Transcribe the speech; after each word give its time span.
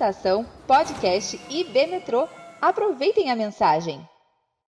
Estação 0.00 0.46
Podcast 0.66 1.38
IB 1.50 1.86
Metrô. 1.88 2.26
Aproveitem 2.58 3.30
a 3.30 3.36
mensagem. 3.36 4.08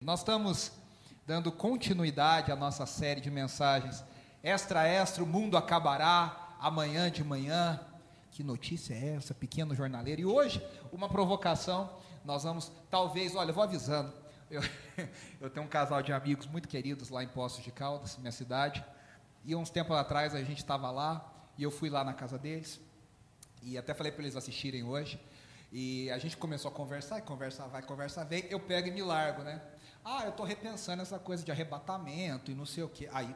Nós 0.01 0.19
estamos 0.19 0.73
dando 1.25 1.54
continuidade 1.54 2.52
à 2.52 2.55
nossa 2.57 2.86
série 2.86 3.21
de 3.21 3.31
mensagens 3.31 4.04
Extra 4.44 4.86
Extra, 4.86 5.23
o 5.23 5.25
mundo 5.25 5.55
acabará 5.55 6.57
amanhã 6.59 7.09
de 7.09 7.23
manhã. 7.23 7.79
Que 8.29 8.44
notícia 8.44 8.94
é 8.94 9.15
essa, 9.15 9.34
pequeno 9.34 9.73
jornaleiro? 9.73 10.20
E 10.20 10.25
hoje, 10.25 10.62
uma 10.91 11.07
provocação, 11.07 11.89
nós 12.25 12.43
vamos, 12.43 12.70
talvez, 12.89 13.34
olha, 13.34 13.54
vou 13.54 13.63
avisando. 13.63 14.11
Eu, 14.50 14.61
eu 15.39 15.50
tenho 15.50 15.66
um 15.66 15.70
casal 15.70 16.02
de 16.02 16.11
amigos 16.11 16.45
muito 16.45 16.68
queridos 16.68 17.09
lá 17.09 17.23
em 17.23 17.29
Poços 17.29 17.63
de 17.63 17.71
Caldas, 17.71 18.18
minha 18.18 18.34
cidade. 18.34 18.84
E 19.45 19.55
uns 19.55 19.70
tempos 19.70 19.95
atrás 19.95 20.36
a 20.36 20.43
gente 20.43 20.57
estava 20.57 20.91
lá 20.91 21.25
e 21.57 21.63
eu 21.63 21.71
fui 21.71 21.89
lá 21.89 22.04
na 22.04 22.13
casa 22.13 22.38
deles. 22.38 22.82
E 23.62 23.78
até 23.78 23.93
falei 23.93 24.12
para 24.12 24.23
eles 24.23 24.36
assistirem 24.36 24.84
hoje. 24.84 25.20
E 25.72 26.09
a 26.12 26.17
gente 26.17 26.35
começou 26.35 26.70
a 26.70 26.73
conversar, 26.73 27.20
e 27.20 27.22
conversar 27.22 27.68
vai, 27.68 27.81
conversa 27.81 28.26
vem, 28.26 28.45
eu 28.49 28.59
pego 28.59 28.90
e 28.90 28.91
me 28.91 29.02
largo, 29.02 29.41
né? 29.41 29.62
Ah, 30.04 30.23
eu 30.23 30.31
estou 30.31 30.45
repensando 30.45 31.02
essa 31.02 31.18
coisa 31.18 31.44
de 31.44 31.52
arrebatamento 31.52 32.52
e 32.52 32.55
não 32.55 32.66
sei 32.66 32.84
o 32.84 32.90
quê. 32.90 33.08
Aí, 33.13 33.34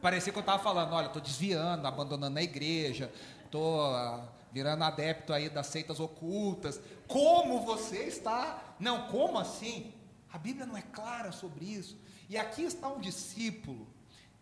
parecia 0.00 0.32
que 0.32 0.38
eu 0.38 0.40
estava 0.40 0.62
falando, 0.62 0.92
olha, 0.92 1.06
estou 1.08 1.20
desviando, 1.20 1.86
abandonando 1.86 2.38
a 2.38 2.42
igreja, 2.42 3.12
estou 3.44 3.92
uh, 3.92 4.26
virando 4.52 4.84
adepto 4.84 5.32
aí 5.32 5.50
das 5.50 5.66
seitas 5.66 6.00
ocultas. 6.00 6.80
Como 7.06 7.60
você 7.60 8.04
está? 8.04 8.76
Não, 8.78 9.08
como 9.08 9.38
assim? 9.38 9.92
A 10.32 10.38
Bíblia 10.38 10.64
não 10.64 10.76
é 10.76 10.82
clara 10.82 11.30
sobre 11.32 11.64
isso. 11.64 11.98
E 12.28 12.38
aqui 12.38 12.62
está 12.62 12.88
um 12.88 13.00
discípulo 13.00 13.86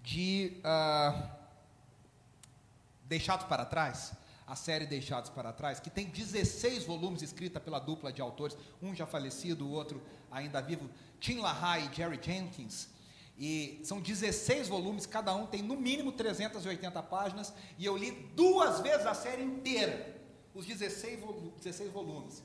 de 0.02 0.58
uh, 0.58 1.28
Deixados 3.04 3.46
para 3.46 3.64
Trás, 3.64 4.12
a 4.46 4.56
série 4.56 4.86
Deixados 4.86 5.30
para 5.30 5.52
Trás, 5.52 5.80
que 5.80 5.90
tem 5.90 6.06
16 6.06 6.84
volumes 6.84 7.22
escrita 7.22 7.60
pela 7.60 7.78
dupla 7.78 8.12
de 8.12 8.20
autores, 8.20 8.56
um 8.82 8.94
já 8.94 9.06
falecido, 9.06 9.66
o 9.66 9.70
outro 9.70 10.02
ainda 10.30 10.60
vivo, 10.60 10.90
Tim 11.20 11.38
LaHaye 11.38 11.88
e 11.90 11.94
Jerry 11.94 12.18
Jenkins. 12.22 12.88
E 13.38 13.80
são 13.82 14.00
16 14.00 14.68
volumes, 14.68 15.06
cada 15.06 15.34
um 15.34 15.46
tem 15.46 15.62
no 15.62 15.76
mínimo 15.76 16.12
380 16.12 17.02
páginas, 17.04 17.52
e 17.78 17.84
eu 17.84 17.96
li 17.96 18.10
duas 18.36 18.80
vezes 18.80 19.06
a 19.06 19.14
série 19.14 19.42
inteira, 19.42 20.20
os 20.54 20.66
16, 20.66 21.20
16 21.62 21.90
volumes. 21.90 22.42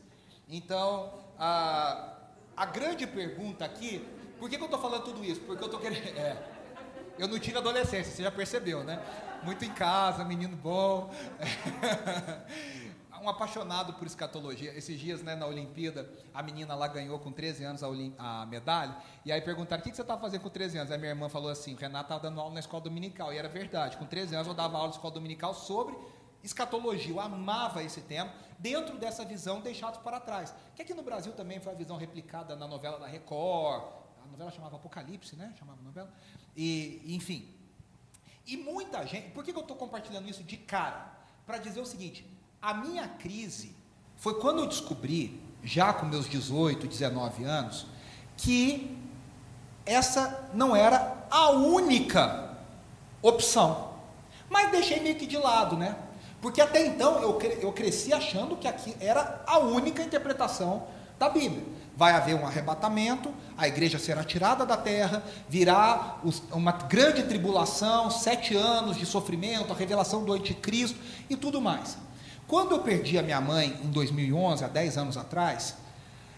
Então, 0.47 1.13
a, 1.37 2.15
a 2.55 2.65
grande 2.65 3.05
pergunta 3.05 3.65
aqui, 3.65 4.05
por 4.39 4.49
que, 4.49 4.55
que 4.55 4.63
eu 4.63 4.67
estou 4.67 4.79
falando 4.81 5.03
tudo 5.03 5.23
isso? 5.25 5.41
Porque 5.41 5.61
eu 5.63 5.67
estou 5.67 5.79
querendo. 5.79 6.07
É, 6.17 6.57
eu 7.19 7.27
não 7.27 7.39
tive 7.39 7.57
adolescência, 7.57 8.13
você 8.13 8.21
já 8.21 8.31
percebeu, 8.31 8.83
né? 8.83 9.03
Muito 9.43 9.63
em 9.65 9.73
casa, 9.73 10.23
menino 10.23 10.55
bom. 10.55 11.11
um 13.21 13.29
apaixonado 13.29 13.93
por 13.93 14.07
escatologia. 14.07 14.73
Esses 14.73 14.99
dias, 14.99 15.21
né, 15.21 15.35
na 15.35 15.45
Olimpíada, 15.45 16.09
a 16.33 16.41
menina 16.41 16.73
lá 16.75 16.87
ganhou 16.87 17.19
com 17.19 17.31
13 17.31 17.63
anos 17.63 17.83
a, 17.83 17.87
a 18.17 18.45
medalha. 18.45 18.95
E 19.25 19.31
aí 19.31 19.41
perguntaram: 19.41 19.81
o 19.81 19.83
que, 19.83 19.89
que 19.89 19.95
você 19.95 20.01
estava 20.01 20.19
fazendo 20.21 20.41
com 20.41 20.49
13 20.49 20.77
anos? 20.77 20.91
Aí 20.91 20.97
minha 20.97 21.11
irmã 21.11 21.29
falou 21.29 21.49
assim: 21.49 21.73
o 21.73 21.77
Renato 21.77 22.05
estava 22.05 22.21
dando 22.21 22.39
aula 22.39 22.53
na 22.53 22.59
escola 22.59 22.83
dominical. 22.83 23.33
E 23.33 23.37
era 23.37 23.49
verdade. 23.49 23.97
Com 23.97 24.05
13 24.05 24.35
anos 24.35 24.47
eu 24.47 24.53
dava 24.53 24.77
aula 24.77 24.89
na 24.89 24.93
escola 24.93 25.13
dominical 25.13 25.53
sobre 25.53 25.95
escatologia. 26.43 27.13
Eu 27.13 27.19
amava 27.19 27.83
esse 27.83 28.01
tema, 28.01 28.31
dentro 28.57 28.97
dessa 28.97 29.25
visão 29.25 29.61
deixados 29.61 29.99
para 29.99 30.19
trás. 30.19 30.53
Que 30.75 30.81
aqui 30.81 30.93
no 30.93 31.03
Brasil 31.03 31.33
também 31.33 31.59
foi 31.59 31.73
a 31.73 31.75
visão 31.75 31.97
replicada 31.97 32.55
na 32.55 32.67
novela 32.67 32.99
da 32.99 33.07
Record. 33.07 33.83
A 34.23 34.27
novela 34.27 34.51
chamava 34.51 34.75
Apocalipse, 34.75 35.35
né? 35.35 35.53
Chamava 35.57 35.81
novela. 35.81 36.11
E, 36.55 37.01
enfim. 37.05 37.56
E 38.47 38.55
muita 38.55 39.05
gente. 39.05 39.29
Por 39.31 39.43
que, 39.43 39.51
eu 39.51 39.59
estou 39.59 39.75
compartilhando 39.75 40.29
isso 40.29 40.41
de 40.41 40.55
cara? 40.55 41.11
Para 41.45 41.57
dizer 41.57 41.81
o 41.81 41.85
seguinte: 41.85 42.25
a 42.61 42.73
minha 42.73 43.07
crise 43.07 43.75
foi 44.15 44.39
quando 44.39 44.59
eu 44.59 44.67
descobri, 44.67 45.41
já 45.61 45.91
com 45.91 46.05
meus 46.05 46.29
18, 46.29 46.87
19 46.87 47.43
anos, 47.43 47.85
que 48.37 48.97
essa 49.85 50.49
não 50.53 50.73
era 50.73 51.27
a 51.29 51.51
única 51.51 52.57
opção. 53.21 53.93
Mas 54.49 54.71
deixei 54.71 55.01
meio 55.01 55.15
que 55.15 55.27
de 55.27 55.37
lado, 55.37 55.75
né? 55.75 55.97
Porque 56.41 56.61
até 56.61 56.85
então 56.85 57.19
eu, 57.21 57.37
eu 57.61 57.73
cresci 57.73 58.13
achando 58.13 58.55
que 58.55 58.67
aqui 58.67 58.95
era 58.99 59.43
a 59.45 59.59
única 59.59 60.01
interpretação 60.01 60.87
da 61.19 61.29
Bíblia. 61.29 61.65
Vai 61.97 62.13
haver 62.13 62.35
um 62.35 62.45
arrebatamento, 62.45 63.33
a 63.57 63.67
igreja 63.67 63.97
será 63.97 64.23
tirada 64.23 64.67
da 64.67 64.77
terra, 64.77 65.23
virá 65.49 66.19
uma 66.51 66.71
grande 66.71 67.23
tribulação, 67.23 68.11
sete 68.11 68.55
anos 68.55 68.97
de 68.97 69.05
sofrimento, 69.05 69.73
a 69.73 69.75
revelação 69.75 70.23
do 70.23 70.31
anticristo 70.31 70.99
e 71.27 71.35
tudo 71.35 71.59
mais. 71.59 71.97
Quando 72.47 72.73
eu 72.73 72.79
perdi 72.79 73.17
a 73.17 73.23
minha 73.23 73.41
mãe 73.41 73.79
em 73.83 73.89
2011, 73.89 74.63
há 74.63 74.67
10 74.67 74.95
anos 74.95 75.17
atrás, 75.17 75.73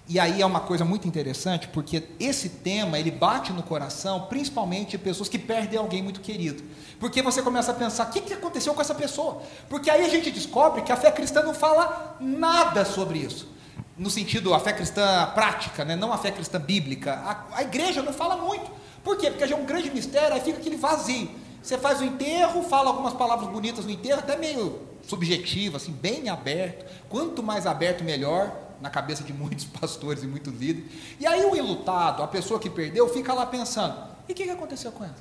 e 0.08 0.18
aí 0.18 0.42
é 0.42 0.46
uma 0.46 0.62
coisa 0.62 0.86
muito 0.86 1.08
interessante, 1.08 1.68
porque 1.68 2.03
esse 2.22 2.50
tema, 2.50 2.97
ele 2.97 3.12
bate 3.12 3.52
no 3.52 3.62
coração, 3.62 4.28
principalmente 4.28 4.91
de 4.91 4.97
pessoas 4.97 5.28
que 5.28 5.38
perdem 5.38 5.78
alguém 5.78 6.02
muito 6.02 6.22
querido. 6.22 6.64
Porque 7.02 7.22
você 7.22 7.44
começa 7.44 7.72
a 7.72 7.76
pensar, 7.76 8.08
o 8.08 8.12
que, 8.12 8.22
que 8.22 8.34
aconteceu 8.34 8.74
com 8.74 8.81
essa 8.81 8.96
pessoa? 8.96 9.41
Porque 9.68 9.90
aí 9.90 10.06
a 10.06 10.09
gente 10.09 10.31
descobre 10.31 10.84
que 10.84 10.91
a 10.91 10.96
fé 10.96 11.12
cristã 11.12 11.44
não 11.44 11.53
fala 11.53 12.18
nada 12.20 12.86
sobre 12.86 13.20
isso. 13.20 13.59
No 13.99 14.09
sentido, 14.09 14.53
a 14.53 14.59
fé 14.61 14.71
cristã 14.71 15.29
prática, 15.35 15.83
né? 15.83 15.93
não 15.93 16.13
a 16.13 16.17
fé 16.17 16.31
cristã 16.31 16.57
bíblica. 16.57 17.15
A, 17.15 17.57
a 17.57 17.61
igreja 17.63 18.01
não 18.01 18.13
fala 18.13 18.37
muito. 18.37 18.71
Por 19.03 19.17
quê? 19.17 19.29
Porque 19.29 19.45
já 19.45 19.57
é 19.57 19.59
um 19.59 19.65
grande 19.65 19.91
mistério, 19.91 20.33
aí 20.33 20.39
fica 20.41 20.57
aquele 20.57 20.77
vazio. 20.77 21.29
Você 21.61 21.77
faz 21.77 21.99
o 21.99 22.05
enterro, 22.05 22.63
fala 22.63 22.89
algumas 22.89 23.13
palavras 23.13 23.49
bonitas 23.49 23.83
no 23.83 23.91
enterro, 23.91 24.19
até 24.19 24.37
meio 24.37 24.79
subjetivo, 25.03 25.75
assim, 25.75 25.91
bem 25.91 26.29
aberto. 26.29 26.85
Quanto 27.09 27.43
mais 27.43 27.67
aberto, 27.67 28.01
melhor 28.01 28.55
na 28.79 28.89
cabeça 28.89 29.21
de 29.21 29.33
muitos 29.33 29.65
pastores 29.79 30.23
e 30.23 30.27
muitos 30.27 30.53
líderes. 30.53 30.89
E 31.19 31.27
aí 31.27 31.43
o 31.43 31.53
ilutado, 31.53 32.23
a 32.23 32.27
pessoa 32.27 32.57
que 32.57 32.69
perdeu, 32.69 33.09
fica 33.09 33.33
lá 33.33 33.45
pensando: 33.45 33.95
e 34.29 34.31
o 34.31 34.35
que, 34.35 34.45
que 34.45 34.49
aconteceu 34.49 34.93
com 34.93 35.03
ela? 35.03 35.16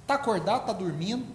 Está 0.00 0.14
acordado, 0.14 0.62
está 0.62 0.72
dormindo, 0.72 1.26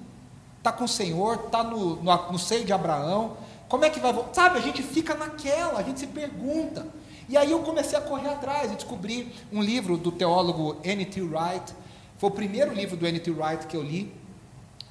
está 0.58 0.72
com 0.72 0.86
o 0.86 0.88
Senhor, 0.88 1.44
está 1.46 1.64
no, 1.64 1.98
no, 1.98 2.32
no 2.32 2.40
seio 2.40 2.66
de 2.66 2.74
Abraão. 2.74 3.38
Como 3.68 3.84
é 3.84 3.90
que 3.90 4.00
vai 4.00 4.14
voltar? 4.14 4.34
Sabe, 4.34 4.60
a 4.60 4.62
gente 4.62 4.82
fica 4.82 5.14
naquela, 5.16 5.80
a 5.80 5.84
gente 5.84 6.00
se 6.00 6.08
pergunta. 6.08 6.88
E 7.30 7.36
aí 7.36 7.52
eu 7.52 7.60
comecei 7.60 7.98
a 7.98 8.02
correr 8.02 8.30
atrás 8.30 8.72
e 8.72 8.76
descobri 8.76 9.34
um 9.52 9.62
livro 9.62 9.98
do 9.98 10.12
teólogo 10.12 10.78
N.T. 10.84 11.22
Wright. 11.22 11.74
Foi 12.18 12.30
o 12.30 12.34
primeiro 12.34 12.74
livro 12.74 12.96
do 12.96 13.06
N.T. 13.06 13.30
Wright 13.32 13.68
que 13.68 13.76
eu 13.76 13.84
li. 13.84 14.14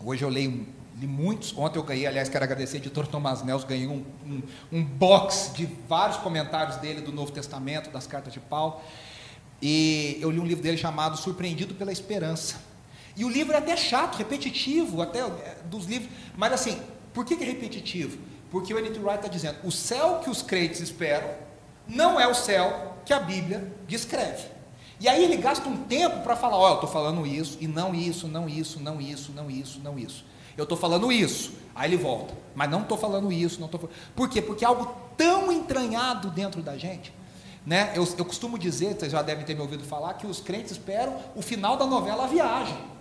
Hoje 0.04 0.22
eu 0.22 0.28
leio 0.28 0.66
li 0.98 1.06
muitos. 1.06 1.56
Ontem 1.56 1.78
eu 1.78 1.82
ganhei, 1.82 2.06
aliás, 2.06 2.28
quero 2.28 2.44
agradecer, 2.44 2.78
editor 2.78 3.06
Tomás 3.06 3.42
Nels, 3.42 3.64
ganhei 3.64 3.86
um, 3.86 4.04
um, 4.24 4.42
um, 4.72 4.84
box 4.84 5.52
de 5.54 5.66
vários 5.88 6.16
comentários 6.18 6.76
dele 6.76 7.00
do 7.00 7.12
Novo 7.12 7.30
Testamento, 7.32 7.90
das 7.90 8.06
cartas 8.06 8.32
de 8.32 8.40
Paulo. 8.40 8.80
E 9.60 10.18
eu 10.20 10.30
li 10.30 10.40
um 10.40 10.46
livro 10.46 10.62
dele 10.62 10.76
chamado 10.76 11.16
Surpreendido 11.16 11.74
pela 11.74 11.92
Esperança. 11.92 12.60
E 13.16 13.24
o 13.24 13.28
livro 13.28 13.54
é 13.54 13.58
até 13.58 13.76
chato, 13.76 14.16
repetitivo, 14.16 15.00
até 15.00 15.20
é, 15.20 15.56
dos 15.64 15.86
livros. 15.86 16.10
Mas 16.36 16.52
assim, 16.52 16.78
por 17.14 17.24
que, 17.24 17.36
que 17.36 17.44
é 17.44 17.46
repetitivo? 17.46 18.18
Porque 18.56 18.72
o 18.72 18.78
N.T. 18.78 18.98
Wright 19.00 19.16
está 19.16 19.28
dizendo: 19.28 19.58
o 19.64 19.70
céu 19.70 20.20
que 20.24 20.30
os 20.30 20.40
crentes 20.40 20.80
esperam 20.80 21.28
não 21.86 22.18
é 22.18 22.26
o 22.26 22.32
céu 22.32 22.94
que 23.04 23.12
a 23.12 23.20
Bíblia 23.20 23.70
descreve. 23.86 24.48
E 24.98 25.06
aí 25.06 25.22
ele 25.22 25.36
gasta 25.36 25.68
um 25.68 25.76
tempo 25.76 26.22
para 26.22 26.34
falar: 26.34 26.58
oh, 26.58 26.68
eu 26.68 26.74
estou 26.76 26.88
falando 26.88 27.26
isso, 27.26 27.58
e 27.60 27.68
não 27.68 27.94
isso, 27.94 28.26
não 28.26 28.48
isso, 28.48 28.80
não 28.80 28.98
isso, 28.98 29.30
não 29.32 29.50
isso, 29.50 29.78
não 29.84 29.98
isso. 29.98 30.24
Eu 30.56 30.62
estou 30.62 30.78
falando 30.78 31.12
isso. 31.12 31.52
Aí 31.74 31.90
ele 31.90 31.98
volta. 31.98 32.32
Mas 32.54 32.70
não 32.70 32.80
estou 32.80 32.96
falando 32.96 33.30
isso, 33.30 33.60
não 33.60 33.66
estou 33.66 33.90
Por 34.14 34.26
quê? 34.26 34.40
Porque 34.40 34.64
é 34.64 34.68
algo 34.68 34.90
tão 35.18 35.52
entranhado 35.52 36.30
dentro 36.30 36.62
da 36.62 36.78
gente. 36.78 37.12
Né? 37.66 37.92
Eu, 37.94 38.08
eu 38.16 38.24
costumo 38.24 38.58
dizer, 38.58 38.94
vocês 38.94 39.12
já 39.12 39.20
devem 39.20 39.44
ter 39.44 39.54
me 39.54 39.60
ouvido 39.60 39.84
falar, 39.84 40.14
que 40.14 40.26
os 40.26 40.40
crentes 40.40 40.72
esperam 40.72 41.14
o 41.34 41.42
final 41.42 41.76
da 41.76 41.84
novela 41.84 42.24
A 42.24 42.26
Viagem. 42.26 42.95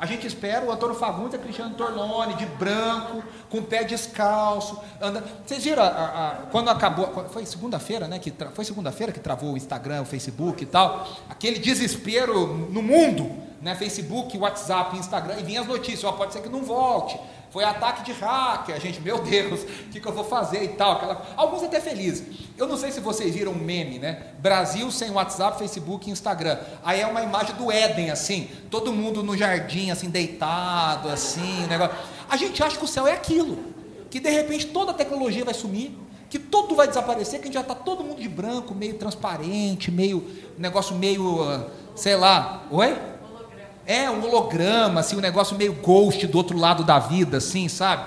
A 0.00 0.06
gente 0.06 0.26
espera 0.26 0.64
o 0.64 0.72
Antônio 0.72 0.96
Fagundes 0.96 1.34
e 1.34 1.36
a 1.36 1.38
Cristiano 1.38 1.74
Torlone, 1.74 2.34
de 2.34 2.46
branco, 2.46 3.22
com 3.50 3.62
pé 3.62 3.84
descalço, 3.84 4.80
anda. 5.00 5.22
Vocês 5.44 5.62
viram 5.62 5.82
a, 5.82 5.88
a, 5.88 6.34
quando 6.50 6.70
acabou, 6.70 7.28
foi 7.28 7.44
segunda-feira, 7.44 8.08
né? 8.08 8.18
Que 8.18 8.30
tra... 8.30 8.50
foi 8.50 8.64
segunda-feira 8.64 9.12
que 9.12 9.20
travou 9.20 9.52
o 9.52 9.56
Instagram, 9.58 10.00
o 10.00 10.06
Facebook 10.06 10.62
e 10.62 10.66
tal, 10.66 11.06
aquele 11.28 11.58
desespero 11.58 12.46
no 12.70 12.82
mundo 12.82 13.50
né, 13.60 13.74
Facebook, 13.74 14.36
WhatsApp, 14.38 14.96
Instagram, 14.96 15.38
e 15.38 15.42
vinha 15.42 15.60
as 15.60 15.66
notícias, 15.66 16.04
ó, 16.04 16.12
pode 16.12 16.32
ser 16.32 16.40
que 16.40 16.48
não 16.48 16.62
volte, 16.62 17.18
foi 17.50 17.64
ataque 17.64 18.04
de 18.04 18.12
hacker, 18.12 18.80
gente, 18.80 19.00
meu 19.00 19.18
Deus, 19.18 19.62
o 19.62 19.66
que, 19.90 20.00
que, 20.00 20.06
eu 20.06 20.12
vou 20.12 20.24
fazer 20.24 20.62
e 20.62 20.68
tal, 20.68 20.92
aquela... 20.92 21.26
alguns 21.36 21.62
até 21.62 21.80
felizes, 21.80 22.24
eu 22.56 22.66
não 22.66 22.76
sei 22.76 22.92
se 22.92 23.00
vocês 23.00 23.34
viram 23.34 23.52
um 23.52 23.56
meme, 23.56 23.98
né, 23.98 24.32
Brasil 24.38 24.90
sem 24.90 25.10
WhatsApp, 25.10 25.58
Facebook 25.58 26.08
e 26.08 26.12
Instagram, 26.12 26.58
aí 26.84 27.00
é 27.00 27.06
uma 27.06 27.22
imagem 27.22 27.54
do 27.56 27.70
Éden, 27.70 28.10
assim, 28.10 28.48
todo 28.70 28.92
mundo 28.92 29.22
no 29.22 29.36
jardim, 29.36 29.90
assim, 29.90 30.08
deitado, 30.08 31.08
assim, 31.08 31.66
negócio, 31.66 31.96
a 32.28 32.36
gente 32.36 32.62
acha 32.62 32.78
que 32.78 32.84
o 32.84 32.88
céu 32.88 33.06
é 33.06 33.12
aquilo, 33.12 33.58
que 34.08 34.20
de 34.20 34.30
repente 34.30 34.66
toda 34.66 34.92
a 34.92 34.94
tecnologia 34.94 35.44
vai 35.44 35.54
sumir, 35.54 35.98
que 36.30 36.38
tudo 36.38 36.76
vai 36.76 36.86
desaparecer, 36.86 37.40
que 37.40 37.44
a 37.44 37.46
gente 37.46 37.54
já 37.54 37.60
está 37.60 37.74
todo 37.74 38.04
mundo 38.04 38.22
de 38.22 38.28
branco, 38.28 38.72
meio 38.72 38.94
transparente, 38.94 39.90
meio, 39.90 40.24
negócio 40.56 40.94
meio, 40.94 41.42
ah, 41.42 41.66
sei 41.96 42.14
lá, 42.14 42.62
oi? 42.70 42.96
É, 43.90 44.08
um 44.08 44.24
holograma, 44.24 45.00
assim, 45.00 45.16
um 45.16 45.20
negócio 45.20 45.56
meio 45.56 45.72
ghost 45.72 46.24
do 46.28 46.38
outro 46.38 46.56
lado 46.56 46.84
da 46.84 47.00
vida, 47.00 47.38
assim, 47.38 47.68
sabe? 47.68 48.06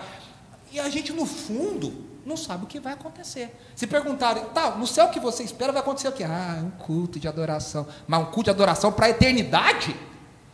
E 0.72 0.80
a 0.80 0.88
gente, 0.88 1.12
no 1.12 1.26
fundo, 1.26 1.94
não 2.26 2.38
sabe 2.38 2.64
o 2.64 2.68
que 2.68 2.80
vai 2.80 2.94
acontecer. 2.94 3.54
Se 3.76 3.86
perguntarem, 3.86 4.46
tá, 4.54 4.72
no 4.78 4.88
céu 4.88 5.10
que 5.10 5.20
você 5.20 5.44
espera 5.44 5.74
vai 5.74 5.82
acontecer 5.82 6.08
o 6.08 6.14
quê? 6.14 6.24
Ah, 6.24 6.64
um 6.64 6.70
culto 6.70 7.20
de 7.20 7.28
adoração. 7.28 7.86
Mas 8.08 8.22
um 8.22 8.26
culto 8.28 8.46
de 8.46 8.52
adoração 8.52 8.94
para 8.94 9.08
a 9.08 9.10
eternidade? 9.10 9.94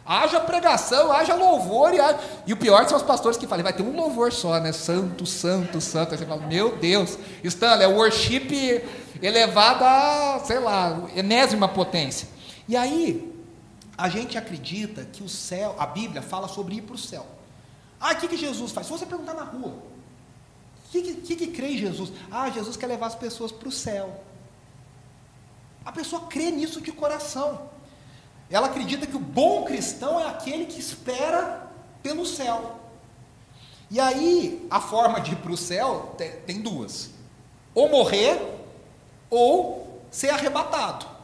Haja 0.04 0.40
pregação, 0.40 1.12
haja 1.12 1.36
louvor 1.36 1.94
e, 1.94 2.00
haja... 2.00 2.18
e 2.48 2.54
o 2.54 2.58
pior 2.58 2.88
são 2.88 2.98
os 2.98 3.04
pastores 3.04 3.38
que 3.38 3.46
falam, 3.46 3.64
vai 3.64 3.72
ter 3.72 3.84
um 3.84 3.96
louvor 3.96 4.34
só, 4.34 4.60
né? 4.60 4.72
Santo, 4.72 5.28
santo, 5.28 5.80
santo. 5.80 6.14
Aí 6.14 6.18
você 6.18 6.26
fala, 6.26 6.42
meu 6.48 6.76
Deus, 6.78 7.20
Stanley, 7.44 7.84
é 7.84 7.88
worship 7.88 8.84
elevado 9.22 9.84
a, 9.84 10.42
sei 10.44 10.58
lá, 10.58 11.04
enésima 11.16 11.68
potência. 11.68 12.28
E 12.68 12.76
aí, 12.76 13.29
a 14.00 14.07
gente 14.07 14.38
acredita 14.38 15.04
que 15.04 15.22
o 15.22 15.28
céu, 15.28 15.75
a 15.78 15.86
Bíblia 15.86 16.22
fala 16.22 16.48
sobre 16.48 16.75
ir 16.75 16.84
para 16.84 16.96
o 16.96 16.98
céu. 16.98 17.28
Ah, 18.00 18.13
o 18.13 18.16
que, 18.16 18.30
que 18.30 18.38
Jesus 18.38 18.72
faz? 18.72 18.88
Se 18.88 18.94
você 18.94 19.06
perguntar 19.06 19.34
na 19.34 19.44
rua, 19.44 19.72
o 19.72 20.90
que, 20.90 21.16
que, 21.16 21.36
que 21.36 21.48
crê 21.48 21.74
em 21.74 21.78
Jesus? 21.78 22.10
Ah, 22.31 22.50
Jesus 22.50 22.78
quer 22.78 22.88
levar 22.88 23.07
as 23.07 23.16
pessoas 23.16 23.51
para 23.51 23.68
o 23.68 23.72
céu. 23.72 24.24
A 25.84 25.92
pessoa 25.92 26.28
crê 26.28 26.50
nisso 26.50 26.80
de 26.80 26.94
coração. 26.94 27.69
Ela 28.50 28.68
acredita 28.68 29.06
que 29.06 29.18
o 29.18 29.19
bom 29.19 29.66
cristão 29.66 30.18
é 30.18 30.28
aquele 30.28 30.66
que 30.66 30.80
espera 30.80 31.69
pelo 32.02 32.25
céu. 32.25 32.80
E 33.92 34.00
aí, 34.00 34.66
a 34.72 34.80
forma 34.80 35.19
de 35.19 35.34
ir 35.34 35.36
para 35.36 35.52
o 35.52 35.57
céu 35.57 36.16
tem, 36.18 36.31
tem 36.44 36.62
duas: 36.62 37.10
ou 37.75 37.90
morrer, 37.90 38.40
ou 39.30 40.02
ser 40.10 40.30
arrebatado. 40.30 41.19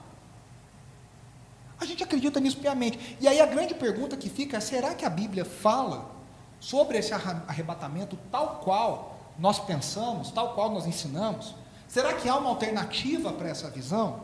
A 1.80 1.86
gente 1.86 2.04
acredita 2.04 2.39
nisso 2.39 2.57
piamente. 2.57 3.18
E 3.19 3.27
aí 3.27 3.39
a 3.42 3.45
grande 3.45 3.74
pergunta 3.74 4.16
que 4.16 4.30
fica 4.30 4.57
é: 4.57 4.60
será 4.60 4.94
que 4.94 5.06
a 5.06 5.10
Bíblia 5.10 5.45
fala 5.45 6.12
sobre 6.60 6.98
esse 6.98 7.13
arrebatamento 7.13 8.18
tal 8.31 8.62
qual 8.63 9.19
nós 9.38 9.60
pensamos, 9.60 10.31
tal 10.31 10.54
qual 10.54 10.72
nós 10.72 10.86
ensinamos? 10.86 11.54
Será 11.88 12.13
que 12.13 12.27
há 12.27 12.36
uma 12.36 12.50
alternativa 12.50 13.31
para 13.33 13.50
essa 13.50 13.69
visão? 13.69 14.22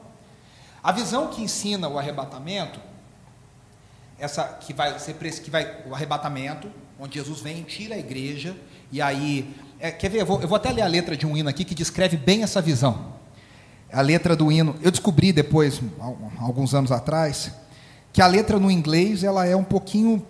A 0.84 0.92
visão 0.92 1.28
que 1.28 1.42
ensina 1.42 1.88
o 1.88 2.00
arrebatamento, 2.00 2.80
essa 4.18 4.44
que 4.44 4.74
vai 4.74 4.98
ser 4.98 5.14
que 5.16 5.52
vai 5.52 5.84
o 5.86 5.94
arrebatamento, 5.94 6.72
onde 7.00 7.16
Jesus 7.16 7.42
vem 7.42 7.60
e 7.60 7.64
tira 7.64 7.96
a 7.96 8.00
igreja, 8.00 8.56
e 8.92 9.02
aí, 9.02 9.56
é, 9.80 9.92
quer 9.92 10.10
ver? 10.10 10.22
Eu 10.22 10.26
vou, 10.26 10.42
eu 10.42 10.48
vou 10.48 10.56
até 10.56 10.72
ler 10.72 10.82
a 10.82 10.88
letra 10.88 11.16
de 11.16 11.26
um 11.26 11.36
hino 11.38 11.50
aqui 11.50 11.64
que 11.64 11.76
descreve 11.76 12.18
bem 12.18 12.44
essa 12.44 12.62
visão. 12.62 13.11
A 13.92 14.02
letra 14.02 14.36
do 14.36 14.52
hino, 14.52 14.76
eu 14.82 14.92
descobri 14.92 15.34
depois, 15.34 15.82
alguns 16.40 16.74
anos 16.74 16.92
atrás, 16.92 17.52
que 18.14 18.22
a 18.22 18.28
letra 18.28 18.60
no 18.60 18.72
inglês 18.72 19.24
ela 19.24 19.46
é 19.46 19.56
um 19.56 19.64
pouquinho 19.64 20.26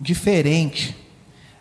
diferente. 0.00 0.96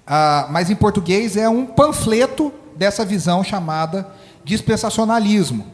Ah, 0.05 0.47
mas 0.49 0.69
em 0.69 0.75
português 0.75 1.35
é 1.35 1.49
um 1.49 1.65
panfleto 1.65 2.53
dessa 2.75 3.05
visão 3.05 3.43
chamada 3.43 4.07
dispensacionalismo, 4.43 5.65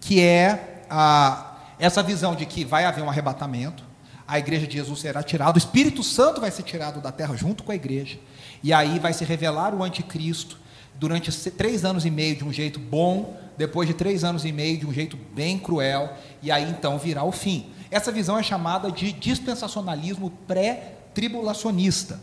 que 0.00 0.20
é 0.20 0.82
a, 0.88 1.56
essa 1.78 2.02
visão 2.02 2.34
de 2.34 2.46
que 2.46 2.64
vai 2.64 2.84
haver 2.84 3.02
um 3.02 3.10
arrebatamento, 3.10 3.84
a 4.26 4.38
igreja 4.38 4.66
de 4.66 4.74
Jesus 4.74 5.00
será 5.00 5.22
tirada, 5.22 5.56
o 5.56 5.58
Espírito 5.58 6.02
Santo 6.02 6.40
vai 6.40 6.50
ser 6.50 6.62
tirado 6.62 7.00
da 7.00 7.12
terra 7.12 7.36
junto 7.36 7.62
com 7.62 7.72
a 7.72 7.74
igreja, 7.74 8.18
e 8.62 8.72
aí 8.72 8.98
vai 8.98 9.12
se 9.12 9.24
revelar 9.24 9.74
o 9.74 9.82
anticristo 9.82 10.58
durante 10.94 11.30
três 11.50 11.84
anos 11.84 12.06
e 12.06 12.10
meio 12.10 12.36
de 12.36 12.44
um 12.44 12.52
jeito 12.52 12.78
bom, 12.78 13.36
depois 13.56 13.88
de 13.88 13.94
três 13.94 14.24
anos 14.24 14.44
e 14.44 14.52
meio 14.52 14.78
de 14.78 14.86
um 14.86 14.92
jeito 14.92 15.16
bem 15.34 15.58
cruel, 15.58 16.12
e 16.42 16.50
aí 16.50 16.68
então 16.68 16.98
virá 16.98 17.24
o 17.24 17.32
fim. 17.32 17.70
Essa 17.90 18.10
visão 18.10 18.38
é 18.38 18.42
chamada 18.42 18.90
de 18.90 19.12
dispensacionalismo 19.12 20.30
pré-tribulacionista. 20.46 22.20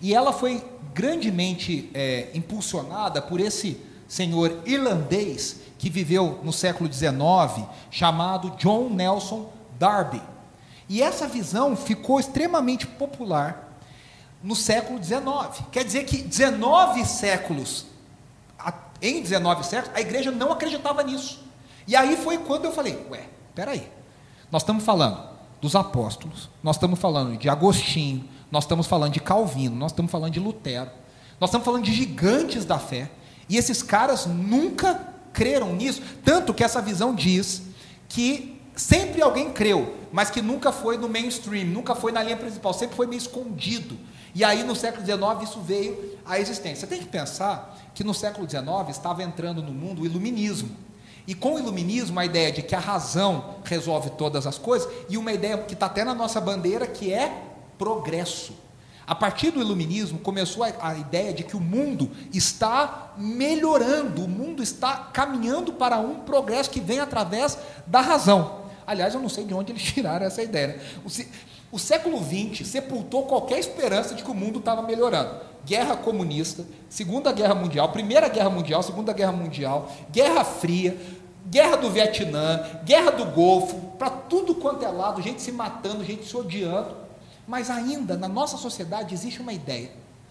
E 0.00 0.14
ela 0.14 0.32
foi 0.32 0.62
grandemente 0.94 1.90
é, 1.94 2.28
impulsionada 2.34 3.20
por 3.20 3.40
esse 3.40 3.78
senhor 4.08 4.62
irlandês 4.64 5.60
que 5.78 5.90
viveu 5.90 6.40
no 6.42 6.52
século 6.52 6.92
XIX, 6.92 7.66
chamado 7.90 8.50
John 8.56 8.90
Nelson 8.90 9.52
Darby. 9.78 10.22
E 10.88 11.02
essa 11.02 11.28
visão 11.28 11.76
ficou 11.76 12.18
extremamente 12.18 12.86
popular 12.86 13.78
no 14.42 14.56
século 14.56 15.02
XIX. 15.02 15.66
Quer 15.70 15.84
dizer 15.84 16.04
que 16.04 16.18
19 16.22 17.04
séculos, 17.04 17.86
em 19.00 19.22
19 19.22 19.64
séculos, 19.64 19.96
a 19.96 20.00
igreja 20.00 20.30
não 20.30 20.52
acreditava 20.52 21.02
nisso. 21.02 21.44
E 21.86 21.96
aí 21.96 22.16
foi 22.16 22.38
quando 22.38 22.66
eu 22.66 22.72
falei: 22.72 23.06
ué, 23.10 23.26
peraí, 23.54 23.88
nós 24.50 24.62
estamos 24.62 24.84
falando 24.84 25.28
dos 25.60 25.74
apóstolos, 25.74 26.48
nós 26.62 26.76
estamos 26.76 26.98
falando 26.98 27.36
de 27.36 27.48
Agostinho, 27.48 28.28
nós 28.50 28.64
estamos 28.64 28.86
falando 28.86 29.12
de 29.12 29.20
Calvino, 29.20 29.74
nós 29.76 29.92
estamos 29.92 30.10
falando 30.10 30.32
de 30.32 30.40
Lutero, 30.40 30.90
nós 31.40 31.48
estamos 31.50 31.64
falando 31.64 31.84
de 31.84 31.92
gigantes 31.92 32.64
da 32.64 32.78
fé. 32.78 33.10
E 33.48 33.56
esses 33.56 33.82
caras 33.82 34.26
nunca 34.26 35.00
creram 35.32 35.74
nisso, 35.74 36.02
tanto 36.24 36.52
que 36.52 36.62
essa 36.62 36.82
visão 36.82 37.14
diz 37.14 37.62
que 38.08 38.60
sempre 38.76 39.22
alguém 39.22 39.50
creu, 39.50 39.96
mas 40.12 40.30
que 40.30 40.42
nunca 40.42 40.70
foi 40.70 40.96
no 40.96 41.08
mainstream, 41.08 41.66
nunca 41.66 41.94
foi 41.94 42.12
na 42.12 42.22
linha 42.22 42.36
principal, 42.36 42.72
sempre 42.72 42.96
foi 42.96 43.06
meio 43.06 43.18
escondido. 43.18 43.98
E 44.34 44.44
aí 44.44 44.62
no 44.62 44.76
século 44.76 45.04
XIX 45.04 45.48
isso 45.48 45.60
veio 45.60 46.18
à 46.24 46.38
existência. 46.38 46.86
Tem 46.86 47.00
que 47.00 47.08
pensar 47.08 47.76
que 47.94 48.04
no 48.04 48.14
século 48.14 48.48
XIX 48.48 48.66
estava 48.90 49.22
entrando 49.22 49.62
no 49.62 49.72
mundo 49.72 50.02
o 50.02 50.06
iluminismo. 50.06 50.70
E 51.26 51.34
com 51.34 51.54
o 51.54 51.58
iluminismo, 51.58 52.18
a 52.18 52.24
ideia 52.24 52.50
de 52.50 52.62
que 52.62 52.74
a 52.74 52.78
razão 52.78 53.56
resolve 53.64 54.10
todas 54.10 54.46
as 54.46 54.56
coisas, 54.56 54.88
e 55.10 55.18
uma 55.18 55.30
ideia 55.30 55.58
que 55.58 55.74
está 55.74 55.84
até 55.84 56.02
na 56.02 56.14
nossa 56.14 56.40
bandeira, 56.40 56.86
que 56.86 57.12
é 57.12 57.42
progresso. 57.76 58.54
A 59.06 59.14
partir 59.14 59.50
do 59.50 59.60
iluminismo 59.60 60.18
começou 60.18 60.64
a, 60.64 60.72
a, 60.80 60.96
ideia 60.96 61.32
de 61.32 61.42
que 61.42 61.56
o 61.56 61.60
mundo 61.60 62.10
está 62.32 63.12
melhorando, 63.16 64.24
o 64.24 64.28
mundo 64.28 64.62
está 64.62 64.96
caminhando 65.12 65.72
para 65.72 65.98
um 65.98 66.16
progresso 66.20 66.70
que 66.70 66.80
vem 66.80 66.98
através 66.98 67.58
da 67.86 68.00
razão. 68.00 68.62
Aliás, 68.86 69.12
eu 69.12 69.20
não 69.20 69.28
sei 69.28 69.44
de 69.44 69.52
onde 69.52 69.72
eles 69.72 69.82
tiraram 69.92 70.24
essa 70.24 70.42
ideia. 70.42 70.68
Né? 70.68 70.80
O, 71.70 71.78
século 71.78 72.18
XX 72.18 72.66
sepultou 72.66 73.24
qualquer 73.24 73.58
esperança 73.58 74.14
de 74.14 74.22
que 74.22 74.30
o 74.30 74.34
mundo 74.34 74.58
estava 74.58 74.80
melhorando. 74.82 75.40
Guerra 75.66 75.96
comunista, 75.96 76.64
Segunda 76.88 77.30
Guerra 77.30 77.54
Mundial, 77.54 77.90
Primeira 77.92 78.28
Guerra 78.28 78.48
Mundial, 78.48 78.82
Segunda 78.82 79.12
Guerra 79.12 79.32
Mundial, 79.32 79.92
Guerra 80.10 80.44
Fria, 80.44 80.96
Guerra 81.46 81.76
do 81.76 81.90
Vietnã, 81.90 82.64
Guerra 82.84 83.10
do 83.10 83.26
Golfo, 83.26 83.76
para 83.98 84.08
tudo 84.08 84.54
quanto 84.54 84.84
é 84.84 84.88
lado, 84.88 85.20
gente 85.20 85.42
se 85.42 85.52
matando, 85.52 86.04
gente 86.04 86.24
se 86.24 86.36
odiando. 86.36 86.96
Mas 87.46 87.68
ainda 87.68 88.16
na 88.16 88.28
nossa 88.28 88.56
sociedade 88.56 89.14
existe 89.14 89.40
uma 89.40 89.52
ideia, 89.52 89.90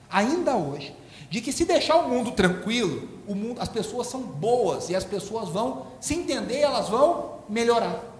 ainda 0.09 0.55
hoje, 0.55 0.95
de 1.29 1.41
que 1.41 1.51
se 1.51 1.65
deixar 1.65 1.97
o 1.97 2.09
mundo 2.09 2.31
tranquilo, 2.31 3.07
o 3.27 3.35
mundo, 3.35 3.61
as 3.61 3.69
pessoas 3.69 4.07
são 4.07 4.21
boas 4.21 4.89
e 4.89 4.95
as 4.95 5.03
pessoas 5.03 5.49
vão 5.49 5.87
se 5.99 6.15
entender, 6.15 6.59
elas 6.59 6.89
vão 6.89 7.37
melhorar. 7.49 8.17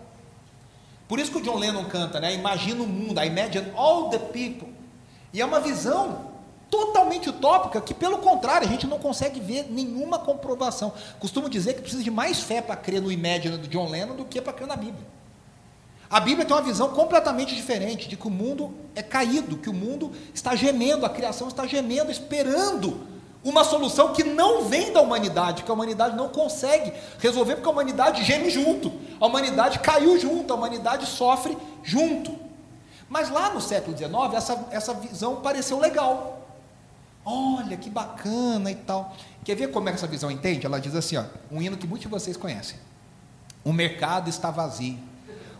Por 1.07 1.19
isso 1.19 1.31
que 1.31 1.37
o 1.37 1.41
John 1.41 1.57
Lennon 1.57 1.85
canta, 1.85 2.19
né? 2.19 2.33
Imagina 2.33 2.83
o 2.83 2.87
mundo, 2.87 3.19
I 3.21 3.27
imagine 3.27 3.71
all 3.75 4.09
the 4.09 4.19
people. 4.19 4.67
E 5.33 5.41
é 5.41 5.45
uma 5.45 5.59
visão 5.59 6.31
totalmente 6.69 7.29
utópica 7.29 7.79
que, 7.79 7.93
pelo 7.93 8.17
contrário, 8.17 8.67
a 8.67 8.69
gente 8.69 8.85
não 8.85 8.99
consegue 8.99 9.39
ver 9.39 9.67
nenhuma 9.69 10.19
comprovação. 10.19 10.93
Costumo 11.19 11.49
dizer 11.49 11.75
que 11.75 11.81
precisa 11.81 12.03
de 12.03 12.11
mais 12.11 12.41
fé 12.41 12.61
para 12.61 12.75
crer 12.75 13.01
no 13.01 13.11
Imagine 13.11 13.57
do 13.57 13.67
John 13.67 13.89
Lennon 13.89 14.15
do 14.15 14.25
que 14.25 14.41
para 14.41 14.51
crer 14.51 14.67
na 14.67 14.75
Bíblia. 14.75 15.05
A 16.09 16.19
Bíblia 16.19 16.45
tem 16.45 16.55
uma 16.55 16.61
visão 16.61 16.89
completamente 16.89 17.53
diferente 17.53 18.07
de 18.07 18.15
que 18.15 18.27
o 18.27 18.31
mundo 18.31 18.73
é 18.95 19.03
caído, 19.03 19.57
que 19.57 19.69
o 19.69 19.73
mundo 19.73 20.11
está 20.33 20.55
gemendo, 20.55 21.05
a 21.05 21.09
criação 21.09 21.49
está 21.49 21.67
gemendo, 21.67 22.09
esperando 22.11 23.05
uma 23.48 23.63
solução 23.63 24.13
que 24.13 24.24
não 24.24 24.66
vem 24.66 24.92
da 24.92 25.01
humanidade, 25.01 25.63
que 25.63 25.72
a 25.72 25.74
humanidade 25.74 26.16
não 26.16 26.30
consegue 26.30 26.94
resolver, 27.20 27.56
porque 27.56 27.68
a 27.68 27.72
humanidade 27.72 28.24
geme 28.24 28.50
junto, 28.50 28.92
a 29.20 29.25
humanidade 29.25 29.80
caiu 29.80 30.20
junto, 30.20 30.51
a 30.51 30.56
humanidade 30.56 31.06
sofre 31.06 31.58
junto. 31.84 32.36
Mas 33.10 33.30
lá 33.30 33.54
no 33.54 33.62
século 33.62 33.98
XIX, 33.98 34.12
essa, 34.34 34.68
essa 34.72 34.94
visão 34.94 35.38
pareceu 35.38 35.80
legal. 35.80 36.46
Olha 37.25 37.77
que 37.77 37.89
bacana 37.89 38.72
e 38.72 38.75
tal. 38.75 39.16
Quer 39.44 39.56
ver 39.56 39.72
como 39.72 39.88
é 39.88 39.92
que 39.92 39.98
essa 39.98 40.08
visão 40.08 40.30
entende? 40.30 40.66
Ela 40.66 40.80
diz 40.80 40.96
assim: 40.96 41.18
ó, 41.18 41.24
um 41.51 41.62
hino 41.62 41.77
que 41.77 41.88
muitos 41.88 42.04
de 42.04 42.08
vocês 42.10 42.36
conhecem. 42.36 42.77
O 43.63 43.72
mercado 43.72 44.30
está 44.30 44.51
vazio 44.51 44.98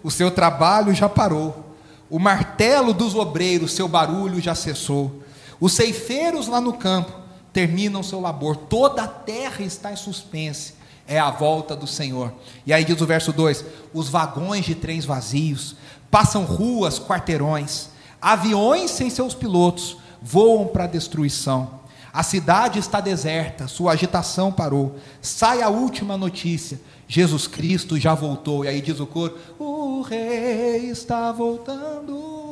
o 0.04 0.12
seu 0.12 0.32
trabalho 0.32 0.94
já 0.94 1.10
parou, 1.10 1.76
o 2.10 2.20
martelo 2.20 2.94
dos 2.94 3.16
obreiros, 3.16 3.74
seu 3.74 3.88
barulho 3.88 4.40
já 4.40 4.56
cessou, 4.56 5.22
os 5.60 5.74
ceifeiros 5.74 6.48
lá 6.48 6.62
no 6.62 6.74
campo 6.74 7.12
terminam 7.58 8.04
seu 8.04 8.22
labor, 8.22 8.56
toda 8.56 9.02
a 9.02 9.08
terra 9.08 9.66
está 9.66 9.92
em 9.92 9.96
suspense, 9.96 10.76
é 11.08 11.18
a 11.18 11.32
volta 11.32 11.76
do 11.76 11.88
Senhor. 11.88 12.32
E 12.68 12.72
aí 12.72 12.86
diz 12.86 13.02
o 13.02 13.06
verso 13.08 13.34
2: 13.34 13.66
os 13.96 14.10
vagões 14.10 14.64
de 14.64 14.76
trens 14.76 15.06
vazios 15.06 15.76
passam 16.12 16.46
ruas, 16.46 17.00
quarteirões, 17.00 17.90
aviões 18.22 18.92
sem 18.92 19.10
seus 19.10 19.34
pilotos 19.34 19.98
voam 20.22 20.68
para 20.68 20.84
a 20.84 20.88
destruição. 20.88 21.80
A 22.14 22.22
cidade 22.22 22.78
está 22.78 23.02
deserta, 23.02 23.68
sua 23.68 23.94
agitação 23.94 24.52
parou. 24.52 24.96
Sai 25.20 25.64
a 25.64 25.70
última 25.70 26.16
notícia: 26.16 26.80
Jesus 27.08 27.48
Cristo 27.48 28.00
já 28.00 28.14
voltou. 28.14 28.66
E 28.66 28.68
aí 28.68 28.82
diz 28.82 29.00
o 29.00 29.08
coro: 29.08 29.36
O 29.58 30.04
rei 30.04 30.92
está 30.92 31.32
voltando. 31.32 32.47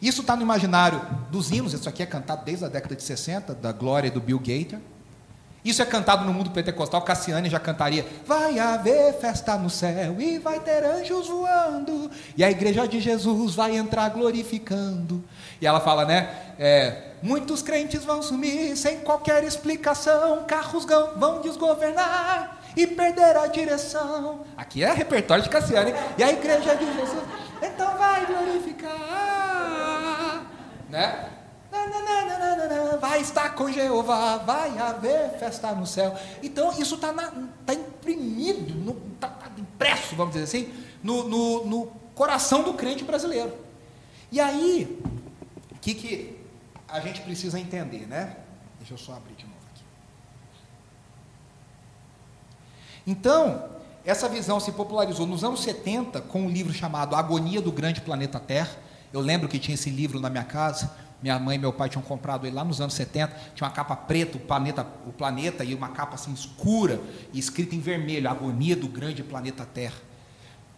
Isso 0.00 0.20
está 0.20 0.36
no 0.36 0.42
imaginário 0.42 1.00
dos 1.30 1.50
hinos. 1.50 1.72
Isso 1.72 1.88
aqui 1.88 2.02
é 2.02 2.06
cantado 2.06 2.44
desde 2.44 2.64
a 2.64 2.68
década 2.68 2.94
de 2.94 3.02
60, 3.02 3.54
da 3.54 3.72
glória 3.72 4.10
do 4.10 4.20
Bill 4.20 4.38
Gaither. 4.38 4.78
Isso 5.64 5.82
é 5.82 5.84
cantado 5.84 6.24
no 6.24 6.32
mundo 6.32 6.50
pentecostal, 6.50 7.02
Cassiane 7.02 7.50
já 7.50 7.58
cantaria: 7.58 8.06
Vai 8.24 8.58
haver 8.58 9.12
festa 9.14 9.56
no 9.56 9.68
céu 9.68 10.20
e 10.20 10.38
vai 10.38 10.60
ter 10.60 10.84
anjos 10.84 11.26
voando, 11.26 12.10
e 12.36 12.44
a 12.44 12.50
igreja 12.50 12.86
de 12.86 13.00
Jesus 13.00 13.54
vai 13.54 13.76
entrar 13.76 14.08
glorificando. 14.10 15.22
E 15.60 15.66
ela 15.66 15.80
fala, 15.80 16.04
né? 16.04 16.54
É, 16.58 17.08
Muitos 17.20 17.62
crentes 17.62 18.04
vão 18.04 18.22
sumir 18.22 18.76
sem 18.76 19.00
qualquer 19.00 19.42
explicação, 19.42 20.44
carros 20.46 20.86
vão 21.16 21.40
desgovernar 21.40 22.60
e 22.76 22.86
perder 22.86 23.36
a 23.36 23.46
direção. 23.48 24.42
Aqui 24.56 24.84
é 24.84 24.92
repertório 24.92 25.42
de 25.42 25.50
Cassiane. 25.50 25.92
E 26.16 26.22
a 26.22 26.30
igreja 26.30 26.76
de 26.76 26.84
Jesus, 26.84 27.24
então 27.60 27.96
vai 27.96 28.24
glorificar. 28.24 29.47
Né? 30.88 31.30
Vai 33.00 33.20
estar 33.20 33.54
com 33.54 33.70
Jeová, 33.70 34.38
vai 34.38 34.76
haver 34.78 35.38
festa 35.38 35.72
no 35.72 35.86
céu. 35.86 36.16
Então, 36.42 36.72
isso 36.78 36.94
está 36.96 37.12
tá 37.12 37.74
imprimido, 37.74 38.96
está 39.14 39.28
tá 39.28 39.50
impresso, 39.56 40.16
vamos 40.16 40.34
dizer 40.34 40.44
assim, 40.44 40.72
no, 41.02 41.24
no, 41.24 41.66
no 41.66 41.86
coração 42.14 42.62
do 42.62 42.74
crente 42.74 43.04
brasileiro. 43.04 43.54
E 44.32 44.40
aí, 44.40 45.00
o 45.70 45.78
que, 45.78 45.94
que 45.94 46.38
a 46.88 47.00
gente 47.00 47.20
precisa 47.20 47.60
entender, 47.60 48.06
né? 48.06 48.36
Deixa 48.78 48.94
eu 48.94 48.98
só 48.98 49.14
abrir 49.14 49.34
de 49.34 49.44
novo 49.44 49.58
aqui. 49.72 49.82
Então, 53.06 53.68
essa 54.04 54.28
visão 54.28 54.58
se 54.58 54.72
popularizou 54.72 55.26
nos 55.26 55.44
anos 55.44 55.60
70 55.62 56.22
com 56.22 56.42
um 56.42 56.48
livro 56.48 56.72
chamado 56.72 57.14
Agonia 57.14 57.60
do 57.60 57.70
Grande 57.70 58.00
Planeta 58.00 58.40
Terra. 58.40 58.87
Eu 59.12 59.20
lembro 59.20 59.48
que 59.48 59.58
tinha 59.58 59.74
esse 59.74 59.90
livro 59.90 60.20
na 60.20 60.28
minha 60.28 60.44
casa. 60.44 60.90
Minha 61.20 61.38
mãe 61.38 61.56
e 61.56 61.58
meu 61.58 61.72
pai 61.72 61.88
tinham 61.88 62.02
comprado 62.02 62.46
ele 62.46 62.54
lá 62.54 62.64
nos 62.64 62.80
anos 62.80 62.94
70. 62.94 63.34
Tinha 63.54 63.66
uma 63.66 63.74
capa 63.74 63.96
preta, 63.96 64.36
o 64.36 64.40
planeta, 64.40 64.86
o 65.06 65.12
planeta 65.12 65.64
e 65.64 65.74
uma 65.74 65.88
capa 65.88 66.14
assim 66.14 66.32
escura 66.32 67.00
e 67.32 67.38
escrita 67.38 67.74
em 67.74 67.80
vermelho, 67.80 68.28
Agonia 68.30 68.76
do 68.76 68.86
Grande 68.86 69.22
Planeta 69.22 69.64
Terra. 69.64 70.08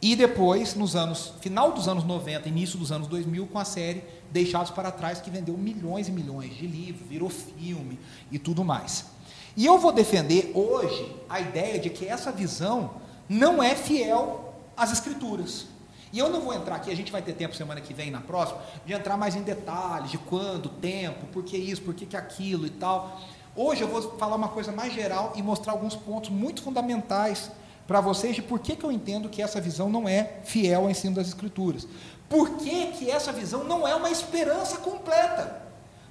E 0.02 0.16
depois, 0.16 0.74
nos 0.74 0.96
anos, 0.96 1.34
final 1.42 1.72
dos 1.72 1.86
anos 1.86 2.04
90, 2.04 2.48
início 2.48 2.78
dos 2.78 2.90
anos 2.90 3.06
2000, 3.06 3.46
com 3.48 3.58
a 3.58 3.66
série 3.66 4.02
Deixados 4.30 4.70
para 4.70 4.90
Trás, 4.90 5.20
que 5.20 5.28
vendeu 5.28 5.58
milhões 5.58 6.08
e 6.08 6.12
milhões 6.12 6.56
de 6.56 6.66
livros, 6.66 7.06
virou 7.06 7.28
filme 7.28 7.98
e 8.32 8.38
tudo 8.38 8.64
mais. 8.64 9.06
E 9.54 9.66
eu 9.66 9.78
vou 9.78 9.92
defender 9.92 10.52
hoje 10.54 11.14
a 11.28 11.38
ideia 11.38 11.78
de 11.78 11.90
que 11.90 12.06
essa 12.06 12.32
visão 12.32 12.92
não 13.28 13.62
é 13.62 13.74
fiel 13.74 14.54
às 14.74 14.90
Escrituras. 14.90 15.66
E 16.12 16.18
eu 16.18 16.28
não 16.28 16.40
vou 16.40 16.52
entrar 16.52 16.76
aqui, 16.76 16.90
a 16.90 16.96
gente 16.96 17.12
vai 17.12 17.22
ter 17.22 17.34
tempo 17.34 17.54
semana 17.54 17.80
que 17.80 17.94
vem, 17.94 18.10
na 18.10 18.20
próxima, 18.20 18.60
de 18.84 18.92
entrar 18.92 19.16
mais 19.16 19.36
em 19.36 19.42
detalhes 19.42 20.10
de 20.10 20.18
quando, 20.18 20.68
tempo, 20.68 21.26
por 21.26 21.44
que 21.44 21.56
isso, 21.56 21.82
por 21.82 21.94
que, 21.94 22.04
que 22.04 22.16
aquilo 22.16 22.66
e 22.66 22.70
tal. 22.70 23.20
Hoje 23.54 23.82
eu 23.82 23.88
vou 23.88 24.16
falar 24.18 24.36
uma 24.36 24.48
coisa 24.48 24.72
mais 24.72 24.92
geral 24.92 25.32
e 25.36 25.42
mostrar 25.42 25.72
alguns 25.72 25.94
pontos 25.94 26.30
muito 26.30 26.62
fundamentais 26.62 27.50
para 27.86 28.00
vocês 28.00 28.36
de 28.36 28.42
por 28.42 28.60
que, 28.60 28.76
que 28.76 28.84
eu 28.84 28.92
entendo 28.92 29.28
que 29.28 29.42
essa 29.42 29.60
visão 29.60 29.88
não 29.88 30.08
é 30.08 30.40
fiel 30.44 30.82
ao 30.82 30.90
ensino 30.90 31.14
das 31.14 31.28
Escrituras. 31.28 31.86
Por 32.28 32.50
que, 32.50 32.86
que 32.92 33.10
essa 33.10 33.32
visão 33.32 33.64
não 33.64 33.86
é 33.86 33.94
uma 33.94 34.10
esperança 34.10 34.78
completa? 34.78 35.60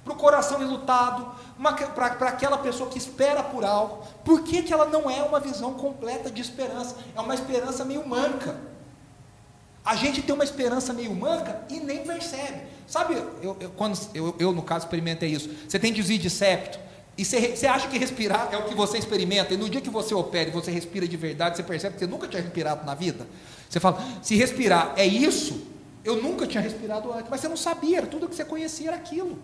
Para 0.04 0.12
o 0.12 0.16
coração 0.16 0.62
enlutado, 0.62 1.26
para 1.94 2.28
aquela 2.28 2.58
pessoa 2.58 2.90
que 2.90 2.98
espera 2.98 3.42
por 3.42 3.64
algo. 3.64 4.04
Por 4.24 4.42
que, 4.42 4.62
que 4.62 4.72
ela 4.72 4.86
não 4.86 5.10
é 5.10 5.22
uma 5.22 5.40
visão 5.40 5.74
completa 5.74 6.30
de 6.30 6.42
esperança? 6.42 6.96
É 7.14 7.20
uma 7.20 7.34
esperança 7.34 7.84
meio 7.84 8.06
manca. 8.06 8.58
A 9.84 9.96
gente 9.96 10.22
tem 10.22 10.34
uma 10.34 10.44
esperança 10.44 10.92
meio 10.92 11.14
manca 11.14 11.62
e 11.68 11.80
nem 11.80 12.04
percebe. 12.04 12.62
Sabe, 12.86 13.14
eu, 13.42 13.56
eu 13.60 13.70
quando 13.70 13.98
eu, 14.14 14.34
eu, 14.38 14.52
no 14.52 14.62
caso, 14.62 14.84
experimentei 14.84 15.30
isso. 15.30 15.50
Você 15.68 15.78
tem 15.78 15.92
desvio 15.92 16.18
de 16.18 16.28
septo. 16.28 16.78
E 17.16 17.24
você, 17.24 17.66
acha 17.66 17.86
que 17.88 17.98
respirar 17.98 18.48
é 18.50 18.56
o 18.56 18.64
que 18.64 18.74
você 18.74 18.96
experimenta, 18.96 19.52
e 19.52 19.56
no 19.56 19.68
dia 19.68 19.80
que 19.82 19.90
você 19.90 20.14
opera 20.14 20.48
e 20.48 20.52
você 20.52 20.70
respira 20.70 21.06
de 21.06 21.18
verdade, 21.18 21.56
você 21.56 21.62
percebe 21.62 21.94
que 21.94 22.00
você 22.00 22.06
nunca 22.06 22.26
tinha 22.26 22.42
respirado 22.42 22.86
na 22.86 22.94
vida. 22.94 23.26
Você 23.68 23.78
fala, 23.78 24.02
se 24.22 24.36
respirar 24.36 24.94
é 24.96 25.04
isso, 25.04 25.66
eu 26.02 26.22
nunca 26.22 26.46
tinha 26.46 26.62
respirado 26.62 27.12
antes, 27.12 27.28
mas 27.30 27.40
você 27.40 27.48
não 27.48 27.58
sabia, 27.58 28.06
tudo 28.06 28.26
que 28.26 28.34
você 28.34 28.44
conhecia 28.44 28.88
era 28.88 28.96
aquilo. 28.96 29.38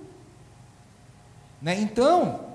Né? 1.61 1.78
Então, 1.78 2.47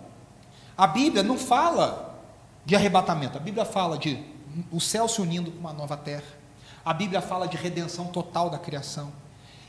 a 0.75 0.87
Bíblia 0.87 1.21
não 1.21 1.37
fala 1.37 2.19
de 2.65 2.75
arrebatamento, 2.75 3.37
a 3.37 3.41
Bíblia 3.41 3.63
fala 3.63 3.99
de 3.99 4.19
o 4.71 4.79
céu 4.79 5.07
se 5.07 5.21
unindo 5.21 5.51
com 5.51 5.59
uma 5.59 5.71
nova 5.71 5.95
terra, 5.95 6.40
a 6.83 6.93
Bíblia 6.93 7.21
fala 7.21 7.47
de 7.47 7.57
redenção 7.57 8.07
total 8.07 8.49
da 8.49 8.57
criação, 8.57 9.11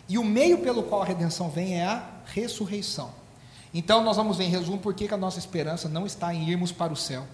e 0.09 0.19
o 0.19 0.25
meio 0.25 0.59
pelo 0.59 0.83
qual 0.83 1.03
a 1.03 1.05
redenção 1.05 1.49
vem 1.49 1.81
é 1.81 1.87
a 1.87 2.05
ressurreição. 2.27 3.11
Então 3.73 4.03
nós 4.03 4.17
vamos 4.17 4.37
ver 4.37 4.45
em 4.45 4.51
resumo 4.51 4.79
por 4.79 4.95
que 4.95 5.13
a 5.13 5.17
nossa 5.17 5.39
esperança 5.39 5.89
não 5.89 6.05
está 6.05 6.35
em 6.35 6.49
irmos 6.49 6.73
para 6.73 6.93
o 6.93 6.97
céu, 6.97 7.27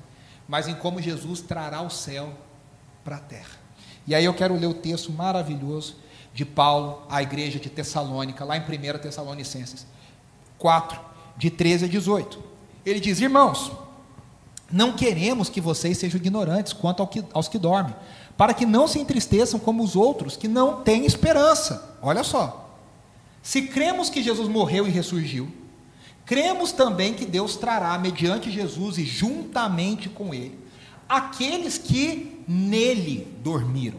mas 0.47 0.69
em 0.69 0.75
como 0.75 1.03
Jesus 1.03 1.41
trará 1.41 1.83
o 1.83 1.91
céu 1.91 2.33
para 3.05 3.17
a 3.17 3.21
terra. 3.21 3.59
E 4.07 4.15
aí 4.15 4.25
eu 4.25 4.35
quero 4.35 4.57
ler 4.57 4.67
o 4.67 4.75
texto 4.75 5.13
maravilhoso 5.13 5.97
de 6.33 6.45
Paulo 6.45 7.03
à 7.11 7.23
igreja 7.23 7.59
de 7.59 7.69
Tessalônica, 7.69 8.45
lá 8.45 8.57
em 8.57 8.61
1 8.61 8.99
Tessalonicenses 8.99 9.87
4, 10.59 11.01
de 11.37 11.51
13 11.51 11.85
a 11.87 11.89
18. 11.89 12.43
Ele 12.87 13.01
diz: 13.01 13.21
Irmãos, 13.21 13.73
não 14.71 14.93
queremos 14.93 15.49
que 15.49 15.61
vocês 15.61 15.99
sejam 15.99 16.21
ignorantes 16.21 16.73
quanto 16.73 17.01
ao 17.01 17.09
que, 17.09 17.25
aos 17.33 17.49
que 17.49 17.59
dormem, 17.59 17.95
para 18.39 18.55
que 18.55 18.65
não 18.65 18.89
se 18.89 18.99
entristeçam 18.99 19.61
como 19.61 19.83
os 19.83 19.95
outros 19.95 20.35
que 20.35 20.49
não 20.49 20.81
têm 20.81 21.05
esperança. 21.05 21.97
Olha 22.01 22.25
só. 22.25 22.71
Se 23.43 23.63
cremos 23.63 24.09
que 24.09 24.23
Jesus 24.23 24.49
morreu 24.49 24.87
e 24.87 24.91
ressurgiu, 24.91 25.53
Cremos 26.29 26.73
também 26.73 27.15
que 27.15 27.25
Deus 27.25 27.57
trará, 27.57 27.97
mediante 27.99 28.51
Jesus 28.51 28.99
e 28.99 29.05
juntamente 29.07 30.11
com 30.11 30.35
Ele, 30.35 30.59
aqueles 31.09 31.79
que 31.79 32.45
nele 32.47 33.27
dormiram. 33.43 33.99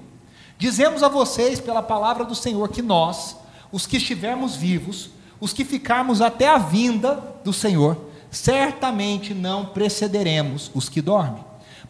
Dizemos 0.56 1.02
a 1.02 1.08
vocês, 1.08 1.60
pela 1.60 1.82
palavra 1.82 2.24
do 2.24 2.36
Senhor, 2.36 2.70
que 2.70 2.84
nós, 2.84 3.36
os 3.72 3.88
que 3.88 3.98
estivermos 3.98 4.56
vivos, 4.56 5.10
os 5.40 5.54
que 5.54 5.66
ficarmos 5.66 6.22
até 6.22 6.48
a 6.48 6.60
vinda 6.60 7.16
do 7.44 7.52
Senhor, 7.52 7.98
certamente 8.30 9.34
não 9.34 9.66
precederemos 9.66 10.70
os 10.76 10.88
que 10.88 11.02
dormem. 11.02 11.44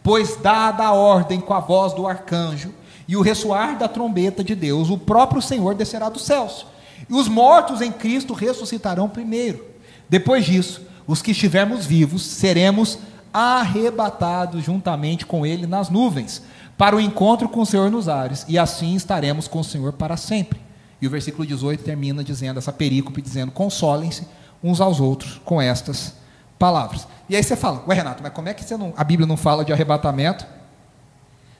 Pois, 0.03 0.37
dada 0.37 0.85
a 0.85 0.93
ordem 0.93 1.39
com 1.39 1.53
a 1.53 1.59
voz 1.59 1.93
do 1.93 2.07
arcanjo 2.07 2.73
e 3.07 3.15
o 3.17 3.21
ressoar 3.21 3.77
da 3.77 3.87
trombeta 3.87 4.43
de 4.43 4.55
Deus, 4.55 4.89
o 4.89 4.97
próprio 4.97 5.41
Senhor 5.41 5.75
descerá 5.75 6.09
dos 6.09 6.23
céus, 6.23 6.65
e 7.09 7.13
os 7.13 7.27
mortos 7.27 7.81
em 7.81 7.91
Cristo 7.91 8.33
ressuscitarão 8.33 9.09
primeiro. 9.09 9.65
Depois 10.07 10.45
disso, 10.45 10.81
os 11.07 11.21
que 11.21 11.31
estivermos 11.31 11.85
vivos 11.85 12.21
seremos 12.23 12.99
arrebatados 13.33 14.63
juntamente 14.63 15.25
com 15.25 15.45
Ele 15.45 15.65
nas 15.65 15.89
nuvens, 15.89 16.43
para 16.77 16.95
o 16.95 17.01
encontro 17.01 17.49
com 17.49 17.61
o 17.61 17.65
Senhor 17.65 17.89
nos 17.91 18.07
ares, 18.07 18.45
e 18.47 18.57
assim 18.57 18.95
estaremos 18.95 19.47
com 19.47 19.59
o 19.59 19.63
Senhor 19.63 19.93
para 19.93 20.15
sempre. 20.15 20.59
E 21.01 21.07
o 21.07 21.09
versículo 21.09 21.45
18 21.45 21.83
termina 21.83 22.23
dizendo, 22.23 22.57
essa 22.57 22.71
perícope 22.71 23.21
dizendo: 23.21 23.51
consolem-se 23.51 24.27
uns 24.63 24.79
aos 24.81 24.99
outros 24.99 25.41
com 25.43 25.61
estas 25.61 26.13
palavras. 26.59 27.07
E 27.29 27.35
aí 27.35 27.43
você 27.43 27.55
fala, 27.55 27.83
ué 27.87 27.95
Renato, 27.95 28.21
mas 28.21 28.33
como 28.33 28.49
é 28.49 28.53
que 28.53 28.77
não, 28.77 28.93
a 28.95 29.03
Bíblia 29.03 29.25
não 29.25 29.37
fala 29.37 29.63
de 29.63 29.71
arrebatamento? 29.71 30.45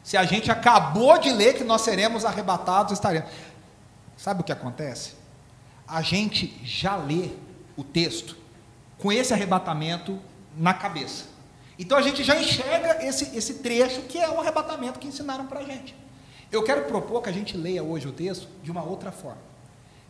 Se 0.03 0.17
a 0.17 0.25
gente 0.25 0.51
acabou 0.51 1.17
de 1.17 1.31
ler 1.31 1.53
que 1.53 1.63
nós 1.63 1.81
seremos 1.81 2.25
arrebatados, 2.25 2.93
estaremos. 2.93 3.29
Sabe 4.17 4.41
o 4.41 4.43
que 4.43 4.51
acontece? 4.51 5.13
A 5.87 6.01
gente 6.01 6.59
já 6.63 6.95
lê 6.97 7.29
o 7.77 7.83
texto 7.83 8.35
com 8.97 9.11
esse 9.11 9.33
arrebatamento 9.33 10.19
na 10.57 10.73
cabeça. 10.73 11.25
Então 11.77 11.97
a 11.97 12.01
gente 12.01 12.23
já 12.23 12.35
enxerga 12.35 13.05
esse, 13.05 13.35
esse 13.37 13.55
trecho 13.55 14.01
que 14.01 14.17
é 14.17 14.29
um 14.29 14.41
arrebatamento 14.41 14.99
que 14.99 15.07
ensinaram 15.07 15.47
para 15.47 15.61
a 15.61 15.63
gente. 15.63 15.95
Eu 16.51 16.63
quero 16.63 16.85
propor 16.85 17.21
que 17.21 17.29
a 17.29 17.31
gente 17.31 17.55
leia 17.55 17.83
hoje 17.83 18.07
o 18.07 18.11
texto 18.11 18.49
de 18.61 18.69
uma 18.69 18.83
outra 18.83 19.11
forma. 19.11 19.41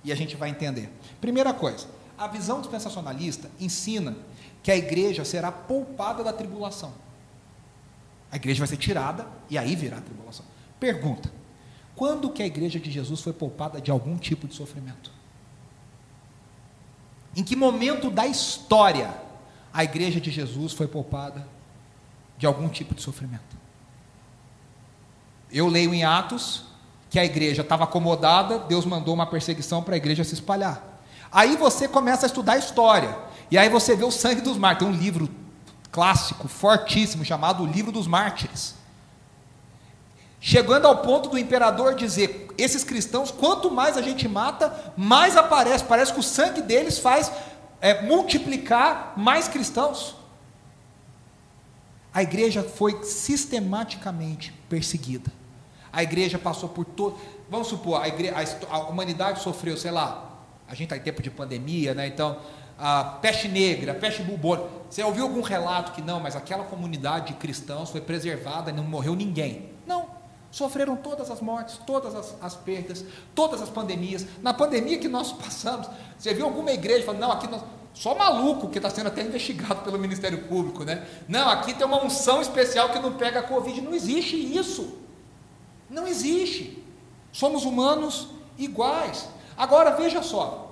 E 0.04 0.12
a 0.12 0.16
gente 0.16 0.36
vai 0.36 0.50
entender. 0.50 0.90
Primeira 1.22 1.54
coisa, 1.54 1.86
a 2.18 2.28
visão 2.28 2.60
dispensacionalista 2.62 3.52
ensina 3.60 4.16
que 4.62 4.72
a 4.72 4.76
igreja 4.76 5.24
será 5.24 5.52
poupada 5.52 6.24
da 6.24 6.34
tribulação. 6.34 6.94
A 8.32 8.36
igreja 8.36 8.60
vai 8.60 8.68
ser 8.68 8.78
tirada 8.78 9.28
e 9.50 9.58
aí 9.58 9.76
virá 9.76 9.98
a 9.98 10.02
tribulação. 10.02 10.46
Pergunta: 10.80 11.32
quando 11.96 12.30
que 12.30 12.44
a 12.44 12.46
igreja 12.46 12.80
de 12.80 12.92
Jesus 12.92 13.22
foi 13.22 13.34
poupada 13.34 13.82
de 13.82 13.92
algum 13.92 14.18
tipo 14.18 14.48
de 14.48 14.56
sofrimento? 14.56 15.12
Em 17.36 17.44
que 17.44 17.56
momento 17.56 18.10
da 18.10 18.26
história 18.28 19.14
a 19.74 19.84
igreja 19.84 20.20
de 20.20 20.32
Jesus 20.32 20.74
foi 20.74 20.88
poupada 20.88 21.48
de 22.38 22.46
algum 22.46 22.70
tipo 22.70 22.94
de 22.96 23.02
sofrimento? 23.02 23.58
Eu 25.52 25.68
leio 25.68 25.94
em 25.94 26.04
Atos 26.04 26.66
que 27.10 27.18
a 27.18 27.26
igreja 27.26 27.64
estava 27.64 27.86
acomodada, 27.86 28.60
Deus 28.60 28.86
mandou 28.86 29.14
uma 29.14 29.26
perseguição 29.26 29.82
para 29.82 29.96
a 29.96 29.98
igreja 29.98 30.24
se 30.24 30.36
espalhar. 30.36 31.02
Aí 31.32 31.58
você 31.58 31.88
começa 31.88 32.26
a 32.26 32.28
estudar 32.28 32.54
a 32.54 32.58
história, 32.58 33.18
e 33.52 33.58
aí 33.58 33.70
você 33.70 33.96
vê 33.96 34.04
o 34.04 34.12
sangue 34.12 34.42
dos 34.42 34.58
mártires. 34.58 34.92
Tem 34.92 35.00
um 35.00 35.02
livro 35.02 35.30
clássico, 35.92 36.48
fortíssimo, 36.48 37.26
chamado 37.26 37.64
O 37.64 37.66
Livro 37.66 37.92
dos 37.92 38.08
Mártires. 38.08 38.76
Chegando 40.40 40.88
ao 40.88 40.98
ponto 40.98 41.30
do 41.30 41.38
imperador 41.38 41.96
dizer: 41.96 42.48
esses 42.58 42.84
cristãos, 42.84 43.32
quanto 43.32 43.70
mais 43.70 43.98
a 43.98 44.02
gente 44.02 44.28
mata, 44.28 44.94
mais 44.96 45.36
aparece. 45.36 45.84
Parece 45.84 46.14
que 46.14 46.20
o 46.20 46.24
sangue 46.24 46.62
deles 46.62 47.00
faz 47.00 47.32
é, 47.82 48.02
multiplicar 48.04 49.14
mais 49.18 49.48
cristãos. 49.48 50.16
A 52.14 52.24
igreja 52.24 52.64
foi 52.64 53.04
sistematicamente 53.04 54.54
perseguida. 54.70 55.32
A 55.92 56.04
igreja 56.04 56.40
passou 56.40 56.70
por 56.70 56.86
todo. 56.86 57.18
Vamos 57.50 57.68
supor, 57.68 58.02
a, 58.02 58.76
a 58.76 58.80
humanidade 58.90 59.42
sofreu, 59.42 59.76
sei 59.76 59.92
lá, 59.92 60.30
a 60.68 60.72
gente 60.72 60.84
está 60.84 60.98
em 60.98 61.02
tempo 61.02 61.22
de 61.22 61.32
pandemia, 61.32 61.96
né? 61.96 62.08
Então, 62.08 62.38
a 62.80 63.04
peste 63.22 63.48
negra, 63.48 63.92
a 63.92 63.96
peste 63.96 64.24
bubônica. 64.24 64.70
Você 64.90 65.04
ouviu 65.04 65.24
algum 65.24 65.42
relato 65.42 65.92
que 65.92 66.02
não, 66.02 66.20
mas 66.20 66.36
aquela 66.36 66.64
comunidade 66.64 67.28
de 67.28 67.34
cristãos 67.34 67.90
foi 67.90 68.02
preservada 68.02 68.72
e 68.72 68.74
não 68.74 68.84
morreu 68.84 69.16
ninguém? 69.16 69.70
Não. 69.86 70.18
Sofreram 70.50 70.96
todas 70.96 71.30
as 71.30 71.42
mortes, 71.42 71.78
todas 71.86 72.16
as, 72.16 72.36
as, 72.42 72.56
perdas, 72.56 73.06
todas 73.36 73.62
as 73.62 73.70
pandemias. 73.70 74.26
Na 74.42 74.54
pandemia 74.54 74.98
que 74.98 75.08
nós 75.08 75.32
passamos, 75.32 75.88
você 76.18 76.34
viu 76.34 76.46
alguma 76.46 76.72
igreja 76.72 77.06
falando, 77.06 77.22
não, 77.22 77.32
aqui 77.32 77.48
nós. 77.48 77.62
Só 77.94 78.16
maluco 78.16 78.70
que 78.70 78.78
está 78.78 78.90
sendo 78.90 79.08
até 79.08 79.22
investigado 79.22 79.82
pelo 79.82 80.00
Ministério 80.00 80.44
Público, 80.44 80.84
né? 80.84 81.06
Não, 81.28 81.50
aqui 81.50 81.74
tem 81.74 81.86
uma 81.86 82.04
unção 82.04 82.42
especial 82.42 82.90
que 82.90 83.00
não 83.00 83.14
pega 83.14 83.42
a 83.42 83.44
Covid. 83.44 83.82
Não 83.82 83.94
existe 83.94 84.36
isso. 84.36 84.98
Não 85.90 86.08
existe. 86.08 86.82
Somos 87.32 87.66
humanos 87.66 88.30
iguais. 88.58 89.28
Agora 89.58 89.92
veja 89.92 90.24
só. 90.24 90.69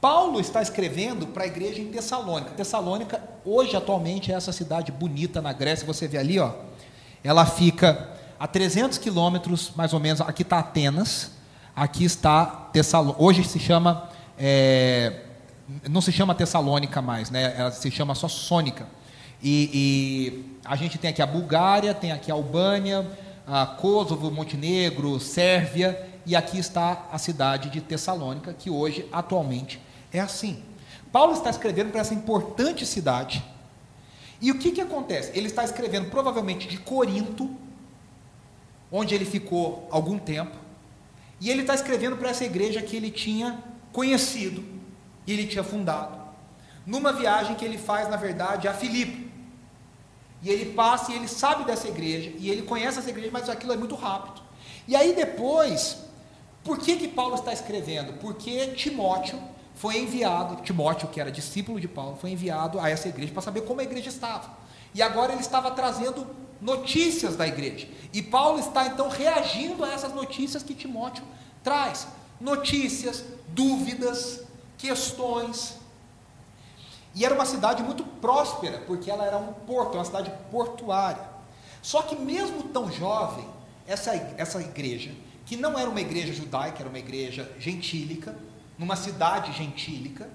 Paulo 0.00 0.38
está 0.38 0.62
escrevendo 0.62 1.26
para 1.26 1.42
a 1.42 1.46
igreja 1.46 1.80
em 1.80 1.90
Tessalônica. 1.90 2.52
Tessalônica, 2.52 3.20
hoje, 3.44 3.76
atualmente, 3.76 4.30
é 4.30 4.34
essa 4.34 4.52
cidade 4.52 4.92
bonita 4.92 5.42
na 5.42 5.52
Grécia. 5.52 5.84
Você 5.86 6.06
vê 6.06 6.18
ali, 6.18 6.38
ó. 6.38 6.52
Ela 7.24 7.44
fica 7.44 8.10
a 8.38 8.46
300 8.46 8.96
quilômetros, 8.98 9.72
mais 9.74 9.92
ou 9.92 9.98
menos. 9.98 10.20
Aqui 10.20 10.42
está 10.42 10.60
Atenas. 10.60 11.32
Aqui 11.74 12.04
está 12.04 12.46
Tessalônica. 12.72 13.20
Hoje 13.20 13.42
se 13.42 13.58
chama. 13.58 14.08
É, 14.38 15.24
não 15.88 16.00
se 16.00 16.12
chama 16.12 16.32
Tessalônica 16.32 17.02
mais, 17.02 17.28
né? 17.30 17.54
Ela 17.58 17.72
se 17.72 17.90
chama 17.90 18.14
só 18.14 18.28
Sônica. 18.28 18.86
E, 19.42 19.70
e, 19.72 20.58
a 20.64 20.76
gente 20.76 20.96
tem 20.96 21.10
aqui 21.10 21.22
a 21.22 21.26
Bulgária, 21.26 21.92
tem 21.92 22.12
aqui 22.12 22.30
a 22.30 22.34
Albânia, 22.34 23.06
a 23.46 23.66
Kosovo, 23.66 24.30
Montenegro, 24.30 25.18
Sérvia, 25.18 26.08
e 26.26 26.36
aqui 26.36 26.58
está 26.58 27.06
a 27.12 27.18
cidade 27.18 27.70
de 27.70 27.80
Tessalônica, 27.80 28.52
que 28.52 28.68
hoje, 28.68 29.08
atualmente, 29.12 29.80
é 30.12 30.20
assim. 30.20 30.62
Paulo 31.12 31.32
está 31.32 31.50
escrevendo 31.50 31.90
para 31.90 32.00
essa 32.00 32.14
importante 32.14 32.84
cidade. 32.84 33.44
E 34.40 34.50
o 34.50 34.58
que, 34.58 34.70
que 34.70 34.80
acontece? 34.80 35.32
Ele 35.36 35.46
está 35.46 35.64
escrevendo 35.64 36.10
provavelmente 36.10 36.68
de 36.68 36.78
Corinto, 36.78 37.50
onde 38.90 39.14
ele 39.14 39.24
ficou 39.24 39.88
algum 39.90 40.18
tempo, 40.18 40.56
e 41.40 41.50
ele 41.50 41.62
está 41.62 41.74
escrevendo 41.74 42.16
para 42.16 42.30
essa 42.30 42.44
igreja 42.44 42.82
que 42.82 42.96
ele 42.96 43.10
tinha 43.10 43.62
conhecido 43.92 44.64
e 45.26 45.32
ele 45.32 45.46
tinha 45.46 45.62
fundado, 45.62 46.18
numa 46.86 47.12
viagem 47.12 47.54
que 47.54 47.64
ele 47.64 47.76
faz, 47.76 48.08
na 48.08 48.16
verdade, 48.16 48.66
a 48.66 48.72
Filipe. 48.72 49.28
E 50.40 50.48
ele 50.48 50.72
passa 50.72 51.12
e 51.12 51.16
ele 51.16 51.28
sabe 51.28 51.64
dessa 51.64 51.88
igreja, 51.88 52.32
e 52.38 52.48
ele 52.48 52.62
conhece 52.62 52.98
essa 52.98 53.10
igreja, 53.10 53.28
mas 53.30 53.48
aquilo 53.48 53.72
é 53.72 53.76
muito 53.76 53.94
rápido. 53.94 54.40
E 54.86 54.96
aí 54.96 55.14
depois, 55.14 55.98
por 56.64 56.78
que, 56.78 56.96
que 56.96 57.08
Paulo 57.08 57.34
está 57.34 57.52
escrevendo? 57.52 58.14
Porque 58.14 58.68
Timóteo 58.68 59.38
foi 59.78 59.98
enviado, 59.98 60.60
Timóteo, 60.62 61.08
que 61.08 61.20
era 61.20 61.30
discípulo 61.30 61.80
de 61.80 61.86
Paulo, 61.86 62.18
foi 62.20 62.30
enviado 62.30 62.80
a 62.80 62.90
essa 62.90 63.08
igreja 63.08 63.32
para 63.32 63.42
saber 63.42 63.60
como 63.60 63.80
a 63.80 63.84
igreja 63.84 64.08
estava. 64.08 64.50
E 64.92 65.00
agora 65.00 65.32
ele 65.32 65.40
estava 65.40 65.70
trazendo 65.70 66.26
notícias 66.60 67.36
da 67.36 67.46
igreja. 67.46 67.88
E 68.12 68.20
Paulo 68.20 68.58
está 68.58 68.88
então 68.88 69.08
reagindo 69.08 69.84
a 69.84 69.92
essas 69.92 70.12
notícias 70.12 70.64
que 70.64 70.74
Timóteo 70.74 71.22
traz. 71.62 72.08
Notícias, 72.40 73.24
dúvidas, 73.50 74.42
questões. 74.76 75.76
E 77.14 77.24
era 77.24 77.32
uma 77.32 77.46
cidade 77.46 77.80
muito 77.80 78.02
próspera, 78.02 78.78
porque 78.84 79.08
ela 79.08 79.24
era 79.24 79.38
um 79.38 79.52
porto, 79.52 79.94
uma 79.94 80.04
cidade 80.04 80.32
portuária. 80.50 81.22
Só 81.80 82.02
que 82.02 82.16
mesmo 82.16 82.64
tão 82.64 82.90
jovem, 82.90 83.46
essa, 83.86 84.12
essa 84.36 84.60
igreja, 84.60 85.12
que 85.46 85.56
não 85.56 85.78
era 85.78 85.88
uma 85.88 86.00
igreja 86.00 86.32
judaica, 86.32 86.80
era 86.80 86.88
uma 86.88 86.98
igreja 86.98 87.48
gentílica, 87.60 88.36
numa 88.78 88.96
cidade 88.96 89.52
gentílica, 89.52 90.28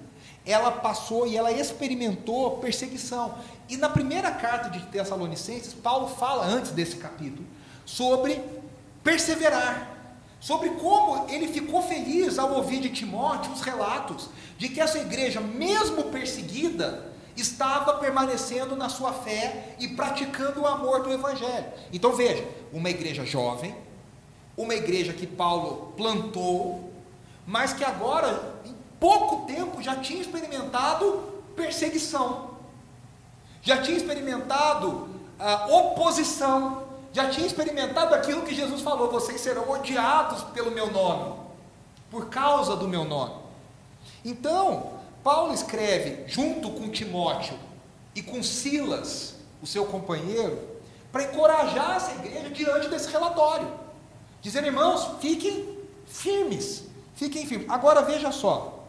ela 0.46 0.72
passou 0.72 1.26
e 1.26 1.38
ela 1.38 1.52
experimentou 1.52 2.58
perseguição. 2.58 3.36
E 3.70 3.78
na 3.78 3.90
primeira 3.90 4.30
carta 4.32 4.70
de 4.70 4.86
Tessalonicenses, 4.88 5.74
Paulo 5.74 6.08
fala, 6.08 6.46
antes 6.46 6.72
desse 6.72 6.98
capítulo, 6.98 7.46
sobre 7.86 8.42
perseverar 9.04 9.94
sobre 10.44 10.72
como 10.72 11.30
ele 11.30 11.48
ficou 11.48 11.82
feliz 11.82 12.38
ao 12.38 12.52
ouvir 12.56 12.82
de 12.82 12.90
Timóteo 12.90 13.54
os 13.54 13.62
relatos 13.62 14.30
de 14.58 14.68
que 14.68 14.82
essa 14.82 15.00
igreja, 15.00 15.40
mesmo 15.40 16.04
perseguida, 16.12 17.14
estava 17.34 17.94
permanecendo 17.94 18.76
na 18.76 18.90
sua 18.90 19.14
fé 19.14 19.74
e 19.80 19.88
praticando 19.88 20.60
o 20.60 20.68
amor 20.68 21.02
do 21.02 21.14
Evangelho. 21.14 21.68
Então 21.94 22.12
veja, 22.12 22.46
uma 22.74 22.90
igreja 22.90 23.26
jovem, 23.26 23.74
uma 24.58 24.76
igreja 24.76 25.14
que 25.14 25.26
Paulo 25.26 25.94
plantou, 25.96 26.93
mas 27.46 27.74
que 27.74 27.84
agora, 27.84 28.62
em 28.66 28.76
pouco 29.00 29.46
tempo, 29.46 29.82
já 29.82 29.96
tinha 29.98 30.22
experimentado 30.22 31.44
perseguição, 31.56 32.52
já 33.62 33.82
tinha 33.82 33.98
experimentado 33.98 35.10
a 35.40 35.54
ah, 35.54 35.68
oposição, 35.68 36.84
já 37.12 37.30
tinha 37.30 37.46
experimentado 37.46 38.16
aquilo 38.16 38.44
que 38.44 38.56
Jesus 38.56 38.82
falou: 38.82 39.12
vocês 39.12 39.40
serão 39.42 39.70
odiados 39.70 40.44
pelo 40.46 40.72
meu 40.72 40.92
nome, 40.92 41.36
por 42.10 42.28
causa 42.28 42.76
do 42.76 42.88
meu 42.88 43.04
nome. 43.06 43.36
Então, 44.24 44.94
Paulo 45.24 45.54
escreve 45.54 46.24
junto 46.28 46.70
com 46.72 46.90
Timóteo 46.90 47.58
e 48.16 48.22
com 48.22 48.42
Silas, 48.44 49.36
o 49.62 49.68
seu 49.68 49.86
companheiro, 49.86 50.60
para 51.12 51.24
encorajar 51.24 51.98
essa 51.98 52.12
igreja 52.12 52.50
diante 52.50 52.90
desse 52.90 53.10
relatório. 53.10 53.72
Dizendo, 54.42 54.68
irmãos, 54.68 55.20
fiquem 55.22 55.78
firmes, 56.06 56.84
fiquem 57.16 57.46
firmes. 57.46 57.70
Agora 57.70 58.02
veja 58.02 58.32
só, 58.32 58.86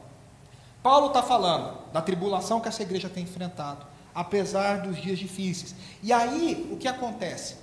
Paulo 0.82 1.08
está 1.08 1.22
falando 1.22 1.78
da 1.92 2.02
tribulação 2.02 2.60
que 2.60 2.68
essa 2.68 2.82
igreja 2.82 3.08
tem 3.08 3.24
enfrentado, 3.24 3.86
apesar 4.14 4.82
dos 4.82 5.00
dias 5.00 5.18
difíceis. 5.18 5.74
E 6.02 6.12
aí, 6.12 6.68
o 6.70 6.76
que 6.76 6.86
acontece? 6.86 7.56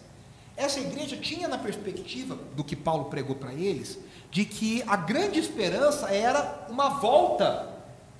Essa 0.57 0.79
igreja 0.79 1.15
tinha 1.17 1.47
na 1.47 1.57
perspectiva 1.57 2.37
do 2.55 2.63
que 2.63 2.75
Paulo 2.75 3.05
pregou 3.05 3.35
para 3.35 3.53
eles, 3.53 3.99
de 4.29 4.45
que 4.45 4.83
a 4.87 4.95
grande 4.95 5.39
esperança 5.39 6.07
era 6.07 6.65
uma 6.69 6.89
volta 6.89 7.69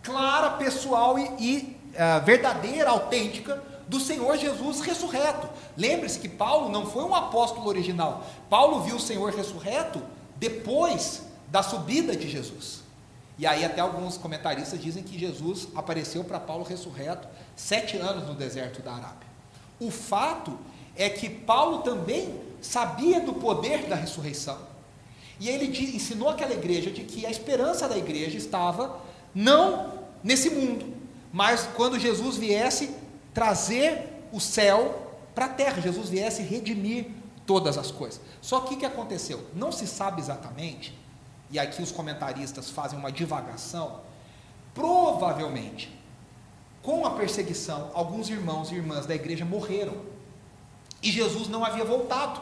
clara, 0.03 0.51
pessoal 0.51 1.17
e, 1.17 1.25
e 1.39 1.77
uh, 1.93 2.25
verdadeira, 2.25 2.89
autêntica 2.89 3.61
do 3.87 3.99
Senhor 3.99 4.37
Jesus 4.37 4.81
ressurreto. 4.81 5.49
Lembre-se 5.75 6.19
que 6.19 6.29
Paulo 6.29 6.69
não 6.69 6.85
foi 6.85 7.03
um 7.03 7.13
apóstolo 7.13 7.67
original. 7.67 8.25
Paulo 8.49 8.81
viu 8.81 8.95
o 8.95 8.99
Senhor 8.99 9.31
ressurreto 9.33 10.01
depois 10.37 11.23
da 11.51 11.61
subida 11.61 12.15
de 12.15 12.29
Jesus. 12.29 12.81
E 13.37 13.45
aí 13.45 13.65
até 13.65 13.81
alguns 13.81 14.17
comentaristas 14.17 14.81
dizem 14.81 15.03
que 15.03 15.19
Jesus 15.19 15.67
apareceu 15.75 16.23
para 16.23 16.39
Paulo 16.39 16.63
ressurreto 16.63 17.27
sete 17.55 17.97
anos 17.97 18.27
no 18.27 18.33
deserto 18.33 18.81
da 18.81 18.93
Arábia. 18.93 19.27
O 19.79 19.91
fato 19.91 20.57
é 20.95 21.09
que 21.09 21.29
Paulo 21.29 21.79
também 21.79 22.39
sabia 22.61 23.19
do 23.19 23.33
poder 23.33 23.87
da 23.87 23.95
ressurreição. 23.95 24.57
E 25.39 25.49
ele 25.49 25.65
ensinou 25.95 26.29
aquela 26.29 26.53
igreja 26.53 26.91
de 26.91 27.03
que 27.03 27.25
a 27.25 27.31
esperança 27.31 27.89
da 27.89 27.97
igreja 27.97 28.37
estava 28.37 28.99
não 29.33 29.99
nesse 30.23 30.51
mundo, 30.51 30.85
mas 31.33 31.67
quando 31.75 31.97
Jesus 31.97 32.37
viesse 32.37 32.95
trazer 33.33 34.07
o 34.31 34.39
céu 34.39 35.15
para 35.33 35.45
a 35.45 35.49
terra, 35.49 35.81
Jesus 35.81 36.09
viesse 36.09 36.43
redimir 36.43 37.07
todas 37.45 37.77
as 37.77 37.89
coisas. 37.89 38.21
Só 38.39 38.59
que 38.61 38.75
o 38.75 38.77
que 38.77 38.85
aconteceu? 38.85 39.43
Não 39.55 39.71
se 39.71 39.87
sabe 39.87 40.21
exatamente, 40.21 40.95
e 41.51 41.59
aqui 41.59 41.81
os 41.81 41.91
comentaristas 41.91 42.69
fazem 42.69 42.97
uma 42.97 43.11
divagação, 43.11 43.99
provavelmente, 44.73 45.93
com 46.81 47.05
a 47.05 47.11
perseguição, 47.11 47.91
alguns 47.93 48.29
irmãos 48.29 48.71
e 48.71 48.75
irmãs 48.75 49.05
da 49.05 49.13
igreja 49.13 49.45
morreram 49.45 49.95
e 51.03 51.11
Jesus 51.11 51.47
não 51.47 51.63
havia 51.63 51.83
voltado. 51.83 52.41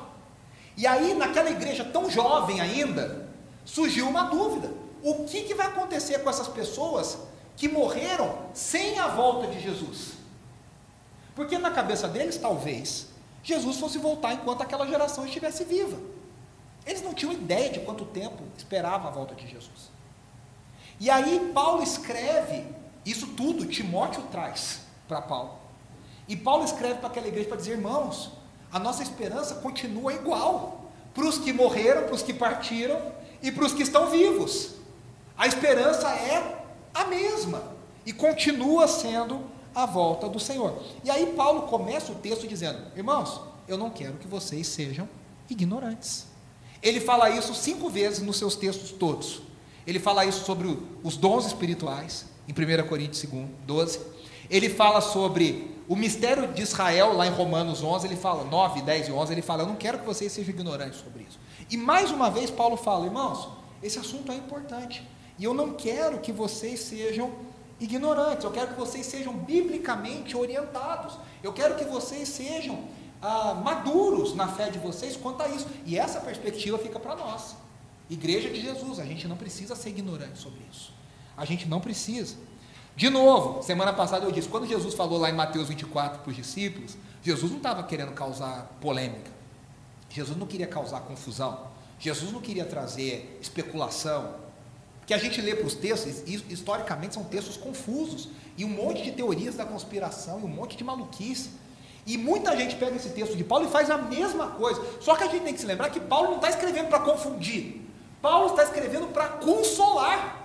E 0.77 0.87
aí, 0.87 1.13
naquela 1.13 1.49
igreja 1.49 1.83
tão 1.83 2.09
jovem 2.09 2.61
ainda, 2.61 3.27
surgiu 3.65 4.07
uma 4.07 4.23
dúvida: 4.23 4.71
o 5.03 5.25
que, 5.25 5.43
que 5.43 5.55
vai 5.55 5.67
acontecer 5.67 6.19
com 6.19 6.29
essas 6.29 6.47
pessoas 6.47 7.17
que 7.57 7.67
morreram 7.67 8.37
sem 8.53 8.99
a 8.99 9.07
volta 9.07 9.47
de 9.47 9.59
Jesus? 9.59 10.13
Porque 11.35 11.57
na 11.57 11.71
cabeça 11.71 12.07
deles, 12.07 12.37
talvez, 12.37 13.07
Jesus 13.43 13.77
fosse 13.77 13.97
voltar 13.97 14.33
enquanto 14.33 14.61
aquela 14.61 14.85
geração 14.85 15.25
estivesse 15.25 15.63
viva. 15.63 15.97
Eles 16.89 17.03
não 17.03 17.13
tinham 17.13 17.31
ideia 17.31 17.69
de 17.69 17.81
quanto 17.81 18.03
tempo 18.03 18.41
esperava 18.57 19.09
a 19.09 19.11
volta 19.11 19.35
de 19.35 19.47
Jesus. 19.47 19.91
E 20.99 21.07
aí 21.07 21.51
Paulo 21.53 21.83
escreve 21.83 22.65
isso 23.05 23.27
tudo, 23.27 23.67
Timóteo 23.67 24.23
traz 24.31 24.81
para 25.07 25.21
Paulo. 25.21 25.51
E 26.27 26.35
Paulo 26.35 26.65
escreve 26.65 26.95
para 26.95 27.07
aquela 27.07 27.27
igreja 27.27 27.47
para 27.47 27.57
dizer, 27.57 27.73
irmãos, 27.73 28.31
a 28.71 28.79
nossa 28.79 29.03
esperança 29.03 29.55
continua 29.55 30.13
igual 30.13 30.89
para 31.13 31.25
os 31.25 31.37
que 31.37 31.53
morreram, 31.53 32.05
para 32.05 32.15
os 32.15 32.23
que 32.23 32.33
partiram 32.33 32.99
e 33.39 33.51
para 33.51 33.65
os 33.65 33.73
que 33.73 33.83
estão 33.83 34.09
vivos. 34.09 34.71
A 35.37 35.45
esperança 35.45 36.09
é 36.09 36.65
a 36.91 37.05
mesma 37.05 37.61
e 38.03 38.11
continua 38.11 38.87
sendo 38.87 39.43
a 39.75 39.85
volta 39.85 40.27
do 40.27 40.39
Senhor. 40.39 40.81
E 41.03 41.11
aí 41.11 41.33
Paulo 41.35 41.67
começa 41.67 42.11
o 42.11 42.15
texto 42.15 42.47
dizendo: 42.47 42.81
Irmãos, 42.95 43.39
eu 43.67 43.77
não 43.77 43.91
quero 43.91 44.17
que 44.17 44.27
vocês 44.27 44.65
sejam 44.65 45.07
ignorantes. 45.47 46.28
Ele 46.81 46.99
fala 46.99 47.29
isso 47.29 47.53
cinco 47.53 47.89
vezes 47.89 48.21
nos 48.21 48.37
seus 48.37 48.55
textos 48.55 48.91
todos. 48.91 49.41
Ele 49.85 49.99
fala 49.99 50.25
isso 50.25 50.45
sobre 50.45 50.77
os 51.03 51.17
dons 51.17 51.45
espirituais, 51.45 52.25
em 52.47 52.51
1 52.51 52.87
Coríntios 52.87 53.25
12. 53.65 53.99
Ele 54.49 54.69
fala 54.69 55.01
sobre 55.01 55.75
o 55.87 55.95
mistério 55.95 56.47
de 56.53 56.61
Israel, 56.61 57.13
lá 57.13 57.25
em 57.25 57.31
Romanos 57.31 57.83
11. 57.83 58.07
Ele 58.07 58.15
fala, 58.15 58.43
9, 58.43 58.81
10 58.81 59.07
e 59.07 59.11
11. 59.11 59.33
Ele 59.33 59.41
fala: 59.41 59.63
Eu 59.63 59.67
não 59.67 59.75
quero 59.75 59.99
que 59.99 60.05
vocês 60.05 60.31
sejam 60.31 60.53
ignorantes 60.53 60.99
sobre 60.99 61.23
isso. 61.23 61.39
E 61.69 61.77
mais 61.77 62.11
uma 62.11 62.29
vez, 62.29 62.49
Paulo 62.49 62.77
fala: 62.77 63.05
Irmãos, 63.05 63.49
esse 63.81 63.97
assunto 63.97 64.31
é 64.31 64.35
importante. 64.35 65.03
E 65.37 65.43
eu 65.43 65.53
não 65.53 65.73
quero 65.73 66.19
que 66.19 66.31
vocês 66.31 66.79
sejam 66.79 67.31
ignorantes. 67.79 68.43
Eu 68.43 68.51
quero 68.51 68.69
que 68.69 68.79
vocês 68.79 69.05
sejam 69.05 69.33
biblicamente 69.33 70.35
orientados. 70.35 71.17
Eu 71.41 71.53
quero 71.53 71.75
que 71.75 71.85
vocês 71.85 72.27
sejam 72.27 72.83
ah, 73.21 73.53
maduros 73.53 74.35
na 74.35 74.47
fé 74.47 74.69
de 74.69 74.79
vocês 74.79 75.15
quanto 75.17 75.41
a 75.41 75.49
isso. 75.49 75.67
E 75.85 75.97
essa 75.97 76.19
perspectiva 76.19 76.77
fica 76.77 76.99
para 76.99 77.15
nós. 77.15 77.55
Igreja 78.09 78.49
de 78.49 78.61
Jesus, 78.61 78.99
a 78.99 79.05
gente 79.05 79.27
não 79.27 79.37
precisa 79.37 79.75
ser 79.75 79.89
ignorante 79.89 80.39
sobre 80.39 80.61
isso. 80.71 80.91
A 81.37 81.45
gente 81.45 81.67
não 81.67 81.79
precisa. 81.79 82.35
De 82.95 83.09
novo, 83.09 83.61
semana 83.63 83.93
passada 83.93 84.25
eu 84.25 84.31
disse, 84.31 84.49
quando 84.49 84.67
Jesus 84.67 84.93
falou 84.93 85.19
lá 85.19 85.29
em 85.29 85.33
Mateus 85.33 85.69
24 85.69 86.19
para 86.19 86.29
os 86.29 86.35
discípulos, 86.35 86.97
Jesus 87.23 87.51
não 87.51 87.57
estava 87.57 87.83
querendo 87.83 88.11
causar 88.13 88.77
polêmica. 88.81 89.31
Jesus 90.09 90.37
não 90.37 90.47
queria 90.47 90.67
causar 90.67 91.01
confusão. 91.01 91.67
Jesus 91.99 92.31
não 92.31 92.41
queria 92.41 92.65
trazer 92.65 93.37
especulação. 93.41 94.35
Porque 94.99 95.13
a 95.13 95.17
gente 95.17 95.41
lê 95.41 95.55
para 95.55 95.67
os 95.67 95.75
textos, 95.75 96.23
historicamente 96.27 97.13
são 97.13 97.23
textos 97.23 97.57
confusos, 97.57 98.29
e 98.57 98.65
um 98.65 98.69
monte 98.69 99.03
de 99.03 99.11
teorias 99.11 99.55
da 99.55 99.65
conspiração, 99.65 100.39
e 100.39 100.43
um 100.43 100.47
monte 100.47 100.75
de 100.75 100.83
maluquice. 100.83 101.51
E 102.05 102.17
muita 102.17 102.55
gente 102.55 102.75
pega 102.75 102.95
esse 102.95 103.09
texto 103.09 103.35
de 103.35 103.43
Paulo 103.43 103.67
e 103.67 103.71
faz 103.71 103.89
a 103.89 103.97
mesma 103.97 104.47
coisa. 104.47 104.81
Só 104.99 105.15
que 105.15 105.23
a 105.23 105.27
gente 105.27 105.43
tem 105.43 105.53
que 105.53 105.59
se 105.59 105.65
lembrar 105.65 105.89
que 105.89 105.99
Paulo 105.99 106.29
não 106.29 106.35
está 106.37 106.49
escrevendo 106.49 106.87
para 106.87 106.99
confundir. 106.99 107.81
Paulo 108.21 108.47
está 108.47 108.63
escrevendo 108.63 109.07
para 109.07 109.27
consolar. 109.27 110.39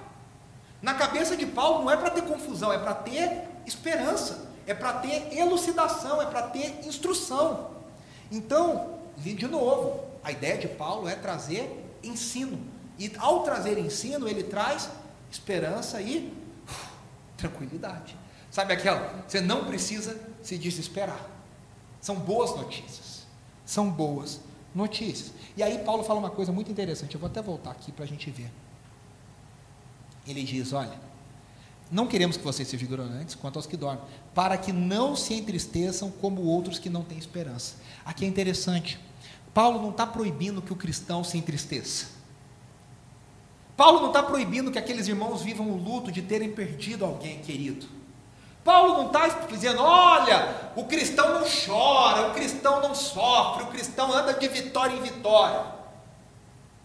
Na 0.82 0.94
cabeça 0.94 1.36
de 1.36 1.46
Paulo 1.46 1.84
não 1.84 1.90
é 1.90 1.96
para 1.96 2.10
ter 2.10 2.22
confusão, 2.22 2.72
é 2.72 2.78
para 2.78 2.94
ter 2.94 3.48
esperança, 3.66 4.46
é 4.66 4.74
para 4.74 4.92
ter 4.94 5.36
elucidação, 5.36 6.20
é 6.20 6.26
para 6.26 6.42
ter 6.42 6.86
instrução. 6.86 7.70
Então, 8.30 8.98
de 9.16 9.46
novo, 9.46 10.04
a 10.22 10.30
ideia 10.30 10.58
de 10.58 10.68
Paulo 10.68 11.08
é 11.08 11.14
trazer 11.14 11.84
ensino. 12.02 12.58
E 12.98 13.10
ao 13.18 13.42
trazer 13.42 13.78
ensino, 13.78 14.28
ele 14.28 14.42
traz 14.42 14.88
esperança 15.30 16.00
e 16.00 16.32
uf, 16.68 16.88
tranquilidade. 17.36 18.16
Sabe 18.50 18.72
aquela? 18.72 19.24
Você 19.26 19.40
não 19.40 19.64
precisa 19.64 20.16
se 20.42 20.56
desesperar. 20.56 21.33
São 22.04 22.16
boas 22.16 22.54
notícias. 22.54 23.26
São 23.64 23.90
boas 23.90 24.38
notícias. 24.74 25.32
E 25.56 25.62
aí 25.62 25.78
Paulo 25.78 26.04
fala 26.04 26.18
uma 26.18 26.28
coisa 26.28 26.52
muito 26.52 26.70
interessante. 26.70 27.14
Eu 27.14 27.18
vou 27.18 27.30
até 27.30 27.40
voltar 27.40 27.70
aqui 27.70 27.90
para 27.90 28.04
a 28.04 28.06
gente 28.06 28.30
ver. 28.30 28.52
Ele 30.26 30.42
diz: 30.42 30.74
Olha, 30.74 31.00
não 31.90 32.06
queremos 32.06 32.36
que 32.36 32.44
vocês 32.44 32.68
sejam 32.68 32.84
ignorantes 32.84 33.34
quanto 33.34 33.56
aos 33.56 33.64
que 33.64 33.74
dormem, 33.74 34.04
para 34.34 34.58
que 34.58 34.70
não 34.70 35.16
se 35.16 35.32
entristeçam 35.32 36.10
como 36.10 36.42
outros 36.42 36.78
que 36.78 36.90
não 36.90 37.02
têm 37.02 37.16
esperança. 37.16 37.76
Aqui 38.04 38.26
é 38.26 38.28
interessante. 38.28 39.00
Paulo 39.54 39.80
não 39.80 39.88
está 39.88 40.06
proibindo 40.06 40.60
que 40.60 40.74
o 40.74 40.76
cristão 40.76 41.24
se 41.24 41.38
entristeça. 41.38 42.08
Paulo 43.78 44.00
não 44.00 44.08
está 44.08 44.22
proibindo 44.22 44.70
que 44.70 44.78
aqueles 44.78 45.08
irmãos 45.08 45.40
vivam 45.40 45.70
o 45.70 45.76
luto 45.78 46.12
de 46.12 46.20
terem 46.20 46.52
perdido 46.52 47.02
alguém 47.02 47.40
querido. 47.40 48.03
Paulo 48.64 48.94
não 48.94 49.06
está 49.08 49.28
dizendo, 49.46 49.82
olha, 49.82 50.72
o 50.74 50.84
cristão 50.84 51.34
não 51.34 51.42
chora, 51.42 52.28
o 52.28 52.32
cristão 52.32 52.80
não 52.80 52.94
sofre, 52.94 53.64
o 53.64 53.66
cristão 53.66 54.10
anda 54.10 54.32
de 54.32 54.48
vitória 54.48 54.96
em 54.96 55.02
vitória. 55.02 55.66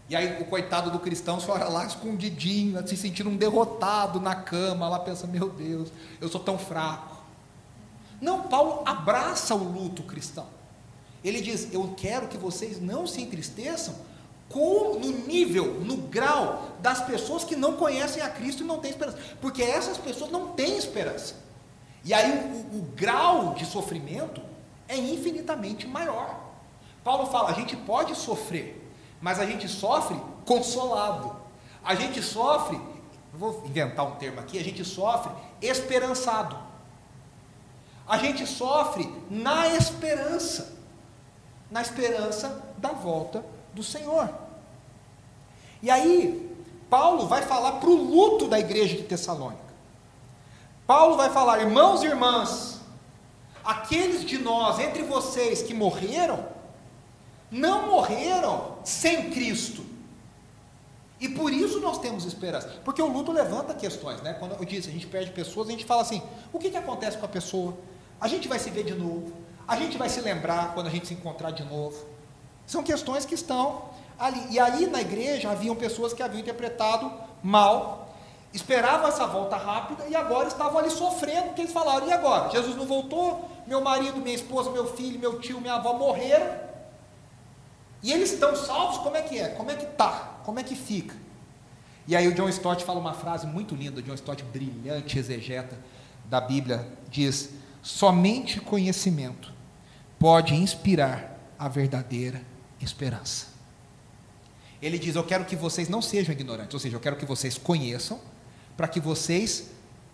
E 0.10 0.16
aí 0.16 0.42
o 0.42 0.46
coitado 0.46 0.92
do 0.92 1.00
cristão 1.00 1.40
chora 1.40 1.70
lá 1.70 1.86
escondidinho, 1.86 2.86
se 2.86 2.98
sentindo 2.98 3.30
um 3.30 3.38
derrotado 3.38 4.20
na 4.20 4.36
cama, 4.36 4.90
lá 4.90 5.00
pensa, 5.00 5.26
meu 5.26 5.50
Deus, 5.50 5.90
eu 6.20 6.28
sou 6.28 6.42
tão 6.42 6.58
fraco. 6.58 7.18
Não, 8.20 8.42
Paulo 8.42 8.84
abraça 8.86 9.56
o 9.56 9.64
luto 9.64 10.04
cristão. 10.04 10.48
Ele 11.24 11.40
diz, 11.40 11.72
eu 11.72 11.94
quero 11.96 12.28
que 12.28 12.38
vocês 12.38 12.82
não 12.82 13.08
se 13.08 13.22
entristeçam 13.22 13.96
com, 14.50 15.00
no 15.00 15.12
nível, 15.28 15.76
no 15.82 15.96
grau 15.96 16.72
das 16.80 17.02
pessoas 17.02 17.44
que 17.44 17.56
não 17.56 17.74
conhecem 17.74 18.22
a 18.22 18.30
Cristo 18.30 18.64
e 18.64 18.66
não 18.66 18.80
têm 18.80 18.92
esperança. 18.92 19.18
Porque 19.40 19.62
essas 19.62 19.98
pessoas 19.98 20.32
não 20.32 20.50
têm 20.50 20.76
esperança. 20.78 21.36
E 22.04 22.14
aí 22.14 22.32
o, 22.32 22.80
o, 22.80 22.82
grau 22.96 23.54
de 23.54 23.66
sofrimento 23.66 24.42
é 24.88 24.98
infinitamente 24.98 25.88
maior. 25.88 26.40
Paulo 27.04 27.28
fala: 27.28 27.50
a 27.50 27.54
gente 27.54 27.76
pode 27.76 28.16
sofrer, 28.16 28.90
mas 29.22 29.40
a 29.40 29.46
gente 29.46 29.68
sofre 29.68 30.20
consolado. 30.46 31.36
A 31.84 31.96
gente 31.96 32.22
sofre, 32.22 32.80
vou 33.34 33.64
inventar 33.66 34.06
um 34.06 34.16
termo 34.16 34.40
aqui, 34.40 34.58
a 34.58 34.64
gente 34.64 34.84
sofre 34.84 35.32
esperançado. 35.62 36.58
A 38.08 38.18
gente 38.18 38.46
sofre 38.48 39.08
na 39.30 39.68
esperança, 39.68 40.78
na 41.70 41.82
esperança 41.82 42.74
da 42.78 42.90
volta 42.90 43.46
do 43.74 43.84
Senhor. 43.84 44.30
E 45.82 45.92
aí, 45.92 46.50
Paulo 46.90 47.28
vai 47.28 47.44
falar 47.44 47.74
para 47.74 47.90
o 47.90 47.96
luto 47.96 48.48
da 48.48 48.60
igreja 48.60 48.98
de 48.98 49.04
Tessalônica. 49.04 49.69
Paulo 50.90 51.16
vai 51.16 51.30
falar, 51.30 51.60
irmãos 51.60 52.02
e 52.02 52.08
irmãs, 52.08 52.80
aqueles 53.64 54.26
de 54.26 54.40
nós, 54.40 54.80
entre 54.80 55.04
vocês 55.04 55.62
que 55.62 55.72
morreram, 55.72 56.44
não 57.52 57.86
morreram 57.86 58.80
sem 58.84 59.30
Cristo. 59.30 59.86
E 61.20 61.30
por 61.30 61.54
isso 61.54 61.80
nós 61.80 62.00
temos 62.00 62.26
esperança. 62.26 62.82
Porque 62.84 63.04
o 63.04 63.08
luto 63.08 63.32
levanta 63.32 63.72
questões, 63.76 64.20
né? 64.24 64.34
Quando 64.34 64.54
eu 64.54 64.66
disse, 64.66 64.90
a 64.90 64.92
gente 64.92 65.06
perde 65.06 65.30
pessoas, 65.30 65.68
a 65.68 65.72
gente 65.72 65.86
fala 65.86 66.02
assim: 66.02 66.24
o 66.52 66.58
que, 66.58 66.72
que 66.72 66.78
acontece 66.78 67.20
com 67.20 67.26
a 67.28 67.30
pessoa? 67.30 67.78
A 68.20 68.28
gente 68.28 68.48
vai 68.48 68.58
se 68.58 68.72
ver 68.72 68.84
de 68.84 68.96
novo, 68.96 69.32
a 69.68 69.76
gente 69.76 69.96
vai 69.96 70.10
se 70.10 70.20
lembrar 70.22 70.74
quando 70.74 70.88
a 70.88 70.90
gente 70.90 71.08
se 71.08 71.14
encontrar 71.14 71.52
de 71.52 71.64
novo. 71.64 72.04
São 72.66 72.82
questões 72.82 73.28
que 73.28 73.36
estão 73.36 73.92
ali. 74.18 74.42
E 74.50 74.60
aí 74.60 74.88
na 74.88 75.02
igreja 75.02 75.52
haviam 75.52 75.76
pessoas 75.76 76.14
que 76.14 76.24
haviam 76.24 76.42
interpretado 76.42 77.14
mal 77.44 78.09
esperavam 78.54 79.08
essa 79.08 79.28
volta 79.28 79.56
rápida 79.56 80.08
e 80.08 80.16
agora 80.16 80.48
estavam 80.48 80.80
ali 80.80 80.90
sofrendo, 80.90 81.48
porque 81.48 81.62
eles 81.62 81.74
falaram: 81.74 82.08
e 82.08 82.12
agora? 82.12 82.50
Jesus 82.50 82.76
não 82.76 82.86
voltou, 82.86 83.50
meu 83.68 83.82
marido, 83.82 84.18
minha 84.18 84.36
esposa, 84.36 84.72
meu 84.72 84.96
filho, 84.96 85.20
meu 85.20 85.40
tio, 85.40 85.62
minha 85.62 85.76
avó 85.76 85.94
morreram. 85.94 86.70
E 88.02 88.12
eles 88.12 88.32
estão 88.32 88.56
salvos? 88.56 88.98
Como 89.00 89.16
é 89.16 89.22
que 89.22 89.38
é? 89.38 89.50
Como 89.50 89.70
é 89.70 89.76
que 89.76 89.86
tá? 89.86 90.40
Como 90.44 90.60
é 90.60 90.64
que 90.64 90.76
fica? 90.76 91.16
E 92.08 92.16
aí 92.16 92.28
o 92.28 92.34
John 92.34 92.50
Stott 92.50 92.84
fala 92.84 93.00
uma 93.00 93.14
frase 93.14 93.46
muito 93.46 93.76
linda, 93.76 94.00
o 94.00 94.02
John 94.02 94.16
Stott, 94.16 94.44
brilhante 94.44 95.20
exegeta 95.20 95.78
da 96.26 96.42
Bíblia, 96.42 96.88
diz: 97.10 97.52
somente 97.84 98.60
conhecimento 98.60 99.54
pode 100.18 100.56
inspirar 100.56 101.38
a 101.58 101.68
verdadeira 101.68 102.42
esperança. 102.82 103.48
Ele 104.82 104.98
diz: 104.98 105.16
Eu 105.16 105.24
quero 105.24 105.46
que 105.46 105.56
vocês 105.56 105.90
não 105.90 106.02
sejam 106.02 106.34
ignorantes, 106.34 106.74
ou 106.74 106.80
seja, 106.80 106.96
eu 106.96 107.00
quero 107.00 107.16
que 107.16 107.26
vocês 107.26 107.58
conheçam 107.58 108.20
para 108.80 108.88
que 108.88 109.02
vocês 109.02 109.72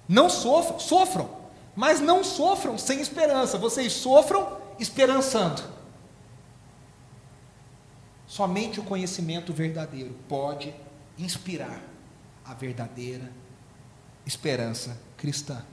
não 0.10 0.28
sofram, 0.28 0.80
sofram, 0.80 1.30
mas 1.75 1.99
não 1.99 2.23
sofram 2.23 2.80
sem 2.80 2.99
esperança, 2.99 3.60
vocês 3.60 3.93
sofram 3.93 4.58
esperançando. 4.80 5.62
Somente 8.25 8.80
o 8.80 8.84
conhecimento 8.84 9.54
verdadeiro 9.54 10.15
pode 10.28 10.73
inspirar 11.15 11.80
a 12.43 12.56
verdadeira 12.56 13.32
esperança 14.25 14.99
cristã. 15.15 15.63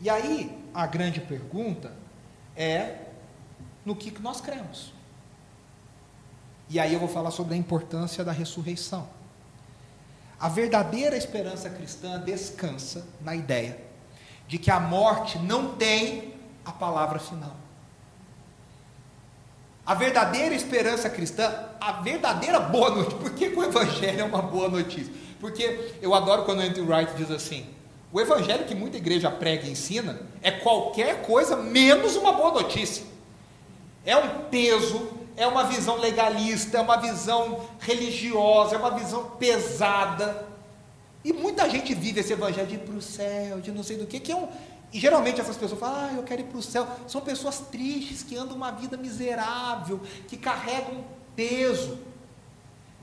E 0.00 0.10
aí, 0.10 0.60
a 0.74 0.84
grande 0.84 1.20
pergunta 1.20 1.92
é 2.56 3.06
no 3.84 3.94
que 3.94 4.10
nós 4.20 4.40
cremos. 4.40 4.92
E 6.68 6.80
aí 6.80 6.92
eu 6.92 6.98
vou 6.98 7.08
falar 7.08 7.30
sobre 7.30 7.54
a 7.54 7.56
importância 7.56 8.24
da 8.24 8.32
ressurreição. 8.32 9.08
A 10.42 10.48
verdadeira 10.48 11.16
esperança 11.16 11.70
cristã 11.70 12.18
descansa 12.18 13.06
na 13.20 13.36
ideia 13.36 13.78
de 14.48 14.58
que 14.58 14.72
a 14.72 14.80
morte 14.80 15.38
não 15.38 15.76
tem 15.76 16.34
a 16.64 16.72
palavra 16.72 17.20
final. 17.20 17.54
A 19.86 19.94
verdadeira 19.94 20.52
esperança 20.52 21.08
cristã, 21.08 21.68
a 21.80 21.92
verdadeira 21.92 22.58
boa 22.58 22.90
notícia. 22.90 23.18
Por 23.20 23.30
que, 23.34 23.50
que 23.50 23.56
o 23.56 23.62
Evangelho 23.62 24.20
é 24.20 24.24
uma 24.24 24.42
boa 24.42 24.68
notícia? 24.68 25.14
Porque 25.38 25.94
eu 26.02 26.12
adoro 26.12 26.42
quando 26.42 26.60
Andrew 26.60 26.88
Wright 26.88 27.14
diz 27.14 27.30
assim: 27.30 27.64
o 28.12 28.20
Evangelho 28.20 28.64
que 28.64 28.74
muita 28.74 28.96
igreja 28.96 29.30
prega 29.30 29.68
e 29.68 29.70
ensina 29.70 30.22
é 30.42 30.50
qualquer 30.50 31.22
coisa 31.22 31.56
menos 31.56 32.16
uma 32.16 32.32
boa 32.32 32.50
notícia. 32.50 33.04
É 34.04 34.16
um 34.16 34.40
peso, 34.50 35.08
é 35.36 35.46
uma 35.46 35.64
visão 35.64 35.96
legalista, 35.96 36.78
é 36.78 36.80
uma 36.80 36.96
visão 36.96 37.66
religiosa, 37.80 38.74
é 38.74 38.78
uma 38.78 38.90
visão 38.90 39.30
pesada. 39.38 40.46
E 41.24 41.32
muita 41.32 41.68
gente 41.70 41.94
vive 41.94 42.20
esse 42.20 42.32
evangelho 42.32 42.66
de 42.66 42.74
ir 42.74 42.78
para 42.78 42.94
o 42.94 43.02
céu, 43.02 43.60
de 43.60 43.70
não 43.70 43.82
sei 43.82 43.96
do 43.96 44.06
que, 44.06 44.18
que 44.18 44.32
é 44.32 44.36
um, 44.36 44.48
E 44.92 44.98
geralmente 44.98 45.40
essas 45.40 45.56
pessoas 45.56 45.80
falam, 45.80 45.96
ah, 46.04 46.12
eu 46.16 46.22
quero 46.22 46.42
ir 46.42 46.44
para 46.44 46.58
o 46.58 46.62
céu. 46.62 46.86
São 47.06 47.20
pessoas 47.20 47.60
tristes 47.60 48.22
que 48.22 48.36
andam 48.36 48.56
uma 48.56 48.70
vida 48.70 48.96
miserável, 48.96 50.00
que 50.28 50.36
carregam 50.36 51.04
peso. 51.34 51.98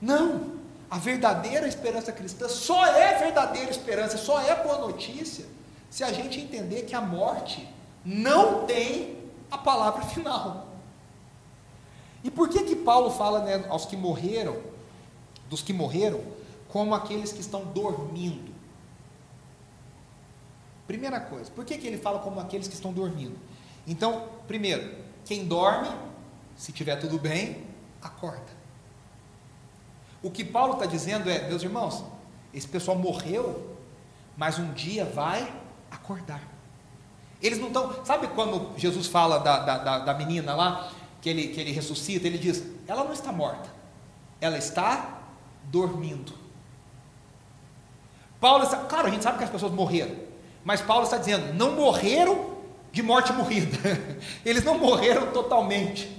Não. 0.00 0.60
A 0.90 0.98
verdadeira 0.98 1.68
esperança 1.68 2.10
cristã 2.12 2.48
só 2.48 2.84
é 2.86 3.18
verdadeira 3.18 3.70
esperança, 3.70 4.18
só 4.18 4.40
é 4.40 4.56
boa 4.56 4.78
notícia, 4.78 5.46
se 5.88 6.02
a 6.02 6.12
gente 6.12 6.40
entender 6.40 6.82
que 6.82 6.96
a 6.96 7.00
morte 7.00 7.68
não 8.04 8.66
tem 8.66 9.16
a 9.50 9.58
palavra 9.58 10.02
final. 10.10 10.69
E 12.22 12.30
por 12.30 12.48
que 12.48 12.62
que 12.64 12.76
Paulo 12.76 13.10
fala 13.10 13.40
né, 13.40 13.66
aos 13.68 13.86
que 13.86 13.96
morreram, 13.96 14.60
dos 15.48 15.62
que 15.62 15.72
morreram, 15.72 16.20
como 16.68 16.94
aqueles 16.94 17.32
que 17.32 17.40
estão 17.40 17.64
dormindo? 17.64 18.52
Primeira 20.86 21.20
coisa, 21.20 21.50
por 21.50 21.64
que, 21.64 21.78
que 21.78 21.86
ele 21.86 21.98
fala 21.98 22.18
como 22.18 22.40
aqueles 22.40 22.66
que 22.66 22.74
estão 22.74 22.92
dormindo? 22.92 23.36
Então, 23.86 24.28
primeiro, 24.46 24.96
quem 25.24 25.46
dorme, 25.46 25.88
se 26.56 26.72
tiver 26.72 26.96
tudo 26.96 27.18
bem, 27.18 27.64
acorda. 28.02 28.60
O 30.22 30.30
que 30.30 30.44
Paulo 30.44 30.74
está 30.74 30.86
dizendo 30.86 31.30
é, 31.30 31.48
meus 31.48 31.62
irmãos, 31.62 32.04
esse 32.52 32.68
pessoal 32.68 32.98
morreu, 32.98 33.76
mas 34.36 34.58
um 34.58 34.72
dia 34.72 35.04
vai 35.04 35.52
acordar. 35.90 36.42
Eles 37.42 37.58
não 37.58 37.68
estão. 37.68 38.04
Sabe 38.04 38.28
quando 38.28 38.76
Jesus 38.76 39.06
fala 39.06 39.38
da, 39.38 39.60
da, 39.60 39.98
da, 40.00 40.14
menina 40.14 40.54
lá, 40.54 40.90
que 41.20 41.28
ele, 41.28 41.48
que 41.48 41.60
ele 41.60 41.72
ressuscita? 41.72 42.26
Ele 42.26 42.38
diz: 42.38 42.62
ela 42.86 43.04
não 43.04 43.12
está 43.12 43.32
morta, 43.32 43.68
ela 44.40 44.58
está 44.58 45.20
dormindo. 45.64 46.32
Paulo 48.40 48.64
está. 48.64 48.78
Claro, 48.78 49.08
a 49.08 49.10
gente 49.10 49.22
sabe 49.22 49.38
que 49.38 49.44
as 49.44 49.50
pessoas 49.50 49.72
morreram, 49.72 50.16
mas 50.64 50.80
Paulo 50.80 51.04
está 51.04 51.18
dizendo: 51.18 51.54
não 51.54 51.72
morreram 51.72 52.58
de 52.92 53.02
morte 53.02 53.32
morrida, 53.32 53.78
eles 54.44 54.64
não 54.64 54.78
morreram 54.78 55.30
totalmente, 55.32 56.10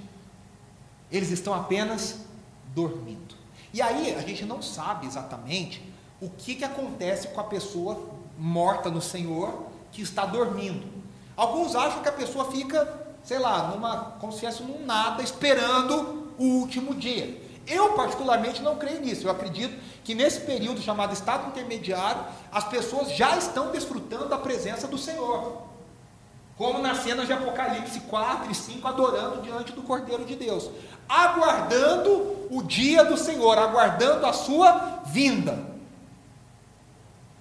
eles 1.12 1.32
estão 1.32 1.54
apenas 1.54 2.20
dormindo. 2.74 3.36
E 3.74 3.82
aí 3.82 4.14
a 4.16 4.22
gente 4.22 4.46
não 4.46 4.62
sabe 4.62 5.08
exatamente 5.08 5.82
o 6.22 6.30
que, 6.30 6.56
que 6.56 6.64
acontece 6.64 7.30
com 7.30 7.42
a 7.42 7.44
pessoa 7.44 8.10
morta 8.38 8.90
no 8.90 9.02
Senhor 9.02 9.68
que 9.92 10.02
está 10.02 10.26
dormindo. 10.26 10.88
Alguns 11.36 11.76
acham 11.76 12.02
que 12.02 12.10
a 12.10 12.14
pessoa 12.14 12.52
fica, 12.52 13.01
sei 13.24 13.40
lá, 13.40 13.70
numa, 13.70 14.18
fosse 14.20 14.64
num 14.64 14.86
nada, 14.86 15.22
esperando 15.22 16.34
o 16.38 16.44
último 16.44 16.94
dia. 16.96 17.42
Eu, 17.68 17.94
particularmente, 17.94 18.62
não 18.62 18.76
creio 18.76 19.02
nisso. 19.02 19.28
Eu 19.28 19.32
acredito 19.32 19.80
que 20.04 20.16
nesse 20.16 20.42
período 20.42 20.82
chamado 20.82 21.14
estado 21.14 21.48
intermediário, 21.50 22.24
as 22.52 22.64
pessoas 22.64 23.12
já 23.16 23.38
estão 23.38 23.72
desfrutando 23.72 24.28
da 24.28 24.38
presença 24.38 24.88
do 24.88 24.98
Senhor. 24.98 25.70
Como 26.58 26.80
nas 26.80 27.00
cenas 27.00 27.28
de 27.28 27.34
Apocalipse 27.34 28.02
4 28.02 28.52
e 28.52 28.56
5, 28.56 28.88
adorando 28.88 29.42
diante 29.42 29.72
do 29.72 29.82
Cordeiro 29.84 30.26
de 30.26 30.36
Deus, 30.36 30.70
aguardando 31.08 32.48
o 32.50 32.62
dia 32.64 33.06
do 33.06 33.18
Senhor, 33.18 33.58
aguardando 33.58 34.26
a 34.26 34.34
sua 34.34 35.02
vinda. 35.06 35.72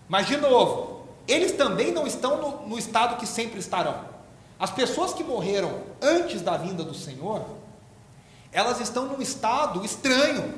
Mas, 0.08 0.26
de 0.26 0.36
novo, 0.36 1.06
eles 1.26 1.52
também 1.52 1.92
não 1.92 2.06
estão 2.06 2.36
no, 2.36 2.68
no 2.68 2.78
estado 2.78 3.16
que 3.16 3.26
sempre 3.26 3.58
estarão. 3.58 4.09
As 4.60 4.70
pessoas 4.70 5.14
que 5.14 5.24
morreram 5.24 5.80
antes 6.02 6.42
da 6.42 6.58
vinda 6.58 6.84
do 6.84 6.92
Senhor, 6.92 7.46
elas 8.52 8.78
estão 8.78 9.06
num 9.06 9.22
estado 9.22 9.82
estranho, 9.82 10.54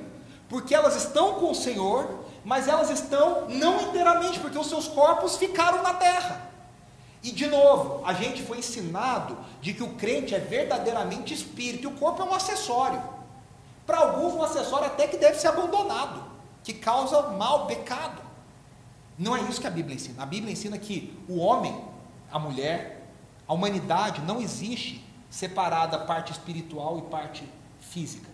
porque 0.49 0.75
elas 0.75 0.97
estão 0.97 1.35
com 1.35 1.53
o 1.53 1.55
Senhor, 1.55 2.25
mas 2.45 2.67
elas 2.67 2.91
estão 2.91 3.49
não 3.49 3.81
inteiramente, 3.81 4.41
porque 4.41 4.59
os 4.59 4.69
seus 4.69 4.88
corpos 4.88 5.37
ficaram 5.37 5.85
na 5.85 5.95
terra. 5.95 6.51
E 7.23 7.31
de 7.31 7.47
novo, 7.47 8.05
a 8.05 8.12
gente 8.12 8.43
foi 8.43 8.59
ensinado 8.59 9.38
de 9.61 9.73
que 9.73 9.85
o 9.85 9.95
crente 9.95 10.35
é 10.35 10.41
verdadeiramente 10.41 11.33
espírito 11.33 11.85
e 11.85 11.87
o 11.87 11.93
corpo 11.93 12.23
é 12.23 12.25
um 12.25 12.35
acessório. 12.35 13.01
Para 13.87 13.99
alguns, 13.99 14.35
um 14.35 14.43
acessório 14.43 14.87
até 14.87 15.07
que 15.07 15.17
deve 15.17 15.38
ser 15.38 15.47
abandonado, 15.47 16.25
que 16.65 16.73
causa 16.73 17.23
mal, 17.29 17.67
pecado. 17.67 18.21
Não 19.17 19.37
é 19.37 19.43
isso 19.43 19.61
que 19.61 19.67
a 19.69 19.71
Bíblia 19.71 19.95
ensina. 19.95 20.25
A 20.25 20.27
Bíblia 20.27 20.53
ensina 20.53 20.77
que 20.77 21.17
o 21.29 21.38
homem, 21.38 21.85
a 22.33 22.41
mulher, 22.41 23.02
a 23.53 23.55
humanidade 23.55 24.23
não 24.23 24.41
existe 24.41 25.05
separada 25.29 25.99
parte 25.99 26.33
espiritual 26.33 26.99
e 26.99 27.03
parte 27.03 27.47
física. 27.81 28.27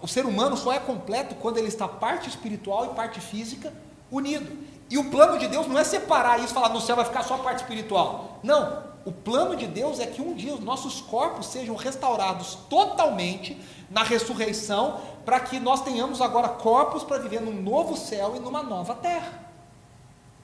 O 0.00 0.08
ser 0.08 0.24
humano 0.24 0.56
só 0.56 0.72
é 0.72 0.78
completo 0.78 1.34
quando 1.34 1.58
ele 1.58 1.68
está 1.68 1.86
parte 1.86 2.26
espiritual 2.26 2.86
e 2.86 2.94
parte 2.94 3.20
física 3.20 3.70
unido. 4.10 4.66
E 4.88 4.96
o 4.96 5.10
plano 5.10 5.38
de 5.38 5.46
Deus 5.46 5.66
não 5.66 5.78
é 5.78 5.84
separar 5.84 6.38
isso 6.38 6.52
e 6.52 6.54
falar 6.54 6.70
no 6.70 6.80
céu 6.80 6.96
vai 6.96 7.04
ficar 7.04 7.22
só 7.22 7.34
a 7.34 7.38
parte 7.40 7.58
espiritual. 7.58 8.38
Não. 8.42 8.82
O 9.04 9.12
plano 9.12 9.54
de 9.54 9.66
Deus 9.66 10.00
é 10.00 10.06
que 10.06 10.22
um 10.22 10.32
dia 10.32 10.54
os 10.54 10.60
nossos 10.60 11.02
corpos 11.02 11.44
sejam 11.48 11.76
restaurados 11.76 12.54
totalmente 12.70 13.60
na 13.90 14.02
ressurreição, 14.02 15.02
para 15.22 15.38
que 15.38 15.60
nós 15.60 15.82
tenhamos 15.82 16.22
agora 16.22 16.48
corpos 16.48 17.04
para 17.04 17.18
viver 17.18 17.42
num 17.42 17.60
novo 17.60 17.94
céu 17.94 18.36
e 18.36 18.38
numa 18.38 18.62
nova 18.62 18.94
terra. 18.94 19.50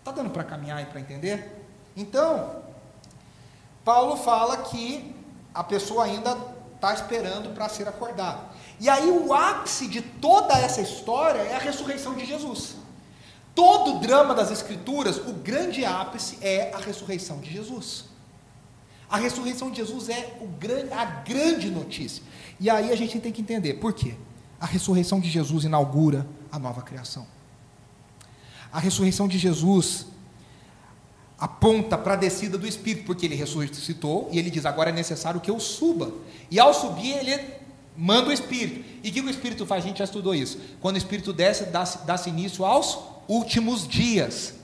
Está 0.00 0.12
dando 0.12 0.28
para 0.28 0.44
caminhar 0.44 0.82
e 0.82 0.86
para 0.86 1.00
entender? 1.00 1.64
Então, 1.96 2.63
Paulo 3.84 4.16
fala 4.16 4.58
que 4.58 5.14
a 5.52 5.62
pessoa 5.62 6.04
ainda 6.04 6.36
está 6.74 6.94
esperando 6.94 7.54
para 7.54 7.68
ser 7.68 7.86
acordada. 7.86 8.40
E 8.80 8.88
aí 8.88 9.08
o 9.10 9.32
ápice 9.32 9.86
de 9.86 10.02
toda 10.02 10.54
essa 10.54 10.80
história 10.80 11.38
é 11.38 11.54
a 11.54 11.58
ressurreição 11.58 12.14
de 12.14 12.24
Jesus. 12.24 12.76
Todo 13.54 13.96
o 13.96 14.00
drama 14.00 14.34
das 14.34 14.50
Escrituras, 14.50 15.18
o 15.18 15.32
grande 15.34 15.84
ápice 15.84 16.38
é 16.40 16.72
a 16.74 16.78
ressurreição 16.78 17.38
de 17.38 17.52
Jesus. 17.52 18.06
A 19.08 19.16
ressurreição 19.16 19.70
de 19.70 19.76
Jesus 19.76 20.08
é 20.08 20.36
grande, 20.58 20.92
a 20.92 21.04
grande 21.04 21.70
notícia. 21.70 22.22
E 22.58 22.68
aí 22.68 22.90
a 22.90 22.96
gente 22.96 23.20
tem 23.20 23.30
que 23.30 23.40
entender 23.40 23.74
por 23.74 23.92
quê. 23.92 24.16
A 24.60 24.66
ressurreição 24.66 25.20
de 25.20 25.30
Jesus 25.30 25.64
inaugura 25.64 26.26
a 26.50 26.58
nova 26.58 26.82
criação. 26.82 27.26
A 28.72 28.80
ressurreição 28.80 29.28
de 29.28 29.38
Jesus 29.38 30.06
aponta 31.44 31.98
para 31.98 32.14
a 32.14 32.16
descida 32.16 32.56
do 32.56 32.66
Espírito, 32.66 33.04
porque 33.04 33.26
ele 33.26 33.34
ressuscitou 33.34 34.30
e 34.32 34.38
ele 34.38 34.48
diz: 34.48 34.64
agora 34.64 34.88
é 34.88 34.92
necessário 34.94 35.42
que 35.42 35.50
eu 35.50 35.60
suba. 35.60 36.10
E 36.50 36.58
ao 36.58 36.72
subir, 36.72 37.12
ele 37.12 37.38
manda 37.94 38.30
o 38.30 38.32
Espírito. 38.32 38.82
E 39.02 39.10
o 39.10 39.12
que 39.12 39.20
o 39.20 39.28
Espírito 39.28 39.66
faz? 39.66 39.84
A 39.84 39.86
gente 39.86 39.98
já 39.98 40.04
estudou 40.04 40.34
isso. 40.34 40.58
Quando 40.80 40.94
o 40.94 40.98
Espírito 40.98 41.34
desce, 41.34 41.66
dá-se 41.66 41.98
dá 42.06 42.16
início 42.26 42.64
aos 42.64 42.98
últimos 43.28 43.86
dias. 43.86 44.54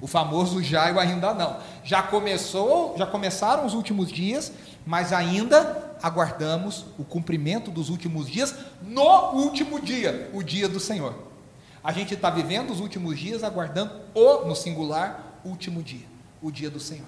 O 0.00 0.06
famoso 0.06 0.62
já 0.62 0.88
e 0.92 0.96
ainda 0.96 1.34
não. 1.34 1.56
Já 1.82 2.04
começou, 2.04 2.94
já 2.96 3.04
começaram 3.04 3.66
os 3.66 3.74
últimos 3.74 4.08
dias, 4.08 4.52
mas 4.86 5.12
ainda 5.12 5.96
aguardamos 6.00 6.84
o 6.96 7.02
cumprimento 7.02 7.68
dos 7.68 7.88
últimos 7.88 8.30
dias 8.30 8.54
no 8.80 9.32
último 9.32 9.80
dia, 9.80 10.30
o 10.32 10.40
dia 10.44 10.68
do 10.68 10.78
Senhor. 10.78 11.16
A 11.82 11.92
gente 11.92 12.14
está 12.14 12.30
vivendo 12.30 12.70
os 12.70 12.78
últimos 12.78 13.18
dias 13.18 13.42
aguardando 13.42 13.90
o, 14.14 14.44
no 14.44 14.54
singular, 14.54 15.40
último 15.44 15.82
dia, 15.82 16.06
o 16.42 16.50
dia 16.50 16.70
do 16.70 16.80
Senhor. 16.80 17.06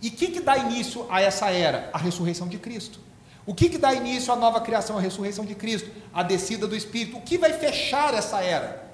E 0.00 0.08
o 0.08 0.12
que, 0.12 0.28
que 0.28 0.40
dá 0.40 0.56
início 0.56 1.06
a 1.10 1.20
essa 1.20 1.50
era? 1.50 1.90
A 1.92 1.98
ressurreição 1.98 2.46
de 2.46 2.58
Cristo. 2.58 3.00
O 3.44 3.54
que, 3.54 3.68
que 3.68 3.78
dá 3.78 3.94
início 3.94 4.32
à 4.32 4.36
nova 4.36 4.60
criação? 4.60 4.98
A 4.98 5.00
ressurreição 5.00 5.44
de 5.44 5.54
Cristo, 5.54 5.90
a 6.12 6.22
descida 6.22 6.66
do 6.66 6.76
Espírito. 6.76 7.16
O 7.16 7.22
que 7.22 7.38
vai 7.38 7.52
fechar 7.52 8.14
essa 8.14 8.40
era? 8.40 8.86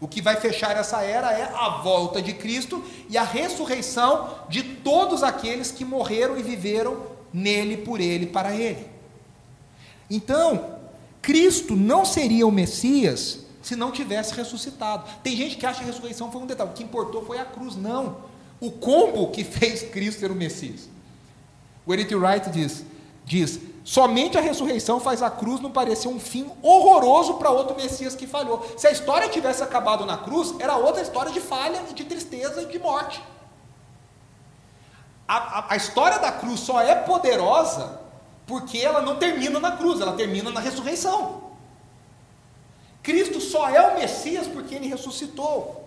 O 0.00 0.06
que 0.06 0.20
vai 0.20 0.36
fechar 0.36 0.76
essa 0.76 1.02
era 1.02 1.32
é 1.32 1.42
a 1.42 1.80
volta 1.82 2.20
de 2.20 2.32
Cristo 2.34 2.84
e 3.08 3.16
a 3.16 3.24
ressurreição 3.24 4.44
de 4.48 4.62
todos 4.62 5.22
aqueles 5.22 5.72
que 5.72 5.84
morreram 5.84 6.38
e 6.38 6.42
viveram 6.42 7.02
nele, 7.32 7.78
por 7.78 8.00
ele, 8.00 8.26
para 8.26 8.54
ele. 8.54 8.88
Então, 10.08 10.78
Cristo 11.20 11.74
não 11.74 12.04
seria 12.04 12.46
o 12.46 12.52
Messias 12.52 13.40
se 13.60 13.74
não 13.74 13.90
tivesse 13.90 14.32
ressuscitado. 14.34 15.10
Tem 15.22 15.34
gente 15.34 15.56
que 15.56 15.66
acha 15.66 15.78
que 15.78 15.84
a 15.84 15.92
ressurreição 15.92 16.30
foi 16.30 16.40
um 16.40 16.46
detalhe, 16.46 16.70
o 16.70 16.72
que 16.72 16.84
importou 16.84 17.24
foi 17.24 17.38
a 17.38 17.44
cruz. 17.44 17.74
Não. 17.74 18.18
O 18.60 18.70
combo 18.70 19.30
que 19.30 19.44
fez 19.44 19.82
Cristo 19.82 20.20
ser 20.20 20.30
o 20.30 20.34
Messias. 20.34 20.88
O 21.84 21.92
Eric 21.92 22.14
Wright 22.14 22.50
diz: 22.50 22.84
diz 23.24 23.60
Somente 23.86 24.36
a 24.36 24.40
ressurreição 24.40 24.98
faz 24.98 25.22
a 25.22 25.30
cruz 25.30 25.60
não 25.60 25.70
parecer 25.70 26.08
um 26.08 26.18
fim 26.18 26.50
horroroso 26.60 27.34
para 27.34 27.50
outro 27.50 27.76
Messias 27.76 28.16
que 28.16 28.26
falhou. 28.26 28.66
Se 28.76 28.88
a 28.88 28.90
história 28.90 29.28
tivesse 29.28 29.62
acabado 29.62 30.04
na 30.04 30.18
cruz, 30.18 30.52
era 30.58 30.76
outra 30.76 31.02
história 31.02 31.30
de 31.30 31.40
falha, 31.40 31.80
de 31.94 32.04
tristeza 32.04 32.62
e 32.62 32.66
de 32.66 32.80
morte. 32.80 33.22
A, 35.28 35.36
a, 35.36 35.72
a 35.74 35.76
história 35.76 36.18
da 36.18 36.32
cruz 36.32 36.58
só 36.58 36.80
é 36.80 36.96
poderosa 36.96 38.00
porque 38.44 38.78
ela 38.78 39.00
não 39.00 39.20
termina 39.20 39.60
na 39.60 39.76
cruz, 39.76 40.00
ela 40.00 40.14
termina 40.14 40.50
na 40.50 40.58
ressurreição. 40.58 41.44
Cristo 43.04 43.40
só 43.40 43.68
é 43.68 43.92
o 43.92 43.94
Messias 43.94 44.48
porque 44.48 44.74
ele 44.74 44.88
ressuscitou. 44.88 45.85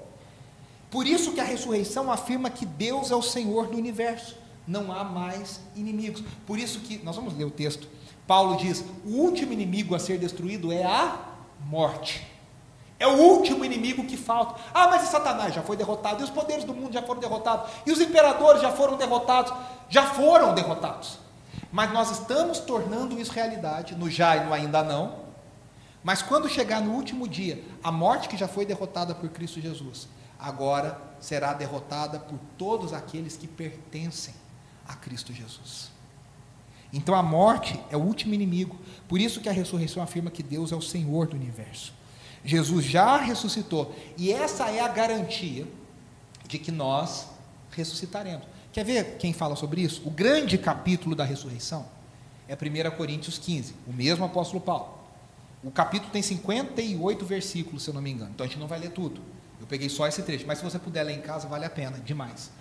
Por 0.90 1.06
isso 1.06 1.34
que 1.34 1.40
a 1.40 1.44
ressurreição 1.44 2.12
afirma 2.12 2.50
que 2.50 2.66
Deus 2.66 3.12
é 3.12 3.16
o 3.16 3.22
Senhor 3.22 3.68
do 3.68 3.78
universo 3.78 4.36
não 4.70 4.92
há 4.92 5.04
mais 5.04 5.60
inimigos. 5.76 6.24
Por 6.46 6.60
isso 6.60 6.80
que, 6.82 7.04
nós 7.04 7.16
vamos 7.16 7.36
ler 7.36 7.46
o 7.46 7.52
texto. 7.52 7.88
Paulo 8.28 8.58
diz: 8.58 8.86
o 9.04 9.10
último 9.10 9.52
inimigo 9.52 9.96
a 9.96 10.00
ser 10.00 10.20
destruído 10.20 10.72
é 10.72 10.84
a 10.84 11.18
morte. 11.66 12.26
É 13.00 13.08
o 13.08 13.16
último 13.16 13.66
inimigo 13.66 14.06
que 14.06 14.18
falta. 14.18 14.62
Ah, 14.74 14.88
mas 14.88 15.04
e 15.04 15.08
Satanás 15.08 15.56
já 15.56 15.64
foi 15.64 15.78
derrotado, 15.78 16.22
e 16.22 16.24
os 16.24 16.30
poderes 16.30 16.66
do 16.66 16.74
mundo 16.74 16.94
já 16.94 17.02
foram 17.02 17.20
derrotados, 17.20 17.72
e 17.86 17.92
os 17.92 18.00
imperadores 18.02 18.62
já 18.62 18.72
foram 18.72 18.98
derrotados, 18.98 19.54
já 19.90 20.06
foram 20.06 20.54
derrotados. 20.54 21.18
Mas 21.72 21.92
nós 21.94 22.12
estamos 22.12 22.60
tornando 22.60 23.20
isso 23.20 23.32
realidade, 23.32 23.96
no 23.96 24.10
já 24.10 24.36
e 24.36 24.46
no 24.46 24.54
ainda 24.54 24.84
não. 24.84 25.30
Mas 26.04 26.22
quando 26.22 26.50
chegar 26.50 26.82
no 26.82 26.94
último 26.94 27.28
dia, 27.28 27.64
a 27.84 27.92
morte 27.92 28.28
que 28.28 28.38
já 28.38 28.48
foi 28.48 28.66
derrotada 28.66 29.16
por 29.16 29.30
Cristo 29.30 29.62
Jesus, 29.62 30.08
agora 30.40 31.00
será 31.20 31.54
derrotada 31.54 32.20
por 32.20 32.40
todos 32.58 32.94
aqueles 32.94 33.36
que 33.36 33.48
pertencem 33.48 34.34
a 34.88 34.96
Cristo 34.96 35.34
Jesus. 35.34 35.92
Então 36.92 37.14
a 37.14 37.22
morte 37.22 37.80
é 37.92 37.98
o 37.98 38.02
último 38.02 38.34
inimigo. 38.34 38.80
Por 39.08 39.20
isso 39.20 39.42
que 39.42 39.50
a 39.50 39.52
ressurreição 39.52 40.02
afirma 40.02 40.32
que 40.32 40.42
Deus 40.42 40.72
é 40.72 40.76
o 40.76 40.82
Senhor 40.82 41.28
do 41.28 41.36
universo. 41.36 41.94
Jesus 42.44 42.86
já 42.86 43.18
ressuscitou. 43.18 43.94
E 44.18 44.32
essa 44.32 44.70
é 44.70 44.80
a 44.80 44.88
garantia 44.88 45.68
de 46.48 46.58
que 46.58 46.72
nós 46.72 47.28
ressuscitaremos. 47.72 48.48
Quer 48.72 48.86
ver 48.86 49.18
quem 49.18 49.34
fala 49.34 49.56
sobre 49.56 49.82
isso? 49.82 50.02
O 50.06 50.10
grande 50.10 50.58
capítulo 50.58 51.16
da 51.16 51.24
ressurreição 51.24 51.86
é 52.48 52.56
1 52.56 52.98
Coríntios 52.98 53.38
15, 53.38 53.76
o 53.88 53.94
mesmo 53.94 54.26
apóstolo 54.26 54.62
Paulo. 54.62 54.98
O 55.64 55.70
capítulo 55.70 56.12
tem 56.12 56.22
58 56.22 57.26
versículos, 57.26 57.84
se 57.84 57.90
eu 57.90 57.94
não 57.94 58.02
me 58.02 58.10
engano. 58.10 58.32
Então 58.34 58.46
a 58.46 58.48
gente 58.48 58.60
não 58.60 58.68
vai 58.68 58.80
ler 58.80 58.92
tudo. 58.92 59.22
Peguei 59.70 59.88
só 59.88 60.08
esse 60.08 60.24
trecho, 60.24 60.46
mas 60.48 60.58
se 60.58 60.64
você 60.64 60.80
puder 60.80 61.04
ler 61.04 61.14
em 61.14 61.22
casa, 61.22 61.48
vale 61.48 61.64
a 61.64 61.70
pena, 61.70 62.00
demais. 62.00 62.52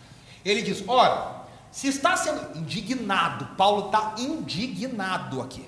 Ele 0.44 0.60
diz: 0.60 0.84
Ora, 0.86 1.46
se 1.72 1.88
está 1.88 2.16
sendo 2.16 2.58
indignado, 2.58 3.56
Paulo 3.56 3.86
está 3.86 4.14
indignado 4.18 5.40
aqui. 5.40 5.66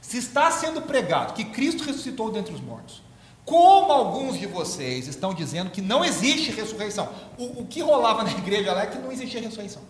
Se 0.00 0.16
está 0.16 0.50
sendo 0.50 0.80
pregado 0.82 1.34
que 1.34 1.44
Cristo 1.44 1.84
ressuscitou 1.84 2.32
dentre 2.32 2.54
os 2.54 2.60
mortos, 2.62 3.02
como 3.44 3.92
alguns 3.92 4.38
de 4.38 4.46
vocês 4.46 5.06
estão 5.06 5.34
dizendo 5.34 5.70
que 5.70 5.82
não 5.82 6.02
existe 6.02 6.50
ressurreição. 6.50 7.12
O, 7.36 7.62
o 7.62 7.66
que 7.66 7.82
rolava 7.82 8.24
na 8.24 8.30
igreja 8.36 8.72
lá 8.72 8.82
é 8.82 8.86
que 8.86 8.98
não 8.98 9.12
existia 9.12 9.40
ressurreição. 9.40 9.82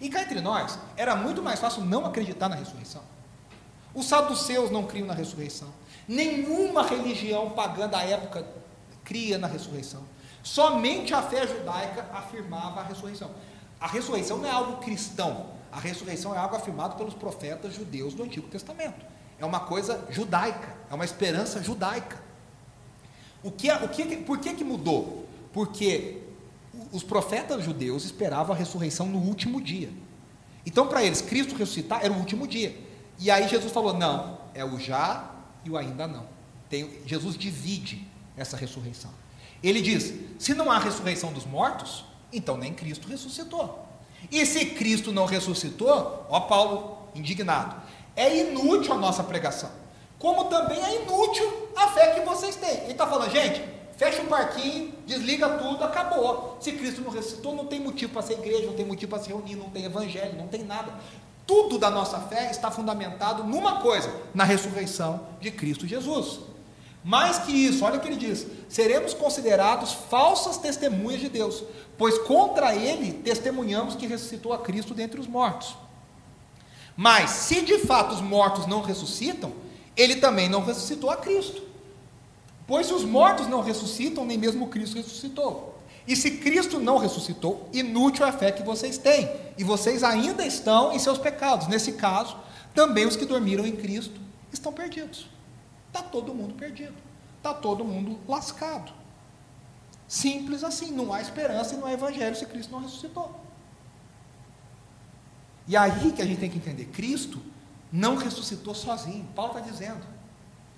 E 0.00 0.10
cá 0.10 0.22
entre 0.22 0.40
nós, 0.40 0.78
era 0.96 1.16
muito 1.16 1.42
mais 1.42 1.60
fácil 1.60 1.84
não 1.84 2.04
acreditar 2.04 2.48
na 2.48 2.56
ressurreição. 2.56 3.02
Os 3.94 4.06
saduceus 4.06 4.70
não 4.70 4.84
criam 4.84 5.06
na 5.06 5.14
ressurreição. 5.14 5.68
Nenhuma 6.08 6.82
religião 6.82 7.50
pagã 7.50 7.88
da 7.88 8.02
época 8.02 8.46
cria 9.04 9.38
na 9.38 9.46
ressurreição. 9.46 10.02
Somente 10.42 11.14
a 11.14 11.22
fé 11.22 11.46
judaica 11.46 12.08
afirmava 12.12 12.80
a 12.80 12.84
ressurreição. 12.84 13.30
A 13.80 13.86
ressurreição 13.86 14.38
não 14.38 14.46
é 14.46 14.50
algo 14.50 14.78
cristão. 14.78 15.50
A 15.70 15.78
ressurreição 15.78 16.34
é 16.34 16.38
algo 16.38 16.56
afirmado 16.56 16.96
pelos 16.96 17.14
profetas 17.14 17.74
judeus 17.74 18.14
do 18.14 18.22
Antigo 18.22 18.48
Testamento. 18.48 19.04
É 19.38 19.46
uma 19.46 19.60
coisa 19.60 20.06
judaica, 20.10 20.76
é 20.90 20.94
uma 20.94 21.04
esperança 21.04 21.62
judaica. 21.62 22.20
O 23.42 23.50
que, 23.50 23.70
o 23.72 23.88
que, 23.88 24.16
por 24.18 24.38
que, 24.38 24.54
que 24.54 24.62
mudou? 24.62 25.26
Porque 25.52 26.22
os 26.92 27.02
profetas 27.02 27.64
judeus 27.64 28.04
esperavam 28.04 28.54
a 28.54 28.58
ressurreição 28.58 29.06
no 29.06 29.18
último 29.18 29.60
dia. 29.60 29.90
Então, 30.64 30.86
para 30.86 31.02
eles, 31.02 31.20
Cristo 31.20 31.56
ressuscitar 31.56 32.04
era 32.04 32.12
o 32.12 32.18
último 32.18 32.46
dia. 32.46 32.76
E 33.18 33.30
aí 33.30 33.48
Jesus 33.48 33.72
falou: 33.72 33.94
não, 33.94 34.38
é 34.54 34.64
o 34.64 34.78
já 34.78 35.30
e 35.64 35.70
o 35.70 35.76
ainda 35.76 36.06
não. 36.06 36.26
Tem, 36.68 37.00
Jesus 37.04 37.36
divide 37.36 38.06
essa 38.36 38.56
ressurreição. 38.56 39.10
Ele 39.62 39.80
diz: 39.80 40.12
se 40.38 40.54
não 40.54 40.70
há 40.70 40.78
ressurreição 40.78 41.32
dos 41.32 41.44
mortos, 41.46 42.04
então 42.32 42.56
nem 42.56 42.72
Cristo 42.72 43.08
ressuscitou. 43.08 43.86
E 44.30 44.44
se 44.46 44.66
Cristo 44.66 45.12
não 45.12 45.26
ressuscitou, 45.26 46.26
ó 46.28 46.40
Paulo 46.40 46.98
indignado, 47.14 47.76
é 48.16 48.38
inútil 48.38 48.92
a 48.94 48.98
nossa 48.98 49.22
pregação 49.22 49.82
como 50.22 50.44
também 50.44 50.80
é 50.80 51.02
inútil 51.02 51.68
a 51.74 51.88
fé 51.88 52.12
que 52.12 52.20
vocês 52.20 52.54
têm. 52.54 52.82
Ele 52.82 52.92
está 52.92 53.08
falando, 53.08 53.28
gente, 53.32 53.60
fecha 53.96 54.22
o 54.22 54.26
parquinho, 54.26 54.94
desliga 55.04 55.48
tudo, 55.58 55.82
acabou. 55.82 56.56
Se 56.60 56.70
Cristo 56.70 57.00
não 57.00 57.10
ressuscitou, 57.10 57.56
não 57.56 57.66
tem 57.66 57.80
motivo 57.80 58.12
para 58.12 58.22
ser 58.22 58.34
igreja, 58.34 58.66
não 58.66 58.74
tem 58.74 58.86
motivo 58.86 59.10
para 59.10 59.18
se 59.20 59.30
reunir, 59.30 59.56
não 59.56 59.68
tem 59.68 59.84
evangelho, 59.84 60.38
não 60.38 60.46
tem 60.46 60.62
nada. 60.62 60.94
Tudo 61.44 61.76
da 61.76 61.90
nossa 61.90 62.20
fé 62.20 62.52
está 62.52 62.70
fundamentado 62.70 63.42
numa 63.42 63.80
coisa, 63.80 64.14
na 64.32 64.44
ressurreição 64.44 65.26
de 65.40 65.50
Cristo 65.50 65.88
Jesus. 65.88 66.38
Mais 67.04 67.38
que 67.38 67.52
isso, 67.52 67.84
olha 67.84 67.96
o 67.96 68.00
que 68.00 68.08
ele 68.08 68.16
diz: 68.16 68.46
seremos 68.68 69.12
considerados 69.12 69.92
falsas 69.92 70.56
testemunhas 70.56 71.20
de 71.20 71.28
Deus, 71.28 71.62
pois 71.98 72.18
contra 72.18 72.74
ele 72.74 73.12
testemunhamos 73.12 73.94
que 73.94 74.06
ressuscitou 74.06 74.52
a 74.52 74.58
Cristo 74.58 74.94
dentre 74.94 75.20
os 75.20 75.26
mortos. 75.26 75.76
Mas 76.96 77.30
se 77.30 77.62
de 77.62 77.78
fato 77.78 78.14
os 78.14 78.20
mortos 78.20 78.66
não 78.66 78.82
ressuscitam, 78.82 79.52
ele 79.96 80.16
também 80.16 80.48
não 80.48 80.64
ressuscitou 80.64 81.10
a 81.10 81.16
Cristo. 81.16 81.62
Pois 82.66 82.90
os 82.90 83.04
mortos 83.04 83.48
não 83.48 83.62
ressuscitam, 83.62 84.24
nem 84.24 84.38
mesmo 84.38 84.68
Cristo 84.68 84.96
ressuscitou. 84.96 85.72
E 86.06 86.16
se 86.16 86.32
Cristo 86.32 86.80
não 86.80 86.98
ressuscitou, 86.98 87.68
inútil 87.72 88.26
é 88.26 88.28
a 88.28 88.32
fé 88.32 88.50
que 88.50 88.62
vocês 88.62 88.98
têm, 88.98 89.30
e 89.56 89.64
vocês 89.64 90.02
ainda 90.02 90.44
estão 90.44 90.92
em 90.92 90.98
seus 90.98 91.18
pecados. 91.18 91.68
Nesse 91.68 91.92
caso, 91.92 92.36
também 92.74 93.06
os 93.06 93.16
que 93.16 93.24
dormiram 93.24 93.66
em 93.66 93.76
Cristo 93.76 94.20
estão 94.52 94.72
perdidos. 94.72 95.26
Está 95.92 96.02
todo 96.02 96.34
mundo 96.34 96.54
perdido. 96.54 96.94
Está 97.36 97.52
todo 97.52 97.84
mundo 97.84 98.18
lascado. 98.26 98.92
Simples 100.08 100.64
assim, 100.64 100.90
não 100.90 101.12
há 101.12 101.20
esperança 101.20 101.74
e 101.74 101.76
não 101.76 101.86
há 101.86 101.92
evangelho 101.92 102.34
se 102.34 102.46
Cristo 102.46 102.72
não 102.72 102.80
ressuscitou. 102.80 103.38
E 105.68 105.76
aí 105.76 106.12
que 106.12 106.22
a 106.22 106.24
gente 106.24 106.40
tem 106.40 106.50
que 106.50 106.56
entender: 106.56 106.86
Cristo 106.86 107.42
não 107.92 108.16
ressuscitou 108.16 108.74
sozinho. 108.74 109.26
Paulo 109.34 109.58
está 109.58 109.70
dizendo. 109.70 110.04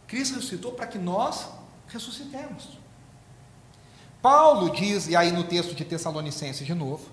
Cristo 0.06 0.34
ressuscitou 0.34 0.72
para 0.72 0.86
que 0.86 0.98
nós 0.98 1.46
ressuscitemos. 1.88 2.78
Paulo 4.20 4.70
diz, 4.70 5.06
e 5.06 5.14
aí 5.14 5.30
no 5.30 5.44
texto 5.44 5.74
de 5.74 5.84
Tessalonicenses 5.84 6.66
de 6.66 6.74
novo, 6.74 7.10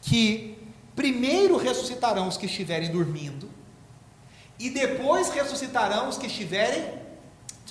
que 0.00 0.58
primeiro 0.96 1.56
ressuscitarão 1.56 2.26
os 2.26 2.36
que 2.36 2.46
estiverem 2.46 2.90
dormindo, 2.90 3.50
e 4.58 4.70
depois 4.70 5.28
ressuscitarão 5.30 6.08
os 6.08 6.18
que 6.18 6.26
estiverem. 6.26 7.06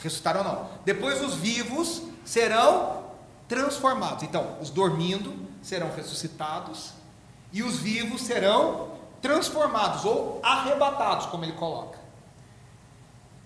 Ressuscitarão 0.01 0.43
não. 0.43 0.69
Depois 0.85 1.21
os 1.21 1.35
vivos 1.35 2.01
serão 2.23 3.03
transformados. 3.47 4.23
Então, 4.23 4.57
os 4.61 4.69
dormindo 4.69 5.47
serão 5.61 5.91
ressuscitados, 5.95 6.91
e 7.51 7.63
os 7.63 7.77
vivos 7.77 8.21
serão 8.21 8.91
transformados 9.21 10.05
ou 10.05 10.39
arrebatados, 10.43 11.25
como 11.27 11.43
ele 11.43 11.53
coloca. 11.53 11.97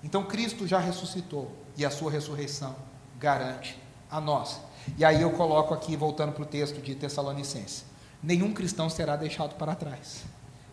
Então 0.04 0.24
Cristo 0.24 0.68
já 0.68 0.80
ressuscitou 0.80 1.52
e 1.78 1.86
a 1.86 1.92
sua 1.92 2.12
ressurreição 2.12 2.76
garante 3.20 3.80
a 4.10 4.20
nós. 4.20 4.60
E 4.98 5.06
aí 5.06 5.22
eu 5.22 5.32
coloco 5.32 5.74
aqui, 5.74 5.96
voltando 5.96 6.32
para 6.34 6.44
o 6.44 6.46
texto 6.46 6.82
de 6.82 6.96
Tessalonicenses: 6.96 7.86
nenhum 8.22 8.54
cristão 8.54 8.90
será 8.90 9.16
deixado 9.16 9.56
para 9.56 9.76
trás. 9.76 10.24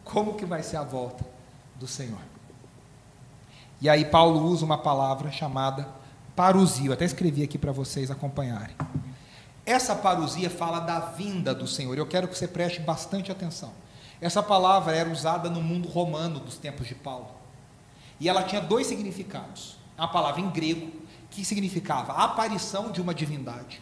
Como 0.03 0.35
que 0.35 0.47
vai 0.47 0.63
ser 0.63 0.79
a 0.79 0.83
volta 0.83 1.25
do 1.77 1.87
Senhor? 1.87 2.21
E 3.81 3.89
aí 3.89 4.05
Paulo 4.05 4.45
usa 4.45 4.65
uma 4.65 4.79
palavra 4.79 5.31
chamada 5.31 5.89
parusia. 6.35 6.89
Eu 6.89 6.93
até 6.93 7.05
escrevi 7.05 7.43
aqui 7.43 7.57
para 7.57 7.71
vocês 7.71 8.11
acompanharem. 8.11 8.75
Essa 9.65 9.95
parusia 9.95 10.51
fala 10.51 10.81
da 10.81 10.99
vinda 10.99 11.55
do 11.55 11.67
Senhor. 11.67 11.97
Eu 11.97 12.07
quero 12.07 12.27
que 12.27 12.37
você 12.37 12.49
preste 12.49 12.81
bastante 12.81 13.31
atenção. 13.31 13.73
Essa 14.21 14.43
palavra 14.43 14.97
era 14.97 15.09
usada 15.11 15.49
no 15.49 15.63
mundo 15.63 15.89
romano 15.89 16.41
dos 16.41 16.57
tempos 16.57 16.89
de 16.89 16.95
Paulo. 16.95 17.29
E 18.19 18.29
ela 18.29 18.43
tinha 18.43 18.61
dois 18.61 18.87
significados. 18.87 19.77
A 19.97 20.09
palavra 20.09 20.41
em 20.41 20.51
grego, 20.51 20.91
que 21.31 21.45
significava 21.45 22.15
a 22.15 22.25
aparição 22.25 22.91
de 22.91 23.01
uma 23.01 23.15
divindade. 23.15 23.81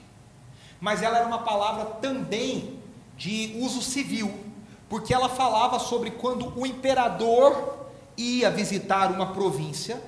Mas 0.79 1.03
ela 1.03 1.19
era 1.19 1.27
uma 1.27 1.39
palavra 1.39 1.87
também 2.03 2.79
de 3.17 3.57
uso 3.61 3.81
civil, 3.81 4.45
porque 4.91 5.15
ela 5.15 5.29
falava 5.29 5.79
sobre 5.79 6.11
quando 6.11 6.53
o 6.59 6.67
imperador 6.67 7.76
ia 8.17 8.51
visitar 8.51 9.11
uma 9.11 9.33
província, 9.33 10.03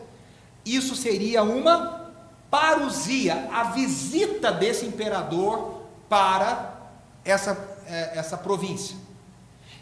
isso 0.64 0.94
seria 0.94 1.42
uma 1.42 2.12
parusia, 2.51 3.49
a 3.53 3.64
visita 3.64 4.51
desse 4.51 4.87
imperador 4.87 5.83
para 6.09 6.90
essa, 7.25 7.53
eh, 7.87 8.12
essa 8.14 8.37
província. 8.37 8.97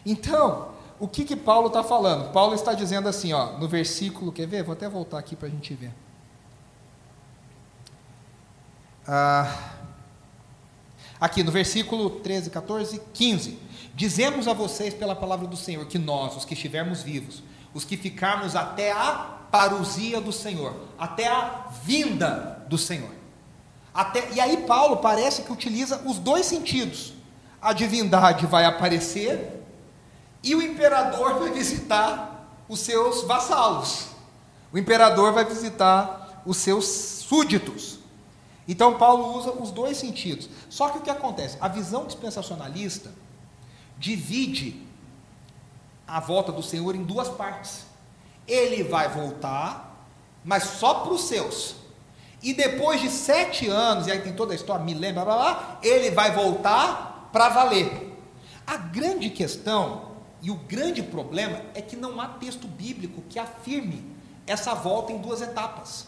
Então, 0.05 0.69
o 0.99 1.07
que 1.07 1.23
que 1.23 1.35
Paulo 1.35 1.67
está 1.67 1.83
falando? 1.83 2.31
Paulo 2.31 2.55
está 2.55 2.73
dizendo 2.73 3.07
assim, 3.07 3.31
ó, 3.33 3.57
no 3.57 3.67
versículo, 3.67 4.31
quer 4.31 4.47
ver? 4.47 4.63
Vou 4.63 4.73
até 4.73 4.89
voltar 4.89 5.19
aqui 5.19 5.35
para 5.35 5.47
a 5.47 5.51
gente 5.51 5.73
ver. 5.73 5.93
Ah, 9.07 9.73
aqui 11.19 11.43
no 11.43 11.51
versículo 11.51 12.09
13, 12.09 12.49
14, 12.49 13.01
15. 13.13 13.59
Dizemos 13.95 14.47
a 14.47 14.53
vocês 14.53 14.93
pela 14.93 15.15
palavra 15.15 15.47
do 15.47 15.55
Senhor 15.55 15.85
que 15.85 15.97
nós, 15.97 16.35
os 16.35 16.45
que 16.45 16.53
estivermos 16.53 17.01
vivos, 17.01 17.41
os 17.73 17.83
que 17.83 17.97
ficarmos 17.97 18.55
até 18.55 18.91
a 18.91 19.37
parousia 19.51 20.19
do 20.19 20.31
Senhor, 20.31 20.75
até 20.97 21.27
a 21.27 21.67
vinda 21.83 22.65
do 22.67 22.77
Senhor. 22.77 23.11
Até, 23.93 24.31
e 24.33 24.39
aí 24.39 24.57
Paulo 24.57 24.97
parece 24.97 25.41
que 25.41 25.51
utiliza 25.51 26.01
os 26.05 26.19
dois 26.19 26.45
sentidos. 26.45 27.13
A 27.61 27.73
divindade 27.73 28.45
vai 28.45 28.65
aparecer 28.65 29.63
e 30.43 30.53
o 30.53 30.61
imperador 30.61 31.39
vai 31.39 31.51
visitar 31.51 32.47
os 32.69 32.79
seus 32.79 33.23
vassalos. 33.23 34.07
O 34.71 34.77
imperador 34.77 35.33
vai 35.33 35.45
visitar 35.45 36.43
os 36.45 36.57
seus 36.57 36.85
súditos. 36.85 37.99
Então 38.67 38.97
Paulo 38.97 39.37
usa 39.37 39.51
os 39.51 39.71
dois 39.71 39.97
sentidos. 39.97 40.49
Só 40.69 40.89
que 40.89 40.99
o 40.99 41.01
que 41.01 41.09
acontece? 41.09 41.57
A 41.59 41.67
visão 41.67 42.05
dispensacionalista 42.05 43.11
divide 43.97 44.86
a 46.07 46.19
volta 46.19 46.51
do 46.51 46.63
Senhor 46.63 46.95
em 46.95 47.03
duas 47.03 47.27
partes. 47.27 47.85
Ele 48.47 48.83
vai 48.83 49.09
voltar, 49.09 50.07
mas 50.43 50.63
só 50.63 50.95
para 50.95 51.13
os 51.13 51.21
seus. 51.27 51.75
E 52.41 52.53
depois 52.53 53.01
de 53.01 53.09
sete 53.09 53.67
anos, 53.67 54.07
e 54.07 54.11
aí 54.11 54.21
tem 54.21 54.33
toda 54.33 54.53
a 54.53 54.55
história, 54.55 54.85
me 54.85 54.95
blá, 54.95 55.11
blá, 55.11 55.25
blá, 55.25 55.79
ele 55.83 56.11
vai 56.11 56.31
voltar 56.33 57.29
para 57.31 57.49
valer. 57.49 58.15
A 58.65 58.77
grande 58.77 59.29
questão 59.29 60.11
e 60.41 60.51
o 60.51 60.55
grande 60.55 61.01
problema 61.01 61.61
é 61.73 61.81
que 61.81 61.95
não 61.95 62.21
há 62.21 62.27
texto 62.27 62.67
bíblico 62.67 63.21
que 63.27 63.39
afirme 63.39 64.15
essa 64.45 64.73
volta 64.73 65.11
em 65.11 65.17
duas 65.17 65.41
etapas. 65.41 66.07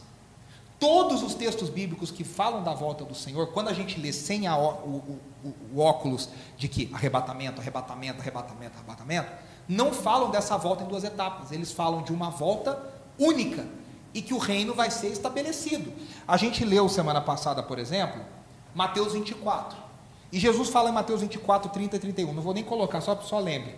Todos 0.80 1.24
os 1.24 1.34
textos 1.34 1.70
bíblicos 1.70 2.10
que 2.10 2.24
falam 2.24 2.64
da 2.64 2.74
volta 2.74 3.04
do 3.04 3.14
Senhor, 3.14 3.48
quando 3.48 3.68
a 3.68 3.74
gente 3.74 4.00
lê 4.00 4.14
sem 4.14 4.48
a, 4.48 4.58
o, 4.58 4.70
o, 4.70 5.20
o, 5.44 5.56
o 5.74 5.80
óculos 5.80 6.30
de 6.56 6.70
que 6.70 6.90
arrebatamento, 6.94 7.60
arrebatamento, 7.60 8.22
arrebatamento, 8.22 8.78
arrebatamento, 8.78 9.30
não 9.70 9.94
falam 9.94 10.32
dessa 10.32 10.58
volta 10.58 10.84
em 10.84 10.88
duas 10.88 11.04
etapas. 11.04 11.52
Eles 11.52 11.72
falam 11.72 12.02
de 12.02 12.12
uma 12.12 12.32
volta 12.32 12.82
única 13.20 13.68
e 14.14 14.22
que 14.22 14.34
o 14.34 14.40
reino 14.40 14.74
vai 14.74 14.90
ser 14.90 15.10
estabelecido. 15.10 15.94
A 16.28 16.36
gente 16.36 16.66
leu 16.66 16.90
semana 16.90 17.22
passada, 17.22 17.62
por 17.62 17.78
exemplo, 17.78 18.20
Mateus 18.74 19.14
24. 19.14 19.78
E 20.32 20.40
Jesus 20.40 20.70
fala 20.70 20.90
em 20.90 20.94
Mateus 20.94 21.22
24, 21.22 21.70
30 21.70 21.96
e 21.96 22.00
31. 22.00 22.34
Não 22.34 22.42
vou 22.42 22.54
nem 22.54 22.64
colocar, 22.64 23.00
só, 23.00 23.16
só 23.18 23.38
lembre. 23.38 23.76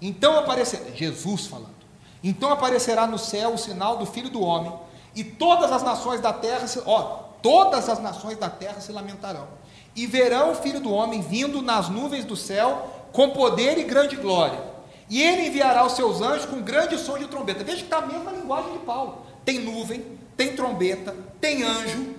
Então 0.00 0.38
aparecerá, 0.38 0.84
Jesus 0.94 1.46
falando. 1.46 1.82
Então 2.22 2.52
aparecerá 2.52 3.06
no 3.08 3.18
céu 3.18 3.54
o 3.54 3.58
sinal 3.58 3.96
do 3.96 4.06
Filho 4.06 4.30
do 4.30 4.40
Homem, 4.40 4.72
e 5.14 5.24
todas 5.24 5.72
as 5.72 5.82
nações 5.82 6.20
da 6.20 6.32
terra, 6.32 6.66
se, 6.68 6.80
ó, 6.86 7.00
todas 7.42 7.88
as 7.88 8.00
nações 8.00 8.38
da 8.38 8.48
terra 8.48 8.80
se 8.80 8.92
lamentarão. 8.92 9.48
E 9.94 10.06
verão 10.06 10.52
o 10.52 10.54
Filho 10.54 10.80
do 10.80 10.92
Homem 10.92 11.20
vindo 11.20 11.60
nas 11.60 11.88
nuvens 11.88 12.24
do 12.24 12.36
céu 12.36 13.08
com 13.12 13.30
poder 13.30 13.76
e 13.76 13.84
grande 13.84 14.16
glória. 14.16 14.71
E 15.12 15.22
ele 15.22 15.48
enviará 15.48 15.84
os 15.84 15.92
seus 15.92 16.22
anjos 16.22 16.46
com 16.46 16.62
grande 16.62 16.96
som 16.96 17.18
de 17.18 17.26
trombeta. 17.26 17.62
Veja 17.62 17.80
que 17.80 17.84
está 17.84 17.98
a 17.98 18.06
mesma 18.06 18.30
linguagem 18.30 18.72
de 18.72 18.78
Paulo. 18.78 19.26
Tem 19.44 19.58
nuvem, 19.58 20.02
tem 20.38 20.56
trombeta, 20.56 21.14
tem 21.38 21.62
anjo. 21.62 22.14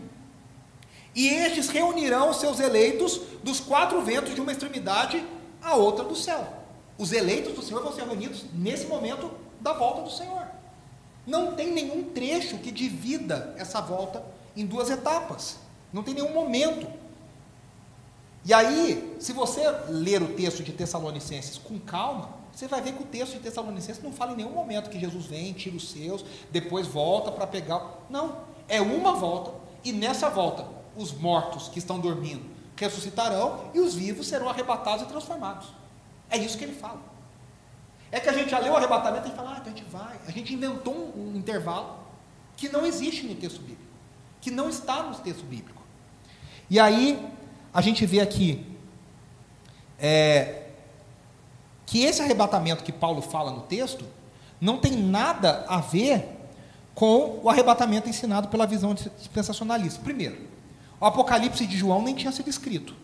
E 1.16 1.28
estes 1.28 1.70
reunirão 1.70 2.30
os 2.30 2.38
seus 2.38 2.60
eleitos 2.60 3.20
dos 3.44 3.60
quatro 3.60 4.00
ventos 4.04 4.36
de 4.36 4.42
uma 4.42 4.52
extremidade 4.52 5.26
à 5.60 5.74
outra 5.74 6.06
do 6.06 6.16
céu. 6.16 6.48
Os 6.96 7.12
eleitos 7.12 7.54
do 7.54 7.64
Senhor 7.64 7.82
vão 7.82 7.92
ser 7.92 8.04
reunidos 8.04 8.46
nesse 8.54 8.86
momento 8.86 9.32
da 9.60 9.74
volta 9.74 10.04
do 10.04 10.12
Senhor. 10.12 10.46
Não 11.26 11.56
tem 11.56 11.72
nenhum 11.72 12.04
trecho 12.04 12.60
que 12.60 12.70
divida 12.70 13.56
essa 13.58 13.82
volta 13.82 14.24
em 14.56 14.68
duas 14.68 14.92
etapas. 14.92 15.58
Não 15.92 16.04
tem 16.04 16.14
nenhum 16.14 16.32
momento. 16.32 16.86
E 18.46 18.54
aí, 18.54 19.16
se 19.20 19.34
você 19.34 19.68
ler 19.90 20.22
o 20.22 20.36
texto 20.36 20.62
de 20.62 20.72
Tessalonicenses 20.72 21.58
com 21.58 21.80
calma, 21.80 22.43
você 22.54 22.68
vai 22.68 22.82
ver 22.82 22.94
que 22.94 23.02
o 23.02 23.06
texto 23.06 23.34
de 23.34 23.40
Tessalonicenses 23.40 24.04
não 24.04 24.12
fala 24.12 24.34
em 24.34 24.38
nenhum 24.38 24.52
momento 24.52 24.90
que 24.90 25.00
Jesus 25.00 25.26
vem, 25.26 25.54
tira 25.54 25.76
os 25.76 25.90
seus, 25.90 26.24
depois 26.52 26.86
volta 26.88 27.32
para 27.32 27.48
pegar. 27.48 28.06
Não, 28.10 28.38
é 28.68 28.80
uma 28.80 29.14
volta, 29.14 29.52
e 29.84 29.92
nessa 29.92 30.30
volta, 30.30 30.66
os 30.96 31.12
mortos 31.12 31.68
que 31.68 31.80
estão 31.80 32.00
dormindo 32.00 32.54
ressuscitarão 32.76 33.72
e 33.74 33.80
os 33.80 33.96
vivos 33.96 34.28
serão 34.28 34.50
arrebatados 34.50 35.06
e 35.06 35.08
transformados. 35.08 35.68
É 36.30 36.38
isso 36.38 36.58
que 36.58 36.64
ele 36.64 36.74
fala. 36.74 37.02
É 38.12 38.20
que 38.20 38.30
a 38.30 38.34
gente 38.34 38.50
já 38.50 38.60
leu 38.60 38.74
o 38.74 38.76
arrebatamento 38.76 39.28
e 39.28 39.32
fala, 39.32 39.56
ah, 39.56 39.58
então 39.60 39.74
a 39.74 39.76
gente 39.76 39.90
vai. 39.90 40.20
A 40.28 40.32
gente 40.32 40.54
inventou 40.54 40.94
um, 40.94 41.34
um 41.34 41.38
intervalo 41.38 42.00
que 42.56 42.70
não 42.70 42.86
existe 42.86 43.26
no 43.26 43.36
texto 43.36 43.60
bíblico, 43.60 43.82
que 44.42 44.52
não 44.52 44.70
está 44.70 45.04
no 45.04 45.16
texto 45.16 45.44
bíblico. 45.44 45.82
E 46.70 46.80
aí, 46.80 47.28
a 47.74 47.82
gente 47.82 48.06
vê 48.06 48.20
aqui 48.20 48.66
é, 49.98 50.63
que 51.86 52.04
esse 52.04 52.22
arrebatamento 52.22 52.84
que 52.84 52.92
Paulo 52.92 53.22
fala 53.22 53.52
no 53.52 53.62
texto 53.62 54.06
não 54.60 54.78
tem 54.78 54.94
nada 54.94 55.66
a 55.68 55.80
ver 55.80 56.26
com 56.96 57.40
o 57.44 57.50
arrebatamento 57.50 58.08
ensinado 58.08 58.48
pela 58.48 58.66
visão 58.66 58.94
dispensacionalista. 58.94 60.00
Primeiro, 60.02 60.38
o 61.00 61.06
Apocalipse 61.06 61.66
de 61.66 61.78
João 61.78 62.02
nem 62.02 62.16
tinha 62.16 62.32
sido 62.32 62.50
escrito. 62.50 62.96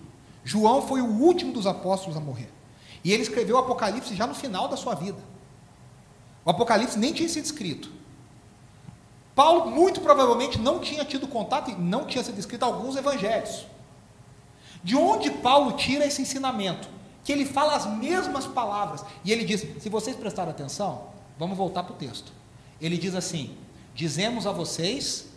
João 0.43 0.81
foi 0.81 1.01
o 1.01 1.07
último 1.07 1.51
dos 1.51 1.67
apóstolos 1.67 2.15
a 2.15 2.19
morrer. 2.19 2.49
E 3.03 3.11
ele 3.11 3.23
escreveu 3.23 3.55
o 3.55 3.59
Apocalipse 3.59 4.15
já 4.15 4.25
no 4.27 4.35
final 4.35 4.67
da 4.67 4.77
sua 4.77 4.95
vida. 4.95 5.19
O 6.45 6.49
Apocalipse 6.49 6.97
nem 6.97 7.13
tinha 7.13 7.27
sido 7.27 7.45
escrito. 7.45 7.91
Paulo, 9.35 9.71
muito 9.71 10.01
provavelmente, 10.01 10.59
não 10.59 10.79
tinha 10.79 11.05
tido 11.05 11.27
contato 11.27 11.71
e 11.71 11.75
não 11.75 12.05
tinha 12.05 12.23
sido 12.23 12.39
escrito 12.39 12.63
alguns 12.63 12.95
evangelhos. 12.95 13.65
De 14.83 14.95
onde 14.95 15.31
Paulo 15.31 15.73
tira 15.73 16.05
esse 16.05 16.21
ensinamento? 16.21 16.89
Que 17.23 17.31
ele 17.31 17.45
fala 17.45 17.75
as 17.75 17.85
mesmas 17.85 18.45
palavras. 18.47 19.03
E 19.23 19.31
ele 19.31 19.43
diz: 19.43 19.65
se 19.81 19.89
vocês 19.89 20.15
prestarem 20.15 20.51
atenção, 20.51 21.07
vamos 21.37 21.57
voltar 21.57 21.83
para 21.83 21.93
o 21.93 21.97
texto. 21.97 22.31
Ele 22.81 22.97
diz 22.97 23.15
assim: 23.15 23.55
dizemos 23.93 24.47
a 24.47 24.51
vocês 24.51 25.27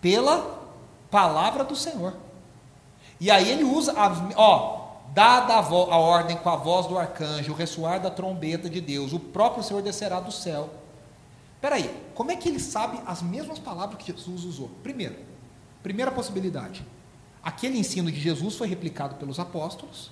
pela 0.00 0.66
palavra 1.10 1.64
do 1.64 1.76
Senhor. 1.76 2.14
E 3.20 3.30
aí 3.30 3.50
ele 3.50 3.64
usa, 3.64 3.92
a, 3.92 4.30
ó, 4.36 4.86
dada 5.14 5.56
a, 5.56 5.60
vo, 5.60 5.90
a 5.90 5.96
ordem 5.96 6.36
com 6.36 6.50
a 6.50 6.56
voz 6.56 6.86
do 6.86 6.98
arcanjo, 6.98 7.52
o 7.52 7.56
ressoar 7.56 8.00
da 8.00 8.10
trombeta 8.10 8.68
de 8.68 8.80
Deus, 8.80 9.12
o 9.12 9.18
próprio 9.18 9.64
Senhor 9.64 9.82
descerá 9.82 10.20
do 10.20 10.30
céu. 10.30 10.70
Espera 11.54 11.76
aí, 11.76 11.90
como 12.14 12.30
é 12.30 12.36
que 12.36 12.48
ele 12.48 12.60
sabe 12.60 13.00
as 13.06 13.22
mesmas 13.22 13.58
palavras 13.58 13.98
que 13.98 14.12
Jesus 14.12 14.44
usou? 14.44 14.70
Primeiro, 14.82 15.16
primeira 15.82 16.12
possibilidade, 16.12 16.84
aquele 17.42 17.78
ensino 17.78 18.12
de 18.12 18.20
Jesus 18.20 18.56
foi 18.56 18.68
replicado 18.68 19.14
pelos 19.14 19.38
apóstolos, 19.40 20.10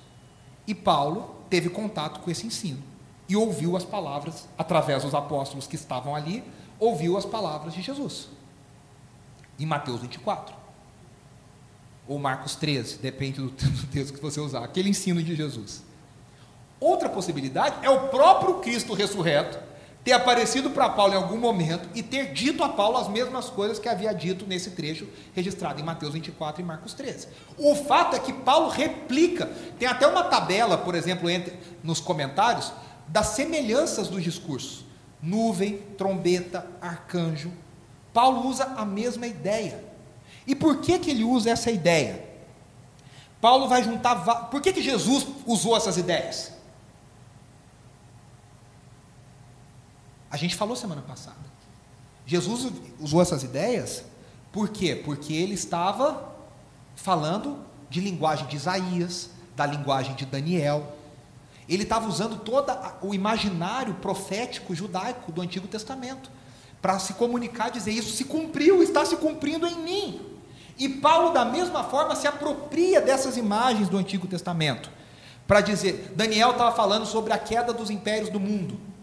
e 0.66 0.74
Paulo 0.74 1.34
teve 1.50 1.68
contato 1.68 2.20
com 2.20 2.30
esse 2.30 2.46
ensino 2.46 2.82
e 3.28 3.36
ouviu 3.36 3.76
as 3.76 3.84
palavras, 3.84 4.48
através 4.56 5.02
dos 5.02 5.14
apóstolos 5.14 5.66
que 5.66 5.76
estavam 5.76 6.14
ali, 6.14 6.44
ouviu 6.78 7.16
as 7.16 7.24
palavras 7.24 7.74
de 7.74 7.82
Jesus. 7.82 8.28
Em 9.58 9.66
Mateus 9.66 10.00
24. 10.00 10.54
Ou 12.06 12.18
Marcos 12.18 12.54
13, 12.56 12.98
depende 12.98 13.40
do 13.40 13.50
texto 13.50 14.12
que 14.12 14.20
você 14.20 14.40
usar, 14.40 14.64
aquele 14.64 14.90
ensino 14.90 15.22
de 15.22 15.34
Jesus. 15.34 15.82
Outra 16.78 17.08
possibilidade 17.08 17.76
é 17.82 17.88
o 17.88 18.08
próprio 18.08 18.56
Cristo 18.56 18.92
ressurreto 18.92 19.58
ter 20.04 20.12
aparecido 20.12 20.70
para 20.70 20.90
Paulo 20.90 21.14
em 21.14 21.16
algum 21.16 21.38
momento 21.38 21.88
e 21.94 22.02
ter 22.02 22.34
dito 22.34 22.62
a 22.62 22.68
Paulo 22.68 22.98
as 22.98 23.08
mesmas 23.08 23.48
coisas 23.48 23.78
que 23.78 23.88
havia 23.88 24.12
dito 24.12 24.46
nesse 24.46 24.72
trecho 24.72 25.08
registrado 25.34 25.80
em 25.80 25.84
Mateus 25.84 26.12
24 26.12 26.60
e 26.60 26.64
Marcos 26.64 26.92
13. 26.92 27.28
O 27.56 27.74
fato 27.74 28.14
é 28.14 28.18
que 28.18 28.32
Paulo 28.32 28.68
replica, 28.68 29.50
tem 29.78 29.88
até 29.88 30.06
uma 30.06 30.24
tabela, 30.24 30.76
por 30.76 30.94
exemplo, 30.94 31.30
entre, 31.30 31.58
nos 31.82 32.00
comentários, 32.00 32.70
das 33.08 33.28
semelhanças 33.28 34.08
dos 34.08 34.22
discursos: 34.22 34.84
nuvem, 35.22 35.78
trombeta, 35.96 36.66
arcanjo. 36.82 37.50
Paulo 38.12 38.46
usa 38.46 38.64
a 38.76 38.84
mesma 38.84 39.26
ideia. 39.26 39.82
E 40.46 40.54
por 40.54 40.82
que, 40.82 40.98
que 40.98 41.10
ele 41.10 41.24
usa 41.24 41.50
essa 41.50 41.70
ideia? 41.70 42.22
Paulo 43.40 43.68
vai 43.68 43.82
juntar. 43.82 44.16
Por 44.50 44.60
que, 44.60 44.72
que 44.72 44.82
Jesus 44.82 45.26
usou 45.46 45.74
essas 45.74 45.96
ideias? 45.96 46.53
A 50.34 50.36
gente 50.36 50.56
falou 50.56 50.74
semana 50.74 51.00
passada. 51.00 51.36
Jesus 52.26 52.72
usou 52.98 53.22
essas 53.22 53.44
ideias, 53.44 54.02
por 54.50 54.68
quê? 54.68 54.96
Porque 54.96 55.32
ele 55.32 55.54
estava 55.54 56.34
falando 56.96 57.58
de 57.88 58.00
linguagem 58.00 58.48
de 58.48 58.56
Isaías, 58.56 59.30
da 59.54 59.64
linguagem 59.64 60.16
de 60.16 60.26
Daniel. 60.26 60.96
Ele 61.68 61.84
estava 61.84 62.08
usando 62.08 62.40
todo 62.40 62.76
o 63.00 63.14
imaginário 63.14 63.94
profético 63.94 64.74
judaico 64.74 65.30
do 65.30 65.40
Antigo 65.40 65.68
Testamento 65.68 66.28
para 66.82 66.98
se 66.98 67.14
comunicar, 67.14 67.70
dizer 67.70 67.92
isso 67.92 68.10
se 68.10 68.24
cumpriu, 68.24 68.82
está 68.82 69.04
se 69.04 69.14
cumprindo 69.18 69.68
em 69.68 69.78
mim. 69.84 70.20
E 70.76 70.88
Paulo, 70.88 71.32
da 71.32 71.44
mesma 71.44 71.84
forma, 71.84 72.16
se 72.16 72.26
apropria 72.26 73.00
dessas 73.00 73.36
imagens 73.36 73.88
do 73.88 73.96
Antigo 73.96 74.26
Testamento 74.26 74.90
para 75.46 75.60
dizer: 75.60 76.12
Daniel 76.16 76.50
estava 76.50 76.74
falando 76.74 77.06
sobre 77.06 77.32
a 77.32 77.38
queda 77.38 77.72
dos 77.72 77.88
impérios 77.88 78.30
do 78.30 78.40
mundo. 78.40 78.93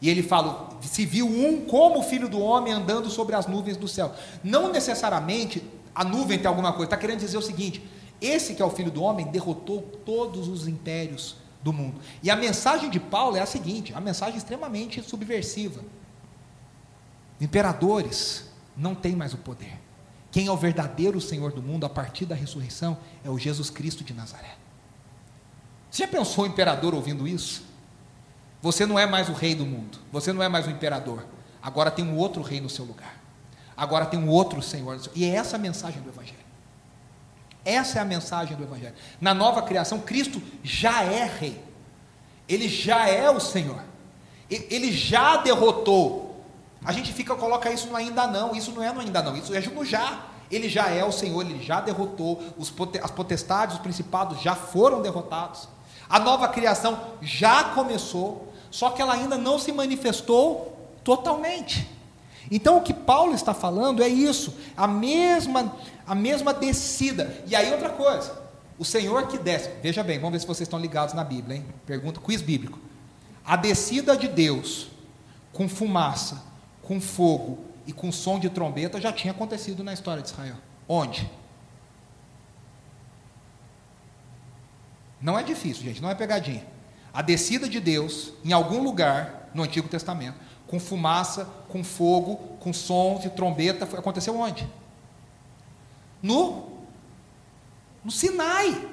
E 0.00 0.08
ele 0.10 0.22
fala: 0.22 0.70
se 0.82 1.06
viu 1.06 1.26
um 1.26 1.64
como 1.66 2.00
o 2.00 2.02
filho 2.02 2.28
do 2.28 2.40
homem 2.40 2.72
andando 2.72 3.10
sobre 3.10 3.34
as 3.34 3.46
nuvens 3.46 3.76
do 3.76 3.88
céu. 3.88 4.14
Não 4.42 4.70
necessariamente 4.72 5.62
a 5.94 6.04
nuvem 6.04 6.38
tem 6.38 6.46
alguma 6.46 6.72
coisa, 6.72 6.84
está 6.84 6.96
querendo 6.96 7.20
dizer 7.20 7.38
o 7.38 7.42
seguinte: 7.42 7.82
esse 8.20 8.54
que 8.54 8.62
é 8.62 8.64
o 8.64 8.70
filho 8.70 8.90
do 8.90 9.02
homem 9.02 9.26
derrotou 9.26 9.80
todos 10.04 10.48
os 10.48 10.66
impérios 10.66 11.36
do 11.62 11.72
mundo. 11.72 12.00
E 12.22 12.30
a 12.30 12.36
mensagem 12.36 12.90
de 12.90 13.00
Paulo 13.00 13.36
é 13.36 13.40
a 13.40 13.46
seguinte: 13.46 13.94
a 13.94 14.00
mensagem 14.00 14.36
extremamente 14.36 15.02
subversiva. 15.02 15.82
Imperadores 17.40 18.50
não 18.76 18.94
têm 18.94 19.14
mais 19.14 19.32
o 19.34 19.38
poder. 19.38 19.78
Quem 20.30 20.48
é 20.48 20.50
o 20.50 20.56
verdadeiro 20.56 21.20
Senhor 21.20 21.52
do 21.52 21.62
mundo 21.62 21.86
a 21.86 21.88
partir 21.88 22.26
da 22.26 22.34
ressurreição 22.34 22.98
é 23.24 23.30
o 23.30 23.38
Jesus 23.38 23.70
Cristo 23.70 24.04
de 24.04 24.12
Nazaré. 24.12 24.56
Você 25.90 26.02
já 26.02 26.08
pensou 26.08 26.44
o 26.44 26.46
imperador 26.46 26.94
ouvindo 26.94 27.26
isso? 27.26 27.64
Você 28.62 28.86
não 28.86 28.98
é 28.98 29.06
mais 29.06 29.28
o 29.28 29.32
rei 29.32 29.54
do 29.54 29.66
mundo, 29.66 29.98
você 30.10 30.32
não 30.32 30.42
é 30.42 30.48
mais 30.48 30.66
o 30.66 30.70
imperador. 30.70 31.24
Agora 31.62 31.90
tem 31.90 32.04
um 32.04 32.16
outro 32.16 32.42
rei 32.42 32.60
no 32.60 32.70
seu 32.70 32.84
lugar. 32.84 33.20
Agora 33.76 34.06
tem 34.06 34.18
um 34.18 34.28
outro 34.28 34.62
Senhor. 34.62 34.98
E 35.14 35.24
é 35.24 35.34
essa 35.34 35.56
a 35.56 35.58
mensagem 35.58 36.00
do 36.00 36.08
Evangelho. 36.08 36.46
Essa 37.64 37.98
é 37.98 38.02
a 38.02 38.04
mensagem 38.04 38.56
do 38.56 38.62
Evangelho. 38.62 38.94
Na 39.20 39.34
nova 39.34 39.60
criação, 39.62 39.98
Cristo 39.98 40.40
já 40.62 41.02
é 41.02 41.24
rei. 41.24 41.60
Ele 42.48 42.68
já 42.68 43.08
é 43.08 43.28
o 43.28 43.40
Senhor. 43.40 43.82
Ele 44.48 44.92
já 44.92 45.38
derrotou. 45.38 46.44
A 46.84 46.92
gente 46.92 47.12
fica 47.12 47.34
coloca 47.34 47.70
isso 47.70 47.88
no 47.88 47.96
ainda 47.96 48.26
não. 48.28 48.54
Isso 48.54 48.70
não 48.70 48.82
é 48.82 48.92
no 48.92 49.00
ainda 49.00 49.20
não. 49.20 49.36
Isso 49.36 49.52
é 49.52 49.60
no 49.60 49.84
já. 49.84 50.26
Ele 50.48 50.68
já 50.68 50.88
é 50.88 51.04
o 51.04 51.10
Senhor. 51.10 51.42
Ele 51.42 51.60
já 51.62 51.80
derrotou. 51.80 52.40
Os, 52.56 52.72
as 53.02 53.10
potestades, 53.10 53.74
os 53.74 53.82
principados 53.82 54.40
já 54.40 54.54
foram 54.54 55.02
derrotados. 55.02 55.68
A 56.08 56.18
nova 56.18 56.48
criação 56.48 56.98
já 57.20 57.64
começou. 57.64 58.52
Só 58.70 58.90
que 58.90 59.00
ela 59.00 59.14
ainda 59.14 59.36
não 59.36 59.58
se 59.58 59.72
manifestou 59.72 60.76
totalmente. 61.02 61.88
Então 62.50 62.78
o 62.78 62.82
que 62.82 62.92
Paulo 62.92 63.34
está 63.34 63.54
falando 63.54 64.02
é 64.02 64.08
isso, 64.08 64.54
a 64.76 64.86
mesma 64.86 65.74
a 66.06 66.14
mesma 66.14 66.54
descida. 66.54 67.42
E 67.46 67.56
aí 67.56 67.72
outra 67.72 67.90
coisa, 67.90 68.38
o 68.78 68.84
Senhor 68.84 69.26
que 69.26 69.38
desce, 69.38 69.70
veja 69.82 70.02
bem, 70.02 70.18
vamos 70.18 70.32
ver 70.32 70.40
se 70.40 70.46
vocês 70.46 70.66
estão 70.66 70.78
ligados 70.78 71.14
na 71.14 71.24
Bíblia, 71.24 71.56
hein? 71.56 71.66
Pergunta, 71.84 72.20
quiz 72.20 72.40
bíblico. 72.40 72.78
A 73.44 73.56
descida 73.56 74.16
de 74.16 74.28
Deus 74.28 74.88
com 75.52 75.68
fumaça, 75.68 76.42
com 76.82 77.00
fogo 77.00 77.58
e 77.86 77.92
com 77.92 78.12
som 78.12 78.38
de 78.38 78.50
trombeta 78.50 79.00
já 79.00 79.12
tinha 79.12 79.32
acontecido 79.32 79.82
na 79.82 79.92
história 79.92 80.22
de 80.22 80.28
Israel. 80.28 80.56
Onde? 80.88 81.28
Não 85.26 85.36
é 85.36 85.42
difícil, 85.42 85.82
gente, 85.82 86.00
não 86.00 86.08
é 86.08 86.14
pegadinha. 86.14 86.64
A 87.12 87.20
descida 87.20 87.68
de 87.68 87.80
Deus 87.80 88.32
em 88.44 88.52
algum 88.52 88.80
lugar 88.80 89.50
no 89.52 89.64
Antigo 89.64 89.88
Testamento, 89.88 90.38
com 90.68 90.78
fumaça, 90.78 91.48
com 91.68 91.82
fogo, 91.82 92.36
com 92.60 92.72
sons 92.72 93.22
de 93.22 93.30
trombeta, 93.30 93.86
aconteceu 93.98 94.38
onde? 94.38 94.72
No 96.22 96.76
no 98.04 98.10
Sinai. 98.12 98.88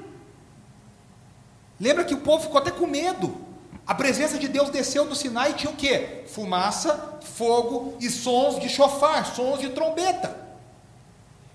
Lembra 1.79 2.03
que 2.03 2.15
o 2.15 2.21
povo 2.21 2.45
ficou 2.45 2.57
até 2.57 2.71
com 2.71 2.87
medo. 2.87 3.37
A 3.85 3.93
presença 3.93 4.39
de 4.39 4.47
Deus 4.47 4.71
desceu 4.71 5.05
do 5.05 5.13
Sinai 5.13 5.51
e 5.51 5.53
tinha 5.53 5.71
o 5.71 5.75
quê? 5.75 6.23
Fumaça, 6.25 7.19
fogo 7.21 7.95
e 7.99 8.09
sons 8.09 8.59
de 8.59 8.69
chofar, 8.69 9.23
sons 9.35 9.59
de 9.59 9.69
trombeta. 9.69 10.35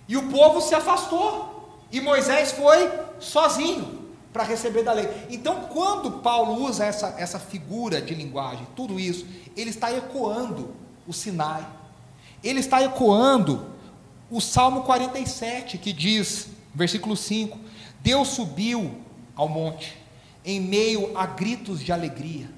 E 0.06 0.16
o 0.16 0.28
povo 0.30 0.60
se 0.60 0.72
afastou. 0.72 1.80
E 1.90 2.00
Moisés 2.00 2.52
foi 2.52 2.88
sozinho 3.18 3.97
para 4.38 4.46
receber 4.46 4.84
da 4.84 4.92
lei. 4.92 5.08
Então, 5.28 5.62
quando 5.64 6.20
Paulo 6.20 6.64
usa 6.64 6.84
essa, 6.84 7.12
essa 7.18 7.40
figura 7.40 8.00
de 8.00 8.14
linguagem, 8.14 8.64
tudo 8.76 9.00
isso, 9.00 9.26
ele 9.56 9.70
está 9.70 9.92
ecoando 9.92 10.76
o 11.08 11.12
Sinai. 11.12 11.66
Ele 12.44 12.60
está 12.60 12.80
ecoando 12.80 13.66
o 14.30 14.40
Salmo 14.40 14.82
47, 14.82 15.76
que 15.76 15.92
diz: 15.92 16.50
Versículo 16.72 17.16
5: 17.16 17.58
Deus 17.98 18.28
subiu 18.28 19.00
ao 19.34 19.48
monte, 19.48 19.98
em 20.44 20.60
meio 20.60 21.18
a 21.18 21.26
gritos 21.26 21.80
de 21.80 21.90
alegria, 21.90 22.48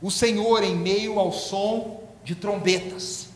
o 0.00 0.12
Senhor 0.12 0.62
em 0.62 0.76
meio 0.76 1.18
ao 1.18 1.32
som 1.32 2.04
de 2.22 2.36
trombetas. 2.36 3.30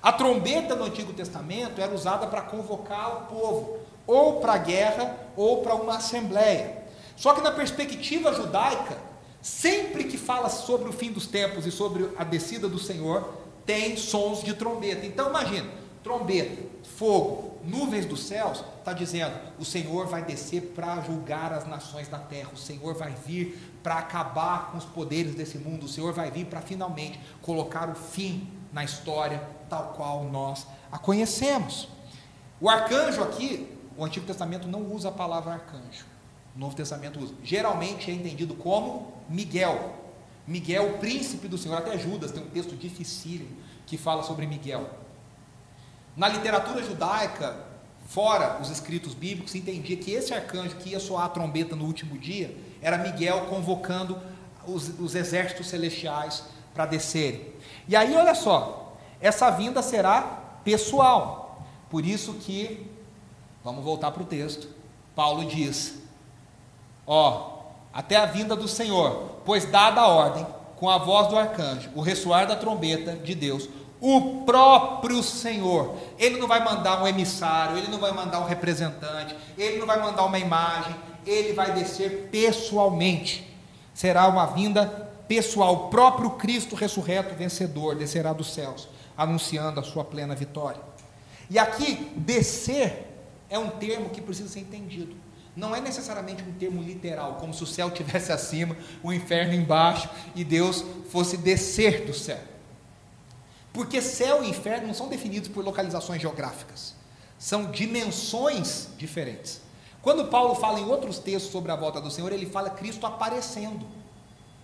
A 0.00 0.12
trombeta 0.12 0.76
no 0.76 0.84
Antigo 0.84 1.12
Testamento 1.12 1.80
era 1.80 1.92
usada 1.92 2.28
para 2.28 2.42
convocar 2.42 3.16
o 3.16 3.26
povo, 3.26 3.78
ou 4.06 4.38
para 4.38 4.52
a 4.52 4.58
guerra, 4.58 5.16
ou 5.36 5.60
para 5.62 5.74
uma 5.74 5.96
assembleia. 5.96 6.85
Só 7.16 7.34
que 7.34 7.40
na 7.40 7.50
perspectiva 7.50 8.32
judaica, 8.32 8.98
sempre 9.40 10.04
que 10.04 10.18
fala 10.18 10.48
sobre 10.48 10.88
o 10.88 10.92
fim 10.92 11.10
dos 11.10 11.26
tempos 11.26 11.66
e 11.66 11.72
sobre 11.72 12.10
a 12.16 12.24
descida 12.24 12.68
do 12.68 12.78
Senhor, 12.78 13.32
tem 13.64 13.96
sons 13.96 14.42
de 14.42 14.54
trombeta. 14.54 15.04
Então 15.04 15.28
imagina, 15.28 15.68
trombeta, 16.04 16.62
fogo, 16.96 17.58
nuvens 17.64 18.06
dos 18.06 18.24
céus, 18.24 18.62
está 18.78 18.92
dizendo: 18.92 19.34
o 19.58 19.64
Senhor 19.64 20.06
vai 20.06 20.22
descer 20.22 20.72
para 20.74 21.00
julgar 21.00 21.52
as 21.52 21.66
nações 21.66 22.06
da 22.08 22.18
terra, 22.18 22.50
o 22.54 22.56
Senhor 22.56 22.94
vai 22.94 23.12
vir 23.26 23.58
para 23.82 23.96
acabar 23.96 24.70
com 24.70 24.78
os 24.78 24.84
poderes 24.84 25.34
desse 25.34 25.58
mundo, 25.58 25.86
o 25.86 25.88
Senhor 25.88 26.12
vai 26.12 26.30
vir 26.30 26.46
para 26.46 26.60
finalmente 26.60 27.20
colocar 27.42 27.88
o 27.88 27.94
fim 27.94 28.48
na 28.72 28.84
história 28.84 29.42
tal 29.68 29.94
qual 29.96 30.24
nós 30.24 30.66
a 30.90 30.98
conhecemos. 30.98 31.88
O 32.60 32.70
arcanjo 32.70 33.22
aqui, 33.22 33.68
o 33.96 34.04
Antigo 34.04 34.26
Testamento 34.26 34.68
não 34.68 34.82
usa 34.92 35.08
a 35.08 35.12
palavra 35.12 35.54
arcanjo, 35.54 36.06
o 36.56 36.58
Novo 36.58 36.74
Testamento 36.74 37.20
usa. 37.20 37.34
Geralmente 37.44 38.10
é 38.10 38.14
entendido 38.14 38.54
como 38.54 39.12
Miguel. 39.28 39.94
Miguel, 40.46 40.98
príncipe 40.98 41.48
do 41.48 41.58
Senhor, 41.58 41.76
até 41.76 41.98
Judas 41.98 42.32
tem 42.32 42.42
um 42.42 42.48
texto 42.48 42.74
dificílimo 42.74 43.50
que 43.84 43.98
fala 43.98 44.22
sobre 44.22 44.46
Miguel. 44.46 44.88
Na 46.16 46.28
literatura 46.28 46.82
judaica, 46.82 47.62
fora 48.06 48.58
os 48.60 48.70
escritos 48.70 49.12
bíblicos, 49.12 49.52
se 49.52 49.58
entendia 49.58 49.96
que 49.96 50.12
esse 50.12 50.32
arcanjo 50.32 50.76
que 50.76 50.90
ia 50.90 51.00
soar 51.00 51.26
a 51.26 51.28
trombeta 51.28 51.76
no 51.76 51.84
último 51.84 52.16
dia 52.16 52.56
era 52.80 52.96
Miguel 52.96 53.46
convocando 53.46 54.18
os, 54.66 54.88
os 54.98 55.14
exércitos 55.14 55.66
celestiais 55.66 56.44
para 56.72 56.86
descerem. 56.86 57.52
E 57.86 57.94
aí, 57.94 58.14
olha 58.14 58.34
só, 58.34 58.96
essa 59.20 59.50
vinda 59.50 59.82
será 59.82 60.22
pessoal. 60.64 61.66
Por 61.90 62.04
isso 62.04 62.34
que, 62.34 62.90
vamos 63.62 63.84
voltar 63.84 64.10
para 64.10 64.22
o 64.22 64.26
texto, 64.26 64.68
Paulo 65.14 65.44
diz: 65.44 66.05
Ó, 67.06 67.56
até 67.92 68.16
a 68.16 68.26
vinda 68.26 68.56
do 68.56 68.66
Senhor, 68.66 69.40
pois 69.44 69.64
dada 69.64 70.00
a 70.00 70.08
ordem, 70.08 70.46
com 70.76 70.90
a 70.90 70.98
voz 70.98 71.28
do 71.28 71.38
arcanjo, 71.38 71.90
o 71.94 72.00
ressoar 72.00 72.46
da 72.46 72.56
trombeta 72.56 73.12
de 73.12 73.34
Deus, 73.34 73.68
o 74.00 74.42
próprio 74.44 75.22
Senhor. 75.22 75.94
Ele 76.18 76.38
não 76.38 76.46
vai 76.46 76.62
mandar 76.62 77.02
um 77.02 77.06
emissário, 77.06 77.78
ele 77.78 77.88
não 77.88 77.98
vai 77.98 78.12
mandar 78.12 78.40
um 78.40 78.44
representante, 78.44 79.34
ele 79.56 79.78
não 79.78 79.86
vai 79.86 80.00
mandar 80.00 80.24
uma 80.24 80.38
imagem, 80.38 80.94
ele 81.24 81.52
vai 81.52 81.72
descer 81.72 82.28
pessoalmente. 82.30 83.50
Será 83.94 84.26
uma 84.28 84.46
vinda 84.46 84.86
pessoal. 85.26 85.74
O 85.74 85.88
próprio 85.88 86.30
Cristo 86.30 86.76
ressurreto, 86.76 87.34
vencedor, 87.34 87.94
descerá 87.94 88.32
dos 88.32 88.52
céus, 88.52 88.88
anunciando 89.16 89.80
a 89.80 89.82
sua 89.82 90.04
plena 90.04 90.34
vitória. 90.34 90.80
E 91.48 91.58
aqui, 91.58 92.12
descer 92.16 93.06
é 93.48 93.58
um 93.58 93.70
termo 93.70 94.10
que 94.10 94.20
precisa 94.20 94.48
ser 94.48 94.60
entendido. 94.60 95.16
Não 95.56 95.74
é 95.74 95.80
necessariamente 95.80 96.42
um 96.42 96.52
termo 96.52 96.82
literal, 96.82 97.36
como 97.36 97.54
se 97.54 97.62
o 97.62 97.66
céu 97.66 97.88
estivesse 97.88 98.30
acima, 98.30 98.76
o 99.02 99.12
inferno 99.12 99.54
embaixo 99.54 100.08
e 100.34 100.44
Deus 100.44 100.84
fosse 101.10 101.36
descer 101.36 102.04
do 102.04 102.12
céu. 102.12 102.38
Porque 103.72 104.02
céu 104.02 104.44
e 104.44 104.50
inferno 104.50 104.86
não 104.86 104.94
são 104.94 105.08
definidos 105.08 105.48
por 105.48 105.64
localizações 105.64 106.20
geográficas, 106.20 106.94
são 107.38 107.70
dimensões 107.70 108.88
diferentes. 108.98 109.60
Quando 110.02 110.26
Paulo 110.26 110.54
fala 110.54 110.78
em 110.78 110.84
outros 110.84 111.18
textos 111.18 111.50
sobre 111.50 111.72
a 111.72 111.76
volta 111.76 112.00
do 112.00 112.10
Senhor, 112.10 112.32
ele 112.32 112.46
fala 112.46 112.70
Cristo 112.70 113.06
aparecendo. 113.06 113.86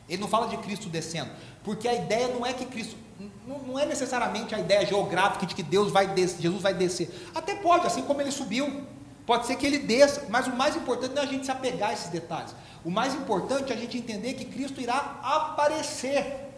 Ele 0.09 0.21
não 0.21 0.29
fala 0.29 0.47
de 0.47 0.57
Cristo 0.59 0.89
descendo, 0.89 1.31
porque 1.65 1.89
a 1.89 1.95
ideia 1.95 2.29
não 2.29 2.45
é 2.45 2.53
que 2.53 2.67
Cristo 2.67 2.97
não, 3.47 3.79
é 3.79 3.87
necessariamente 3.87 4.55
a 4.55 4.59
ideia 4.59 4.87
geográfica 4.87 5.47
de 5.47 5.55
que 5.55 5.63
Deus 5.63 5.91
vai 5.91 6.07
descer, 6.07 6.43
Jesus 6.43 6.63
vai 6.63 6.75
descer. 6.75 7.11
Até 7.35 7.55
pode, 7.55 7.87
assim 7.87 8.03
como 8.03 8.21
ele 8.21 8.31
subiu. 8.31 8.85
Pode 9.25 9.47
ser 9.47 9.57
que 9.57 9.67
ele 9.67 9.79
desça, 9.79 10.27
mas 10.29 10.47
o 10.47 10.57
mais 10.57 10.77
importante 10.77 11.15
não 11.15 11.23
é 11.23 11.25
a 11.25 11.29
gente 11.29 11.45
se 11.45 11.51
apegar 11.51 11.91
a 11.91 11.93
esses 11.93 12.09
detalhes. 12.09 12.55
O 12.85 12.91
mais 12.91 13.15
importante 13.15 13.73
é 13.73 13.77
a 13.77 13.79
gente 13.79 13.97
entender 13.97 14.35
que 14.35 14.45
Cristo 14.45 14.81
irá 14.81 15.21
aparecer. 15.23 16.51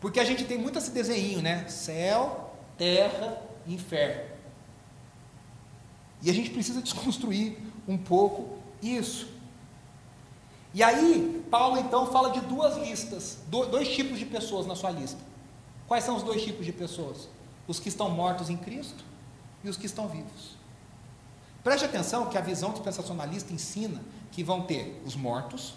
Porque 0.00 0.18
a 0.18 0.24
gente 0.24 0.44
tem 0.44 0.58
muito 0.58 0.78
esse 0.78 0.90
desenho, 0.90 1.42
né? 1.42 1.68
Céu, 1.68 2.54
terra, 2.78 3.42
inferno. 3.66 4.34
E 6.22 6.30
a 6.30 6.32
gente 6.32 6.50
precisa 6.50 6.80
desconstruir 6.80 7.58
um 7.86 7.98
pouco 7.98 8.58
isso. 8.82 9.28
E 10.72 10.82
aí, 10.82 11.44
Paulo 11.50 11.78
então 11.78 12.06
fala 12.10 12.30
de 12.30 12.40
duas 12.40 12.76
listas, 12.78 13.38
dois 13.46 13.88
tipos 13.88 14.18
de 14.18 14.24
pessoas 14.24 14.66
na 14.66 14.74
sua 14.74 14.90
lista. 14.90 15.20
Quais 15.86 16.02
são 16.02 16.16
os 16.16 16.22
dois 16.22 16.42
tipos 16.42 16.64
de 16.64 16.72
pessoas? 16.72 17.28
Os 17.68 17.78
que 17.78 17.88
estão 17.88 18.08
mortos 18.10 18.48
em 18.48 18.56
Cristo 18.56 19.04
e 19.62 19.68
os 19.68 19.76
que 19.76 19.86
estão 19.86 20.08
vivos. 20.08 20.56
Preste 21.64 21.86
atenção 21.86 22.26
que 22.26 22.36
a 22.36 22.42
visão 22.42 22.72
dispensacionalista 22.72 23.50
ensina 23.50 24.02
que 24.30 24.44
vão 24.44 24.62
ter 24.62 25.02
os 25.06 25.16
mortos 25.16 25.74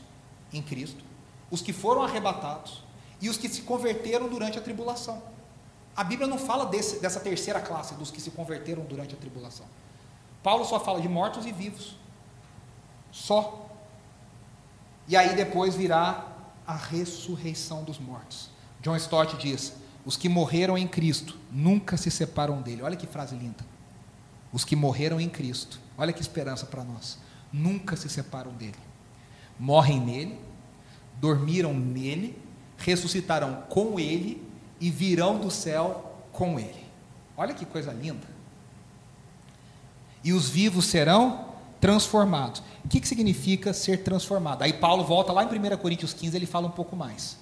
em 0.52 0.62
Cristo, 0.62 1.02
os 1.50 1.62
que 1.62 1.72
foram 1.72 2.04
arrebatados 2.04 2.84
e 3.22 3.30
os 3.30 3.38
que 3.38 3.48
se 3.48 3.62
converteram 3.62 4.28
durante 4.28 4.60
a 4.60 4.62
tribulação. 4.62 5.24
A 5.96 6.04
Bíblia 6.04 6.28
não 6.28 6.38
fala 6.38 6.66
desse, 6.66 7.00
dessa 7.00 7.22
terceira 7.22 7.62
classe, 7.62 7.96
dos 7.96 8.12
que 8.12 8.20
se 8.20 8.30
converteram 8.32 8.84
durante 8.84 9.16
a 9.16 9.18
tribulação. 9.18 9.66
Paulo 10.44 10.66
só 10.66 10.78
fala 10.80 11.00
de 11.00 11.08
mortos 11.08 11.46
e 11.46 11.54
vivos. 11.54 11.96
Só. 13.10 13.66
E 15.08 15.16
aí 15.16 15.36
depois 15.36 15.74
virá 15.74 16.28
a 16.68 16.76
ressurreição 16.76 17.84
dos 17.84 17.98
mortos. 17.98 18.50
John 18.82 18.96
Stott 18.98 19.38
diz: 19.38 19.74
os 20.06 20.18
que 20.18 20.28
morreram 20.28 20.78
em 20.78 20.88
Cristo 20.88 21.38
nunca 21.50 21.96
se 21.96 22.12
separam 22.12 22.62
dele. 22.62 22.84
Olha 22.84 22.98
que 22.98 23.08
frase 23.08 23.36
linda. 23.36 23.77
Os 24.52 24.64
que 24.64 24.76
morreram 24.76 25.20
em 25.20 25.30
Cristo, 25.30 25.80
olha 25.98 26.14
que 26.14 26.22
esperança 26.22 26.66
para 26.66 26.84
nós, 26.84 27.18
nunca 27.52 27.96
se 27.96 28.10
separam 28.10 28.52
dele. 28.54 28.78
Morrem 29.60 30.00
nele, 30.00 30.40
dormiram 31.20 31.74
nele 31.74 32.48
ressuscitarão 32.78 33.64
com 33.70 34.00
ele 34.00 34.46
e 34.80 34.90
virão 34.90 35.40
do 35.40 35.50
céu 35.50 36.20
com 36.32 36.60
ele. 36.60 36.86
Olha 37.36 37.54
que 37.54 37.66
coisa 37.66 37.92
linda. 37.92 38.28
E 40.24 40.34
os 40.34 40.50
vivos 40.50 40.86
serão 40.86 41.46
transformados. 41.80 42.62
O 42.84 42.88
que, 42.88 43.00
que 43.00 43.08
significa 43.08 43.74
ser 43.74 44.04
transformado? 44.04 44.64
Aí 44.64 44.74
Paulo 44.74 45.04
volta 45.04 45.32
lá 45.32 45.44
em 45.44 45.48
1 45.48 45.78
Coríntios 45.78 46.14
15, 46.14 46.36
ele 46.36 46.46
fala 46.46 46.68
um 46.68 46.72
pouco 46.72 46.96
mais. 46.96 47.38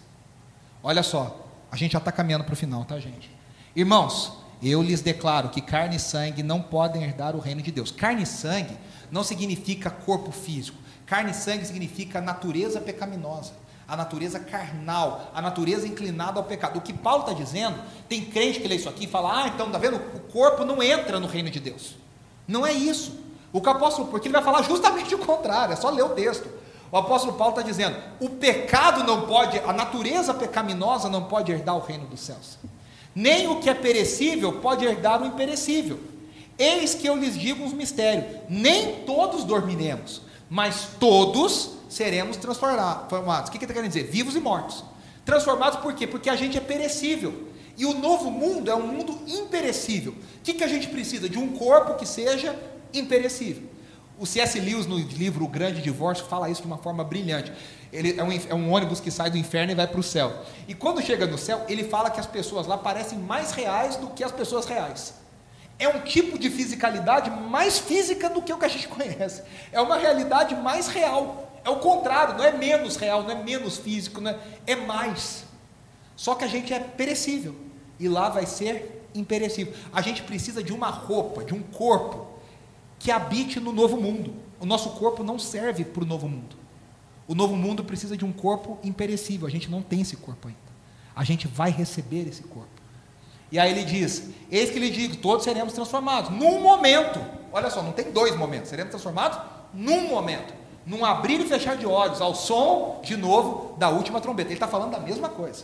Olha 0.83 1.03
só, 1.03 1.45
a 1.71 1.75
gente 1.75 1.93
já 1.93 1.99
está 1.99 2.11
caminhando 2.11 2.43
para 2.43 2.53
o 2.53 2.57
final, 2.57 2.85
tá, 2.85 2.99
gente? 2.99 3.29
Irmãos, 3.75 4.33
eu 4.65 4.81
lhes 4.81 5.01
declaro 5.01 5.49
que 5.49 5.61
carne 5.61 5.97
e 5.97 5.99
sangue 5.99 6.41
não 6.41 6.59
podem 6.61 7.03
herdar 7.03 7.35
o 7.35 7.39
reino 7.39 7.61
de 7.61 7.71
Deus. 7.71 7.91
Carne 7.91 8.23
e 8.23 8.25
sangue 8.25 8.75
não 9.11 9.23
significa 9.23 9.91
corpo 9.91 10.31
físico. 10.31 10.77
Carne 11.05 11.31
e 11.31 11.35
sangue 11.35 11.65
significa 11.65 12.19
natureza 12.19 12.81
pecaminosa, 12.81 13.53
a 13.87 13.95
natureza 13.95 14.39
carnal, 14.39 15.31
a 15.35 15.41
natureza 15.41 15.87
inclinada 15.87 16.39
ao 16.39 16.45
pecado. 16.45 16.77
O 16.77 16.81
que 16.81 16.93
Paulo 16.93 17.21
está 17.21 17.33
dizendo, 17.33 17.79
tem 18.09 18.25
crente 18.25 18.59
que 18.59 18.67
lê 18.67 18.75
isso 18.75 18.89
aqui 18.89 19.05
e 19.05 19.07
fala: 19.07 19.43
ah, 19.43 19.47
então, 19.47 19.67
está 19.67 19.77
vendo? 19.77 19.97
O 19.97 20.19
corpo 20.31 20.65
não 20.65 20.81
entra 20.81 21.19
no 21.19 21.27
reino 21.27 21.51
de 21.51 21.59
Deus. 21.59 21.95
Não 22.47 22.65
é 22.65 22.73
isso. 22.73 23.19
O 23.53 23.61
que 23.61 23.69
o 23.69 23.71
apóstolo, 23.71 24.07
porque 24.07 24.27
ele 24.27 24.33
vai 24.33 24.43
falar 24.43 24.63
justamente 24.63 25.13
o 25.13 25.19
contrário, 25.19 25.73
é 25.73 25.75
só 25.75 25.89
ler 25.89 26.03
o 26.03 26.09
texto. 26.09 26.49
O 26.91 26.97
apóstolo 26.97 27.33
Paulo 27.33 27.51
está 27.51 27.61
dizendo: 27.61 27.95
o 28.19 28.29
pecado 28.29 29.03
não 29.03 29.27
pode, 29.27 29.59
a 29.59 29.71
natureza 29.71 30.33
pecaminosa 30.33 31.07
não 31.07 31.25
pode 31.25 31.51
herdar 31.51 31.75
o 31.75 31.81
reino 31.81 32.07
dos 32.07 32.19
céus. 32.19 32.57
Nem 33.15 33.47
o 33.47 33.61
que 33.61 33.69
é 33.69 33.73
perecível 33.73 34.59
pode 34.59 34.83
herdar 34.83 35.23
o 35.23 35.25
imperecível. 35.25 35.97
Eis 36.59 36.93
que 36.93 37.07
eu 37.07 37.15
lhes 37.15 37.37
digo 37.37 37.63
um 37.63 37.69
mistério: 37.69 38.25
nem 38.49 39.03
todos 39.05 39.45
dormiremos, 39.45 40.21
mas 40.49 40.89
todos 40.99 41.71
seremos 41.89 42.35
transformados. 42.35 43.47
O 43.47 43.51
que, 43.51 43.57
ele 43.57 43.63
está 43.63 43.73
querendo 43.73 43.91
dizer? 43.91 44.03
Vivos 44.03 44.35
e 44.35 44.39
mortos. 44.39 44.83
Transformados 45.23 45.79
por 45.79 45.93
quê? 45.93 46.05
Porque 46.05 46.29
a 46.29 46.35
gente 46.35 46.57
é 46.57 46.61
perecível. 46.61 47.49
E 47.77 47.85
o 47.85 47.93
novo 47.93 48.29
mundo 48.29 48.69
é 48.69 48.75
um 48.75 48.87
mundo 48.87 49.19
imperecível. 49.27 50.13
O 50.13 50.43
que, 50.43 50.53
que 50.53 50.63
a 50.63 50.67
gente 50.67 50.87
precisa? 50.87 51.27
De 51.27 51.37
um 51.37 51.53
corpo 51.53 51.95
que 51.95 52.05
seja 52.05 52.57
imperecível. 52.93 53.63
O 54.17 54.25
C.S. 54.25 54.57
Lewis, 54.59 54.85
no 54.85 54.97
livro 54.97 55.43
O 55.43 55.47
Grande 55.47 55.81
Divórcio, 55.81 56.25
fala 56.25 56.49
isso 56.49 56.61
de 56.61 56.67
uma 56.67 56.77
forma 56.77 57.03
brilhante. 57.03 57.51
Ele 57.95 58.19
é 58.19 58.23
um, 58.23 58.31
é 58.31 58.53
um 58.53 58.71
ônibus 58.71 58.99
que 58.99 59.09
sai 59.09 59.29
do 59.29 59.37
inferno 59.37 59.71
e 59.71 59.75
vai 59.75 59.87
para 59.87 59.99
o 59.99 60.03
céu. 60.03 60.43
E 60.67 60.73
quando 60.73 61.01
chega 61.01 61.25
no 61.25 61.37
céu, 61.37 61.65
ele 61.67 61.83
fala 61.83 62.09
que 62.09 62.19
as 62.19 62.27
pessoas 62.27 62.67
lá 62.67 62.77
parecem 62.77 63.17
mais 63.17 63.51
reais 63.51 63.95
do 63.95 64.07
que 64.07 64.23
as 64.23 64.31
pessoas 64.31 64.65
reais. 64.65 65.13
É 65.77 65.87
um 65.87 66.01
tipo 66.01 66.37
de 66.37 66.49
fisicalidade 66.49 67.29
mais 67.29 67.77
física 67.77 68.29
do 68.29 68.41
que 68.41 68.53
o 68.53 68.57
que 68.57 68.65
a 68.65 68.69
gente 68.69 68.87
conhece. 68.89 69.43
É 69.71 69.79
uma 69.81 69.97
realidade 69.97 70.55
mais 70.55 70.87
real. 70.87 71.51
É 71.63 71.69
o 71.69 71.77
contrário, 71.77 72.37
não 72.37 72.43
é 72.43 72.51
menos 72.51 72.95
real, 72.95 73.23
não 73.23 73.31
é 73.31 73.43
menos 73.43 73.77
físico, 73.77 74.25
é, 74.27 74.37
é 74.67 74.75
mais. 74.75 75.45
Só 76.15 76.35
que 76.35 76.43
a 76.43 76.47
gente 76.47 76.73
é 76.73 76.79
perecível. 76.79 77.55
E 77.99 78.07
lá 78.07 78.29
vai 78.29 78.45
ser 78.45 79.07
imperecível. 79.15 79.73
A 79.91 80.01
gente 80.01 80.21
precisa 80.21 80.61
de 80.61 80.73
uma 80.73 80.89
roupa, 80.89 81.43
de 81.43 81.53
um 81.53 81.61
corpo 81.61 82.27
que 82.99 83.11
habite 83.11 83.59
no 83.59 83.71
novo 83.71 83.97
mundo. 83.97 84.33
O 84.59 84.65
nosso 84.65 84.91
corpo 84.91 85.23
não 85.23 85.39
serve 85.39 85.83
para 85.83 86.03
o 86.03 86.05
novo 86.05 86.27
mundo. 86.27 86.64
O 87.27 87.33
novo 87.33 87.55
mundo 87.55 87.83
precisa 87.83 88.15
de 88.15 88.23
um 88.23 88.31
corpo 88.31 88.77
imperecível. 88.83 89.47
A 89.47 89.51
gente 89.51 89.69
não 89.69 89.81
tem 89.81 90.01
esse 90.01 90.15
corpo 90.15 90.47
ainda. 90.47 90.59
A 91.15 91.23
gente 91.23 91.47
vai 91.47 91.71
receber 91.71 92.27
esse 92.27 92.43
corpo. 92.43 92.69
E 93.51 93.57
aí 93.57 93.71
ele 93.71 93.83
diz: 93.83 94.29
Eis 94.51 94.69
que 94.69 94.79
lhe 94.79 94.89
digo, 94.89 95.15
todos 95.17 95.43
seremos 95.43 95.73
transformados. 95.73 96.29
Num 96.29 96.61
momento. 96.61 97.19
Olha 97.51 97.69
só, 97.69 97.81
não 97.81 97.93
tem 97.93 98.11
dois 98.11 98.35
momentos. 98.35 98.69
Seremos 98.69 98.91
transformados 98.91 99.39
num 99.73 100.09
momento. 100.09 100.53
Num 100.85 101.03
abrir 101.03 101.39
e 101.39 101.45
fechar 101.45 101.75
de 101.77 101.85
olhos, 101.85 102.21
ao 102.21 102.35
som, 102.35 103.01
de 103.03 103.17
novo, 103.17 103.75
da 103.77 103.89
última 103.89 104.21
trombeta. 104.21 104.49
Ele 104.49 104.55
está 104.55 104.67
falando 104.67 104.91
da 104.91 104.99
mesma 104.99 105.29
coisa. 105.29 105.63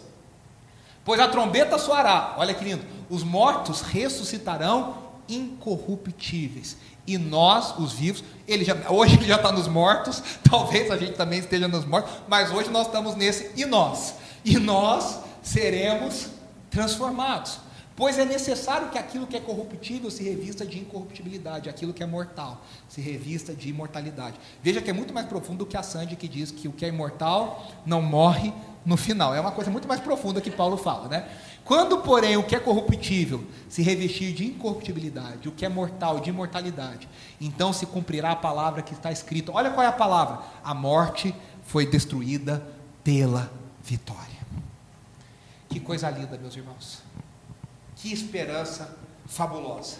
Pois 1.03 1.19
a 1.19 1.27
trombeta 1.27 1.77
soará. 1.77 2.35
Olha 2.37 2.53
que 2.53 2.63
lindo. 2.63 2.83
Os 3.09 3.23
mortos 3.23 3.81
ressuscitarão 3.81 5.11
incorruptíveis 5.27 6.77
e 7.05 7.17
nós, 7.17 7.77
os 7.77 7.93
vivos, 7.93 8.23
ele 8.47 8.63
já, 8.63 8.75
hoje 8.89 9.15
ele 9.15 9.25
já 9.25 9.35
está 9.35 9.51
nos 9.51 9.67
mortos, 9.67 10.21
talvez 10.49 10.89
a 10.91 10.97
gente 10.97 11.13
também 11.13 11.39
esteja 11.39 11.67
nos 11.67 11.85
mortos, 11.85 12.11
mas 12.27 12.51
hoje 12.51 12.69
nós 12.69 12.87
estamos 12.87 13.15
nesse 13.15 13.51
e 13.55 13.65
nós. 13.65 14.15
E 14.43 14.57
nós 14.57 15.19
seremos 15.41 16.29
transformados. 16.69 17.59
Pois 17.95 18.17
é 18.17 18.25
necessário 18.25 18.89
que 18.89 18.97
aquilo 18.97 19.27
que 19.27 19.35
é 19.35 19.39
corruptível 19.39 20.09
se 20.09 20.23
revista 20.23 20.65
de 20.65 20.79
incorruptibilidade, 20.79 21.69
aquilo 21.69 21.93
que 21.93 22.01
é 22.01 22.05
mortal 22.05 22.65
se 22.87 22.99
revista 23.01 23.53
de 23.53 23.69
imortalidade. 23.69 24.39
Veja 24.63 24.81
que 24.81 24.89
é 24.89 24.93
muito 24.93 25.13
mais 25.13 25.27
profundo 25.27 25.59
do 25.59 25.65
que 25.65 25.77
a 25.77 25.83
Sandy 25.83 26.15
que 26.15 26.27
diz 26.27 26.49
que 26.49 26.67
o 26.67 26.71
que 26.71 26.85
é 26.85 26.87
imortal 26.87 27.71
não 27.85 28.01
morre 28.01 28.51
no 28.85 28.97
final. 28.97 29.35
É 29.35 29.39
uma 29.39 29.51
coisa 29.51 29.69
muito 29.69 29.87
mais 29.87 29.99
profunda 29.99 30.41
que 30.41 30.49
Paulo 30.49 30.77
fala, 30.77 31.07
né? 31.09 31.27
Quando, 31.71 31.99
porém, 31.99 32.35
o 32.35 32.43
que 32.43 32.53
é 32.53 32.59
corruptível 32.59 33.47
se 33.69 33.81
revestir 33.81 34.33
de 34.33 34.45
incorruptibilidade, 34.45 35.47
o 35.47 35.53
que 35.53 35.65
é 35.65 35.69
mortal 35.69 36.19
de 36.19 36.29
imortalidade, 36.29 37.07
então 37.39 37.71
se 37.71 37.85
cumprirá 37.85 38.31
a 38.31 38.35
palavra 38.35 38.81
que 38.81 38.93
está 38.93 39.09
escrita. 39.09 39.53
Olha 39.53 39.71
qual 39.71 39.85
é 39.85 39.87
a 39.87 39.93
palavra: 39.93 40.43
a 40.65 40.73
morte 40.73 41.33
foi 41.63 41.85
destruída 41.85 42.61
pela 43.05 43.49
vitória. 43.81 44.45
Que 45.69 45.79
coisa 45.79 46.09
linda, 46.09 46.37
meus 46.37 46.57
irmãos. 46.57 47.01
Que 47.95 48.11
esperança 48.11 48.97
fabulosa. 49.25 49.95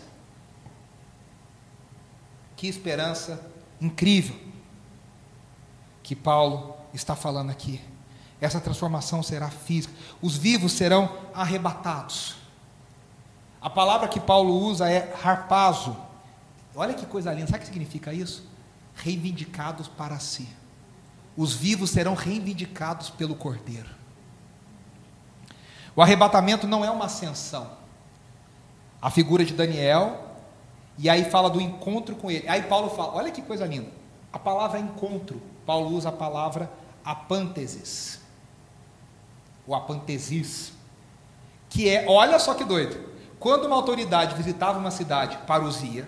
Que 2.57 2.67
esperança 2.67 3.49
incrível 3.79 4.35
que 6.03 6.17
Paulo 6.17 6.75
está 6.93 7.15
falando 7.15 7.49
aqui. 7.49 7.79
Essa 8.41 8.59
transformação 8.59 9.21
será 9.21 9.49
física. 9.51 9.93
Os 10.19 10.35
vivos 10.35 10.71
serão 10.73 11.15
arrebatados. 11.31 12.37
A 13.61 13.69
palavra 13.69 14.07
que 14.07 14.19
Paulo 14.19 14.57
usa 14.57 14.89
é 14.89 15.15
harpazo. 15.23 15.95
Olha 16.75 16.95
que 16.95 17.05
coisa 17.05 17.31
linda. 17.31 17.45
Sabe 17.45 17.59
o 17.59 17.61
que 17.61 17.67
significa 17.67 18.11
isso? 18.11 18.49
Reivindicados 18.95 19.87
para 19.87 20.17
si. 20.17 20.49
Os 21.37 21.53
vivos 21.53 21.91
serão 21.91 22.15
reivindicados 22.15 23.11
pelo 23.11 23.35
Cordeiro. 23.35 23.89
O 25.95 26.01
arrebatamento 26.01 26.65
não 26.65 26.83
é 26.83 26.89
uma 26.89 27.05
ascensão. 27.05 27.69
A 28.99 29.11
figura 29.11 29.45
de 29.45 29.53
Daniel, 29.53 30.35
e 30.97 31.09
aí 31.09 31.29
fala 31.29 31.49
do 31.49 31.61
encontro 31.61 32.15
com 32.15 32.31
ele. 32.31 32.47
Aí 32.49 32.63
Paulo 32.63 32.89
fala: 32.89 33.13
olha 33.13 33.31
que 33.31 33.41
coisa 33.41 33.65
linda. 33.65 33.89
A 34.33 34.39
palavra 34.39 34.79
encontro, 34.79 35.41
Paulo 35.65 35.95
usa 35.95 36.09
a 36.09 36.11
palavra 36.11 36.71
apânteses 37.03 38.20
o 39.65 39.75
apantesis, 39.75 40.73
que 41.69 41.89
é, 41.89 42.05
olha 42.07 42.37
só 42.39 42.53
que 42.53 42.63
doido, 42.63 42.97
quando 43.39 43.65
uma 43.65 43.75
autoridade 43.75 44.35
visitava 44.35 44.77
uma 44.77 44.91
cidade, 44.91 45.37
parousia, 45.47 46.07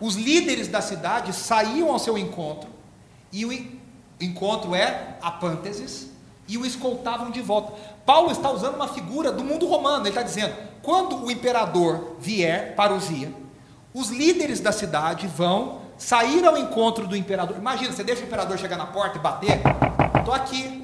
os 0.00 0.16
líderes 0.16 0.68
da 0.68 0.80
cidade 0.80 1.32
saíam 1.32 1.90
ao 1.90 1.98
seu 1.98 2.18
encontro, 2.18 2.68
e 3.32 3.46
o 3.46 3.52
encontro 4.20 4.74
é 4.74 5.16
apântesis, 5.22 6.10
e 6.48 6.58
o 6.58 6.66
escoltavam 6.66 7.30
de 7.30 7.40
volta. 7.40 7.72
Paulo 8.04 8.30
está 8.30 8.50
usando 8.50 8.74
uma 8.74 8.88
figura 8.88 9.30
do 9.30 9.44
mundo 9.44 9.66
romano, 9.66 10.02
ele 10.02 10.08
está 10.08 10.22
dizendo, 10.22 10.54
quando 10.82 11.24
o 11.24 11.30
imperador 11.30 12.16
vier, 12.18 12.74
parousia, 12.74 13.32
os 13.94 14.10
líderes 14.10 14.58
da 14.58 14.72
cidade 14.72 15.26
vão 15.26 15.82
sair 15.96 16.44
ao 16.44 16.58
encontro 16.58 17.06
do 17.06 17.16
imperador. 17.16 17.56
Imagina, 17.56 17.92
você 17.92 18.02
deixa 18.02 18.22
o 18.22 18.26
imperador 18.26 18.58
chegar 18.58 18.76
na 18.76 18.86
porta 18.86 19.18
e 19.18 19.20
bater, 19.20 19.60
estou 20.18 20.34
aqui, 20.34 20.81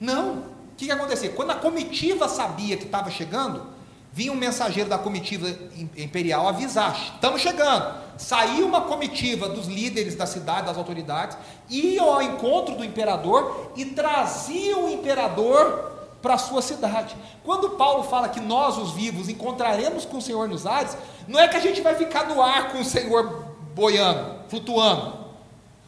não. 0.00 0.32
O 0.32 0.76
que, 0.76 0.86
que 0.86 0.92
acontecia? 0.92 1.30
Quando 1.30 1.50
a 1.50 1.54
comitiva 1.54 2.28
sabia 2.28 2.76
que 2.76 2.84
estava 2.84 3.10
chegando, 3.10 3.66
vinha 4.12 4.32
um 4.32 4.36
mensageiro 4.36 4.88
da 4.88 4.98
comitiva 4.98 5.48
imperial 5.96 6.48
avisar: 6.48 7.14
estamos 7.14 7.40
chegando. 7.40 8.06
Saiu 8.18 8.66
uma 8.66 8.80
comitiva 8.82 9.48
dos 9.48 9.66
líderes 9.66 10.14
da 10.14 10.24
cidade, 10.24 10.66
das 10.66 10.78
autoridades, 10.78 11.36
iam 11.68 12.10
ao 12.10 12.22
encontro 12.22 12.74
do 12.74 12.84
imperador 12.84 13.72
e 13.76 13.84
traziam 13.84 14.86
o 14.86 14.90
imperador 14.90 15.92
para 16.22 16.34
a 16.34 16.38
sua 16.38 16.62
cidade. 16.62 17.14
Quando 17.44 17.70
Paulo 17.70 18.02
fala 18.04 18.28
que 18.28 18.40
nós, 18.40 18.78
os 18.78 18.92
vivos, 18.92 19.28
encontraremos 19.28 20.06
com 20.06 20.16
o 20.16 20.22
Senhor 20.22 20.48
nos 20.48 20.66
ares, 20.66 20.96
não 21.28 21.38
é 21.38 21.46
que 21.46 21.56
a 21.56 21.60
gente 21.60 21.82
vai 21.82 21.94
ficar 21.94 22.26
no 22.26 22.42
ar 22.42 22.72
com 22.72 22.80
o 22.80 22.84
Senhor 22.84 23.44
boiando, 23.74 24.36
flutuando. 24.48 25.26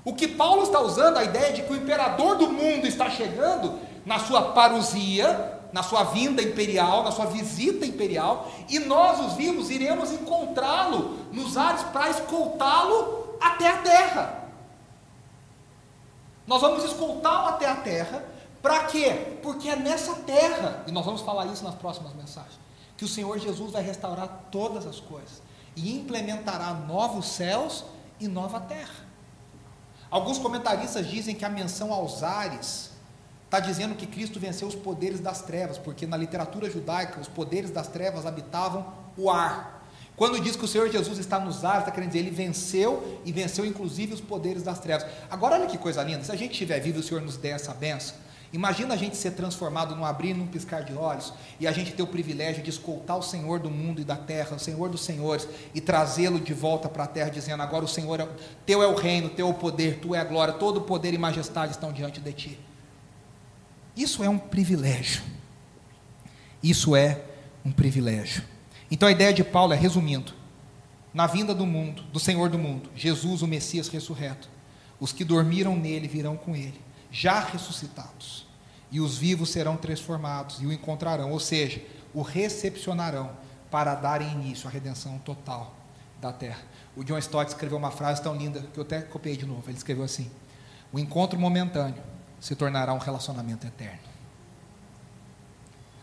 O 0.04 0.14
que 0.14 0.28
Paulo 0.28 0.62
está 0.62 0.80
usando, 0.80 1.16
a 1.16 1.24
ideia 1.24 1.52
de 1.52 1.62
que 1.62 1.72
o 1.72 1.76
imperador 1.76 2.36
do 2.36 2.50
mundo 2.50 2.86
está 2.86 3.10
chegando, 3.10 3.78
na 4.08 4.18
sua 4.18 4.52
parousia, 4.52 5.60
na 5.70 5.82
sua 5.82 6.02
vinda 6.02 6.42
imperial, 6.42 7.04
na 7.04 7.12
sua 7.12 7.26
visita 7.26 7.84
imperial, 7.84 8.50
e 8.66 8.78
nós, 8.78 9.20
os 9.20 9.34
vivos, 9.34 9.68
iremos 9.68 10.10
encontrá-lo 10.10 11.18
nos 11.30 11.58
ares 11.58 11.82
para 11.82 12.08
escoltá-lo 12.08 13.36
até 13.38 13.68
a 13.68 13.76
terra. 13.82 14.44
Nós 16.46 16.62
vamos 16.62 16.84
escoltá-lo 16.84 17.48
até 17.48 17.66
a 17.68 17.76
terra, 17.76 18.24
para 18.62 18.84
quê? 18.84 19.36
Porque 19.42 19.68
é 19.68 19.76
nessa 19.76 20.14
terra, 20.14 20.82
e 20.86 20.90
nós 20.90 21.04
vamos 21.04 21.20
falar 21.20 21.44
isso 21.44 21.62
nas 21.62 21.74
próximas 21.74 22.14
mensagens, 22.14 22.58
que 22.96 23.04
o 23.04 23.08
Senhor 23.08 23.38
Jesus 23.38 23.72
vai 23.72 23.82
restaurar 23.82 24.46
todas 24.50 24.86
as 24.86 24.98
coisas 24.98 25.42
e 25.76 25.94
implementará 25.94 26.72
novos 26.72 27.26
céus 27.26 27.84
e 28.18 28.26
nova 28.26 28.58
terra. 28.58 29.06
Alguns 30.10 30.38
comentaristas 30.38 31.06
dizem 31.06 31.34
que 31.34 31.44
a 31.44 31.50
menção 31.50 31.92
aos 31.92 32.22
ares 32.22 32.87
está 33.48 33.58
dizendo 33.60 33.94
que 33.94 34.06
Cristo 34.06 34.38
venceu 34.38 34.68
os 34.68 34.74
poderes 34.74 35.20
das 35.20 35.40
trevas, 35.40 35.78
porque 35.78 36.06
na 36.06 36.18
literatura 36.18 36.70
judaica 36.70 37.18
os 37.18 37.28
poderes 37.28 37.70
das 37.70 37.88
trevas 37.88 38.26
habitavam 38.26 38.86
o 39.16 39.30
ar. 39.30 39.88
Quando 40.14 40.38
diz 40.38 40.54
que 40.54 40.64
o 40.66 40.68
Senhor 40.68 40.90
Jesus 40.90 41.18
está 41.18 41.40
nos 41.40 41.64
ares, 41.64 41.80
está 41.80 41.90
querendo 41.90 42.10
dizer, 42.10 42.18
ele 42.18 42.30
venceu 42.30 43.20
e 43.24 43.32
venceu 43.32 43.64
inclusive 43.64 44.12
os 44.12 44.20
poderes 44.20 44.62
das 44.62 44.78
trevas. 44.78 45.06
Agora 45.30 45.54
olha 45.54 45.66
que 45.66 45.78
coisa 45.78 46.02
linda, 46.02 46.24
se 46.24 46.30
a 46.30 46.36
gente 46.36 46.52
estiver 46.52 46.78
vivo 46.78 46.98
e 46.98 47.00
o 47.00 47.02
Senhor 47.02 47.22
nos 47.22 47.38
der 47.38 47.52
essa 47.52 47.72
benção, 47.72 48.16
imagina 48.52 48.92
a 48.92 48.96
gente 48.98 49.16
ser 49.16 49.30
transformado 49.30 49.96
num 49.96 50.04
abrir 50.04 50.34
num 50.34 50.46
piscar 50.46 50.82
de 50.82 50.92
olhos, 50.92 51.32
e 51.58 51.66
a 51.66 51.72
gente 51.72 51.92
ter 51.92 52.02
o 52.02 52.06
privilégio 52.06 52.62
de 52.62 52.68
escoltar 52.68 53.16
o 53.16 53.22
Senhor 53.22 53.60
do 53.60 53.70
mundo 53.70 54.02
e 54.02 54.04
da 54.04 54.16
terra, 54.16 54.56
o 54.56 54.60
Senhor 54.60 54.90
dos 54.90 55.02
senhores, 55.02 55.48
e 55.74 55.80
trazê-lo 55.80 56.38
de 56.38 56.52
volta 56.52 56.86
para 56.86 57.04
a 57.04 57.06
terra, 57.06 57.30
dizendo, 57.30 57.62
agora 57.62 57.86
o 57.86 57.88
Senhor, 57.88 58.20
é, 58.20 58.28
teu 58.66 58.82
é 58.82 58.86
o 58.86 58.94
reino, 58.94 59.30
teu 59.30 59.46
é 59.46 59.50
o 59.50 59.54
poder, 59.54 60.00
tu 60.00 60.14
é 60.14 60.18
a 60.18 60.24
glória, 60.24 60.52
todo 60.52 60.78
o 60.78 60.82
poder 60.82 61.14
e 61.14 61.18
majestade 61.18 61.72
estão 61.72 61.94
diante 61.94 62.20
de 62.20 62.32
ti. 62.34 62.67
Isso 63.98 64.22
é 64.22 64.28
um 64.28 64.38
privilégio. 64.38 65.24
Isso 66.62 66.94
é 66.94 67.20
um 67.64 67.72
privilégio. 67.72 68.44
Então 68.88 69.08
a 69.08 69.10
ideia 69.10 69.32
de 69.32 69.42
Paulo 69.42 69.72
é, 69.72 69.76
resumindo, 69.76 70.32
na 71.12 71.26
vinda 71.26 71.52
do 71.52 71.66
mundo, 71.66 72.04
do 72.04 72.20
Senhor 72.20 72.48
do 72.48 72.56
mundo, 72.56 72.88
Jesus, 72.94 73.42
o 73.42 73.48
Messias 73.48 73.88
ressurreto, 73.88 74.48
os 75.00 75.12
que 75.12 75.24
dormiram 75.24 75.74
nele 75.74 76.06
virão 76.06 76.36
com 76.36 76.54
ele, 76.54 76.80
já 77.10 77.40
ressuscitados, 77.40 78.46
e 78.88 79.00
os 79.00 79.18
vivos 79.18 79.50
serão 79.50 79.76
transformados 79.76 80.60
e 80.60 80.66
o 80.66 80.72
encontrarão, 80.72 81.32
ou 81.32 81.40
seja, 81.40 81.82
o 82.14 82.22
recepcionarão 82.22 83.32
para 83.68 83.96
darem 83.96 84.30
início 84.30 84.68
à 84.68 84.70
redenção 84.70 85.18
total 85.18 85.74
da 86.20 86.32
terra. 86.32 86.62
O 86.96 87.02
John 87.02 87.18
Stott 87.18 87.50
escreveu 87.50 87.76
uma 87.76 87.90
frase 87.90 88.22
tão 88.22 88.36
linda 88.36 88.60
que 88.72 88.78
eu 88.78 88.84
até 88.84 89.00
copiei 89.00 89.36
de 89.36 89.44
novo. 89.44 89.64
Ele 89.66 89.76
escreveu 89.76 90.04
assim: 90.04 90.30
O 90.92 91.00
encontro 91.00 91.38
momentâneo 91.38 92.02
se 92.40 92.54
tornará 92.54 92.92
um 92.92 92.98
relacionamento 92.98 93.66
eterno. 93.66 93.98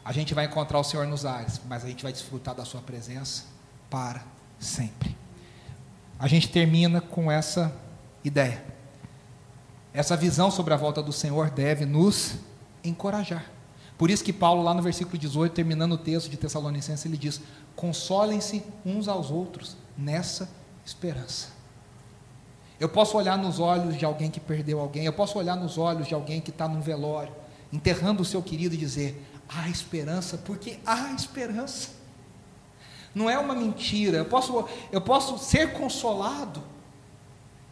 A 0.04 0.12
gente 0.12 0.34
vai 0.34 0.46
encontrar 0.46 0.80
o 0.80 0.84
Senhor 0.84 1.08
nos 1.08 1.26
ares, 1.26 1.60
mas 1.68 1.84
a 1.84 1.88
gente 1.88 2.04
vai 2.04 2.12
desfrutar 2.12 2.54
da 2.54 2.64
Sua 2.64 2.82
presença 2.82 3.46
para 3.90 4.24
sempre. 4.60 5.18
A 6.20 6.28
gente 6.28 6.48
termina 6.50 7.02
com 7.02 7.32
essa 7.32 7.74
ideia. 8.24 8.64
Essa 9.94 10.16
visão 10.16 10.52
sobre 10.52 10.74
a 10.74 10.78
volta 10.78 11.02
do 11.02 11.12
Senhor 11.12 11.50
deve 11.50 11.86
nos 11.86 12.36
encorajar. 12.84 13.46
Por 13.98 14.10
isso 14.10 14.24
que 14.24 14.34
Paulo, 14.34 14.62
lá 14.62 14.74
no 14.74 14.82
versículo 14.82 15.18
18, 15.18 15.54
terminando 15.54 15.94
o 15.94 15.98
texto 15.98 16.30
de 16.30 16.38
Tessalonicenses, 16.38 17.06
ele 17.06 17.18
diz: 17.18 17.42
Consolem-se 17.76 18.64
uns 18.86 19.08
aos 19.08 19.32
outros 19.32 19.78
nessa 19.98 20.50
esperança. 20.86 21.55
Eu 22.80 22.90
posso 22.90 23.18
olhar 23.18 23.38
nos 23.38 23.60
olhos 23.60 23.98
de 23.98 24.06
alguém 24.06 24.30
que 24.30 24.40
perdeu 24.40 24.80
alguém, 24.80 25.06
eu 25.06 25.14
posso 25.14 25.38
olhar 25.38 25.56
nos 25.56 25.78
olhos 25.78 26.08
de 26.08 26.14
alguém 26.14 26.42
que 26.42 26.50
está 26.50 26.68
num 26.68 26.82
velório, 26.82 27.34
enterrando 27.72 28.22
o 28.22 28.26
seu 28.26 28.42
querido 28.42 28.76
e 28.76 28.78
dizer: 28.78 29.26
há 29.48 29.70
esperança, 29.70 30.38
porque 30.38 30.80
há 30.86 31.12
esperança. 31.14 31.90
Não 33.14 33.30
é 33.30 33.40
uma 33.40 33.56
mentira. 33.56 34.18
Eu 34.18 34.26
posso, 34.26 34.68
eu 34.92 35.00
posso 35.00 35.38
ser 35.38 35.72
consolado, 35.72 36.62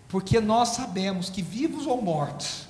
porque 0.07 0.39
nós 0.39 0.69
sabemos 0.69 1.29
que 1.29 1.41
vivos 1.41 1.85
ou 1.85 2.01
mortos, 2.01 2.67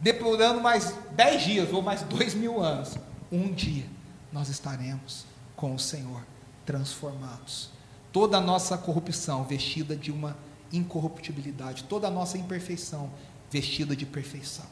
depurando 0.00 0.60
mais 0.60 0.94
dez 1.12 1.42
dias 1.42 1.70
ou 1.70 1.82
mais 1.82 2.02
dois 2.02 2.34
mil 2.34 2.62
anos, 2.62 2.96
um 3.30 3.52
dia 3.52 3.84
nós 4.32 4.48
estaremos 4.48 5.26
com 5.54 5.74
o 5.74 5.78
Senhor 5.78 6.22
transformados. 6.64 7.70
Toda 8.10 8.38
a 8.38 8.40
nossa 8.40 8.78
corrupção 8.78 9.44
vestida 9.44 9.94
de 9.94 10.10
uma 10.10 10.36
incorruptibilidade, 10.76 11.84
toda 11.84 12.08
a 12.08 12.10
nossa 12.10 12.38
imperfeição 12.38 13.10
vestida 13.50 13.96
de 13.96 14.06
perfeição. 14.06 14.66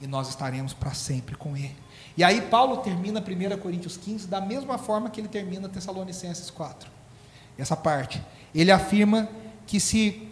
E 0.00 0.06
nós 0.06 0.28
estaremos 0.28 0.72
para 0.72 0.94
sempre 0.94 1.36
com 1.36 1.56
Ele. 1.56 1.76
E 2.16 2.24
aí 2.24 2.42
Paulo 2.42 2.78
termina 2.78 3.20
1 3.20 3.58
Coríntios 3.58 3.96
15 3.96 4.26
da 4.26 4.40
mesma 4.40 4.78
forma 4.78 5.10
que 5.10 5.20
ele 5.20 5.28
termina 5.28 5.68
Tessalonicenses 5.68 6.50
4. 6.50 6.90
Essa 7.56 7.76
parte. 7.76 8.22
Ele 8.54 8.70
afirma 8.70 9.28
que 9.66 9.78
se 9.78 10.28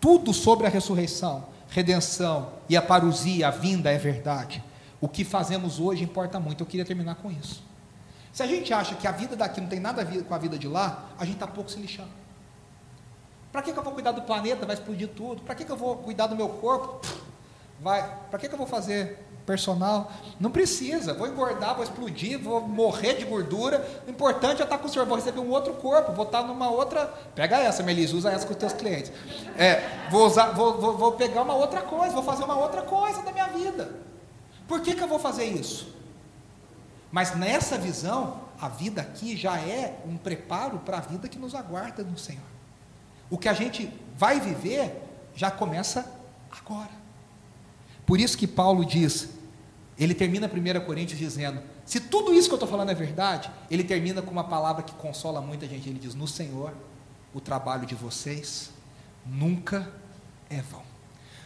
tudo 0.00 0.32
sobre 0.32 0.66
a 0.66 0.70
ressurreição, 0.70 1.46
redenção 1.68 2.52
e 2.68 2.76
a 2.76 2.82
parousia, 2.82 3.48
a 3.48 3.50
vinda 3.50 3.90
é 3.90 3.98
verdade, 3.98 4.62
o 5.00 5.08
que 5.08 5.24
fazemos 5.24 5.78
hoje 5.78 6.04
importa 6.04 6.40
muito. 6.40 6.62
Eu 6.62 6.66
queria 6.66 6.84
terminar 6.84 7.16
com 7.16 7.30
isso. 7.30 7.62
Se 8.32 8.42
a 8.42 8.46
gente 8.46 8.72
acha 8.72 8.94
que 8.94 9.06
a 9.06 9.12
vida 9.12 9.36
daqui 9.36 9.60
não 9.60 9.68
tem 9.68 9.78
nada 9.80 10.02
a 10.02 10.04
ver 10.04 10.24
com 10.24 10.34
a 10.34 10.38
vida 10.38 10.58
de 10.58 10.66
lá, 10.66 11.10
a 11.18 11.24
gente 11.24 11.34
está 11.34 11.46
pouco 11.46 11.70
se 11.70 11.78
lixando. 11.78 12.23
Para 13.54 13.62
que, 13.62 13.72
que, 13.72 13.78
eu 13.78 13.84
vou 13.84 13.92
cuidar 13.92 14.10
do 14.10 14.22
planeta? 14.22 14.66
Vai 14.66 14.74
explodir 14.74 15.10
tudo. 15.10 15.42
Para 15.42 15.54
que, 15.54 15.64
que 15.64 15.70
eu 15.70 15.76
vou 15.76 15.98
cuidar 15.98 16.26
do 16.26 16.34
meu 16.34 16.48
corpo? 16.48 17.00
Vai. 17.80 18.02
Para 18.28 18.36
que, 18.36 18.48
que 18.48 18.54
eu 18.54 18.58
vou 18.58 18.66
fazer 18.66 19.16
personal. 19.46 20.10
Não 20.40 20.50
precisa, 20.50 21.14
vou 21.14 21.28
engordar, 21.28 21.76
vou 21.76 21.84
explodir, 21.84 22.36
vou 22.36 22.60
morrer 22.62 23.14
de 23.14 23.24
gordura. 23.24 23.86
O 24.08 24.10
importante 24.10 24.60
é 24.60 24.64
estar 24.64 24.76
com 24.76 24.88
o 24.88 24.90
senhor, 24.90 25.06
vou 25.06 25.14
receber 25.14 25.38
um 25.38 25.50
outro 25.50 25.72
corpo, 25.74 26.10
vou 26.10 26.24
estar 26.24 26.42
numa 26.42 26.68
outra. 26.68 27.06
Pega 27.36 27.58
essa, 27.58 27.80
Melissa, 27.84 28.16
usa 28.16 28.32
essa 28.32 28.44
com 28.44 28.54
os 28.54 28.58
teus 28.58 28.72
clientes. 28.72 29.12
É, 29.56 30.08
vou, 30.10 30.26
usar, 30.26 30.46
vou, 30.46 30.80
vou, 30.80 30.98
vou 30.98 31.12
pegar 31.12 31.42
uma 31.42 31.54
outra 31.54 31.82
coisa, 31.82 32.12
vou 32.12 32.24
fazer 32.24 32.42
uma 32.42 32.58
outra 32.58 32.82
coisa 32.82 33.22
da 33.22 33.30
minha 33.30 33.46
vida. 33.46 33.88
Por 34.66 34.80
que, 34.80 34.96
que 34.96 35.00
eu 35.00 35.06
vou 35.06 35.20
fazer 35.20 35.44
isso? 35.44 35.94
Mas 37.12 37.36
nessa 37.36 37.78
visão, 37.78 38.40
a 38.60 38.68
vida 38.68 39.00
aqui 39.00 39.36
já 39.36 39.56
é 39.60 40.00
um 40.04 40.16
preparo 40.16 40.80
para 40.80 40.96
a 40.96 41.00
vida 41.00 41.28
que 41.28 41.38
nos 41.38 41.54
aguarda 41.54 42.02
no 42.02 42.18
Senhor. 42.18 42.53
O 43.30 43.38
que 43.38 43.48
a 43.48 43.54
gente 43.54 43.90
vai 44.16 44.40
viver 44.40 45.02
já 45.34 45.50
começa 45.50 46.10
agora. 46.50 46.90
Por 48.06 48.20
isso 48.20 48.36
que 48.36 48.46
Paulo 48.46 48.84
diz, 48.84 49.30
ele 49.98 50.14
termina 50.14 50.46
1 50.46 50.84
Coríntios 50.84 51.18
dizendo: 51.18 51.60
se 51.84 52.00
tudo 52.00 52.32
isso 52.32 52.48
que 52.48 52.54
eu 52.54 52.56
estou 52.56 52.68
falando 52.68 52.90
é 52.90 52.94
verdade, 52.94 53.50
ele 53.70 53.84
termina 53.84 54.22
com 54.22 54.30
uma 54.30 54.44
palavra 54.44 54.82
que 54.82 54.94
consola 54.94 55.40
muita 55.40 55.66
gente. 55.66 55.88
Ele 55.88 55.98
diz: 55.98 56.14
No 56.14 56.26
Senhor, 56.26 56.72
o 57.32 57.40
trabalho 57.40 57.86
de 57.86 57.94
vocês 57.94 58.70
nunca 59.24 59.90
é 60.48 60.60
vão. 60.62 60.82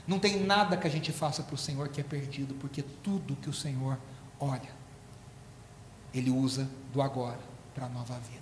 Não 0.06 0.18
tem 0.18 0.42
nada 0.42 0.76
que 0.76 0.86
a 0.86 0.90
gente 0.90 1.12
faça 1.12 1.42
para 1.42 1.54
o 1.54 1.58
Senhor 1.58 1.88
que 1.88 2.00
é 2.00 2.04
perdido, 2.04 2.54
porque 2.54 2.82
tudo 2.82 3.36
que 3.36 3.50
o 3.50 3.52
Senhor 3.52 3.98
olha, 4.40 4.70
Ele 6.14 6.30
usa 6.30 6.68
do 6.92 7.02
agora 7.02 7.40
para 7.74 7.86
a 7.86 7.88
nova 7.88 8.18
vida. 8.18 8.37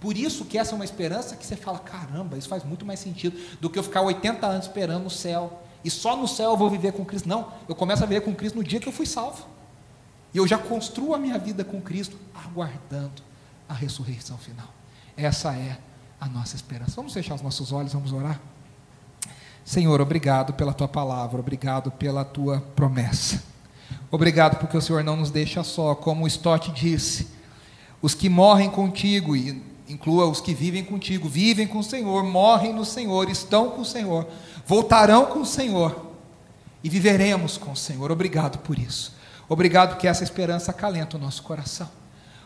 Por 0.00 0.16
isso 0.16 0.44
que 0.44 0.58
essa 0.58 0.72
é 0.72 0.74
uma 0.74 0.84
esperança 0.84 1.36
que 1.36 1.46
você 1.46 1.56
fala: 1.56 1.78
caramba, 1.78 2.36
isso 2.36 2.48
faz 2.48 2.64
muito 2.64 2.84
mais 2.84 3.00
sentido 3.00 3.38
do 3.60 3.70
que 3.70 3.78
eu 3.78 3.82
ficar 3.82 4.02
80 4.02 4.46
anos 4.46 4.66
esperando 4.66 5.06
o 5.06 5.10
céu 5.10 5.62
e 5.86 5.90
só 5.90 6.16
no 6.16 6.26
céu 6.26 6.50
eu 6.50 6.56
vou 6.56 6.68
viver 6.68 6.92
com 6.92 7.04
Cristo. 7.04 7.28
Não, 7.28 7.52
eu 7.68 7.74
começo 7.76 8.02
a 8.02 8.06
viver 8.06 8.22
com 8.22 8.34
Cristo 8.34 8.56
no 8.56 8.64
dia 8.64 8.80
que 8.80 8.88
eu 8.88 8.92
fui 8.92 9.06
salvo. 9.06 9.46
E 10.34 10.38
eu 10.38 10.44
já 10.44 10.58
construo 10.58 11.14
a 11.14 11.18
minha 11.18 11.38
vida 11.38 11.62
com 11.62 11.80
Cristo, 11.80 12.18
aguardando 12.34 13.22
a 13.68 13.72
ressurreição 13.72 14.36
final. 14.36 14.66
Essa 15.16 15.54
é 15.54 15.78
a 16.20 16.26
nossa 16.28 16.56
esperança. 16.56 16.96
Vamos 16.96 17.12
fechar 17.12 17.36
os 17.36 17.40
nossos 17.40 17.70
olhos, 17.70 17.92
vamos 17.92 18.12
orar? 18.12 18.40
Senhor, 19.64 20.00
obrigado 20.00 20.54
pela 20.54 20.74
tua 20.74 20.88
palavra, 20.88 21.38
obrigado 21.38 21.92
pela 21.92 22.24
tua 22.24 22.60
promessa. 22.74 23.40
Obrigado 24.10 24.58
porque 24.58 24.76
o 24.76 24.80
Senhor 24.80 25.04
não 25.04 25.16
nos 25.16 25.30
deixa 25.30 25.62
só, 25.62 25.94
como 25.94 26.24
o 26.24 26.26
Stott 26.26 26.72
disse. 26.72 27.28
Os 28.02 28.12
que 28.12 28.28
morrem 28.28 28.68
contigo, 28.68 29.36
e 29.36 29.62
inclua 29.88 30.26
os 30.26 30.40
que 30.40 30.54
vivem 30.54 30.84
contigo, 30.84 31.28
vivem 31.28 31.66
com 31.66 31.78
o 31.78 31.84
Senhor, 31.84 32.24
morrem 32.24 32.72
no 32.72 32.84
Senhor, 32.84 33.30
estão 33.30 33.70
com 33.70 33.82
o 33.82 33.84
Senhor, 33.84 34.26
voltarão 34.66 35.26
com 35.26 35.40
o 35.40 35.46
Senhor 35.46 36.06
e 36.82 36.88
viveremos 36.88 37.56
com 37.56 37.72
o 37.72 37.76
Senhor. 37.76 38.10
Obrigado 38.10 38.58
por 38.58 38.78
isso. 38.78 39.14
Obrigado 39.48 39.96
que 39.96 40.08
essa 40.08 40.24
esperança 40.24 40.70
acalenta 40.70 41.16
o 41.16 41.20
nosso 41.20 41.42
coração. 41.42 41.88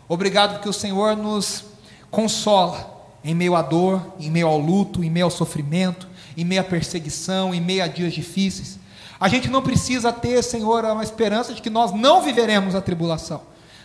Obrigado 0.09 0.55
porque 0.55 0.69
o 0.69 0.73
Senhor 0.73 1.17
nos 1.17 1.65
consola 2.11 2.99
em 3.23 3.35
meio 3.35 3.55
à 3.55 3.63
dor, 3.63 4.15
em 4.19 4.31
meio 4.31 4.49
ao 4.49 4.59
luto, 4.59 5.05
em 5.05 5.11
meio 5.11 5.27
ao 5.27 5.31
sofrimento, 5.31 6.09
em 6.37 6.45
meio 6.45 6.61
à 6.61 6.65
perseguição, 6.65 7.55
em 7.55 7.61
meio 7.61 7.85
a 7.85 7.87
dias 7.87 8.13
difíceis. 8.13 8.79
A 9.19 9.29
gente 9.29 9.49
não 9.49 9.63
precisa 9.63 10.13
ter, 10.13 10.43
Senhor, 10.43 10.85
uma 10.85 11.03
esperança 11.03 11.53
de 11.53 11.61
que 11.61 11.71
nós 11.71 11.93
não 11.93 12.23
viveremos 12.23 12.75
a 12.75 12.81
tribulação. 12.81 13.43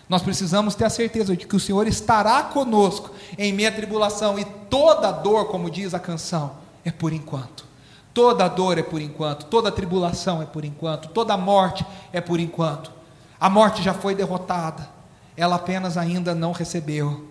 Nós 0.08 0.22
precisamos 0.22 0.76
ter 0.76 0.86
a 0.86 0.90
certeza 0.90 1.36
de 1.36 1.48
que 1.48 1.56
o 1.56 1.60
Senhor 1.60 1.88
estará 1.88 2.44
conosco 2.44 3.12
em 3.38 3.52
meio 3.52 3.70
à 3.70 3.72
tribulação 3.72 4.38
e 4.38 4.46
toda 4.46 5.12
dor, 5.12 5.46
como 5.46 5.70
diz 5.70 5.94
a 5.94 6.00
canção, 6.00 6.58
é 6.84 6.92
por 6.92 7.12
enquanto. 7.12 7.66
Toda 8.14 8.48
dor 8.48 8.78
é 8.78 8.84
por 8.84 9.02
enquanto, 9.02 9.46
toda 9.48 9.72
tribulação 9.72 10.42
é 10.42 10.46
por 10.46 10.64
enquanto, 10.64 11.10
toda 11.10 11.36
morte 11.36 11.86
é 12.14 12.22
por 12.22 12.40
enquanto. 12.40 12.92
A 13.40 13.50
morte 13.50 13.82
já 13.82 13.94
foi 13.94 14.16
derrotada, 14.16 14.88
ela 15.36 15.56
apenas 15.56 15.98
ainda 15.98 16.34
não 16.34 16.52
recebeu 16.52 17.28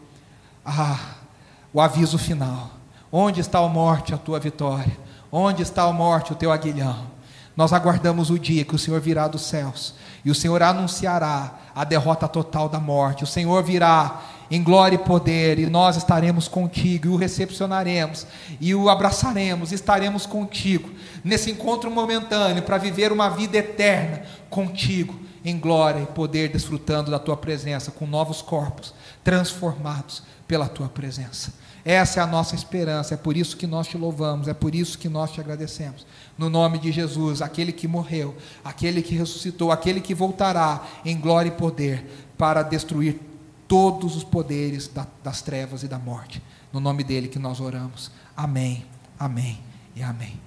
ah, 0.64 0.98
o 1.72 1.80
aviso 1.80 2.18
final. 2.18 2.70
Onde 3.10 3.40
está 3.40 3.60
a 3.60 3.68
morte, 3.68 4.12
a 4.12 4.18
tua 4.18 4.40
vitória? 4.40 4.98
Onde 5.30 5.62
está 5.62 5.84
a 5.84 5.92
morte, 5.92 6.32
o 6.32 6.36
teu 6.36 6.50
aguilhão? 6.50 7.06
Nós 7.56 7.72
aguardamos 7.72 8.28
o 8.28 8.38
dia 8.38 8.64
que 8.64 8.74
o 8.74 8.78
Senhor 8.78 9.00
virá 9.00 9.28
dos 9.28 9.42
céus 9.42 9.94
e 10.24 10.30
o 10.30 10.34
Senhor 10.34 10.62
anunciará 10.62 11.58
a 11.74 11.84
derrota 11.84 12.26
total 12.26 12.68
da 12.68 12.80
morte. 12.80 13.24
O 13.24 13.26
Senhor 13.26 13.62
virá 13.62 14.22
em 14.50 14.62
glória 14.62 14.96
e 14.96 14.98
poder, 14.98 15.58
e 15.58 15.66
nós 15.66 15.96
estaremos 15.96 16.48
contigo, 16.48 17.06
e 17.06 17.10
o 17.10 17.16
recepcionaremos, 17.16 18.26
e 18.60 18.74
o 18.74 18.88
abraçaremos, 18.88 19.72
e 19.72 19.74
estaremos 19.74 20.26
contigo, 20.26 20.90
nesse 21.24 21.50
encontro 21.50 21.90
momentâneo, 21.90 22.62
para 22.62 22.78
viver 22.78 23.10
uma 23.10 23.28
vida 23.28 23.56
eterna 23.56 24.22
contigo, 24.48 25.18
em 25.44 25.58
glória 25.58 26.00
e 26.00 26.06
poder, 26.06 26.50
desfrutando 26.50 27.10
da 27.10 27.18
tua 27.18 27.36
presença, 27.36 27.90
com 27.90 28.06
novos 28.06 28.40
corpos, 28.40 28.94
transformados 29.22 30.22
pela 30.46 30.68
tua 30.68 30.88
presença. 30.88 31.52
Essa 31.84 32.20
é 32.20 32.22
a 32.22 32.26
nossa 32.26 32.54
esperança, 32.54 33.12
é 33.12 33.16
por 33.16 33.36
isso 33.36 33.58
que 33.58 33.66
nós 33.66 33.86
te 33.86 33.98
louvamos, 33.98 34.48
é 34.48 34.54
por 34.54 34.74
isso 34.74 34.96
que 34.96 35.08
nós 35.08 35.30
te 35.30 35.40
agradecemos. 35.40 36.06
No 36.36 36.50
nome 36.50 36.78
de 36.78 36.90
Jesus, 36.90 37.40
aquele 37.40 37.72
que 37.72 37.86
morreu, 37.86 38.34
aquele 38.64 39.02
que 39.02 39.14
ressuscitou, 39.14 39.70
aquele 39.70 40.00
que 40.00 40.14
voltará 40.14 40.84
em 41.04 41.18
glória 41.18 41.48
e 41.48 41.52
poder 41.52 42.04
para 42.36 42.62
destruir 42.62 43.20
todos 43.68 44.16
os 44.16 44.24
poderes 44.24 44.88
da, 44.88 45.06
das 45.22 45.42
trevas 45.42 45.82
e 45.82 45.88
da 45.88 45.98
morte. 45.98 46.42
No 46.72 46.80
nome 46.80 47.04
dele 47.04 47.28
que 47.28 47.38
nós 47.38 47.60
oramos. 47.60 48.10
Amém, 48.36 48.84
amém 49.18 49.60
e 49.94 50.02
amém. 50.02 50.40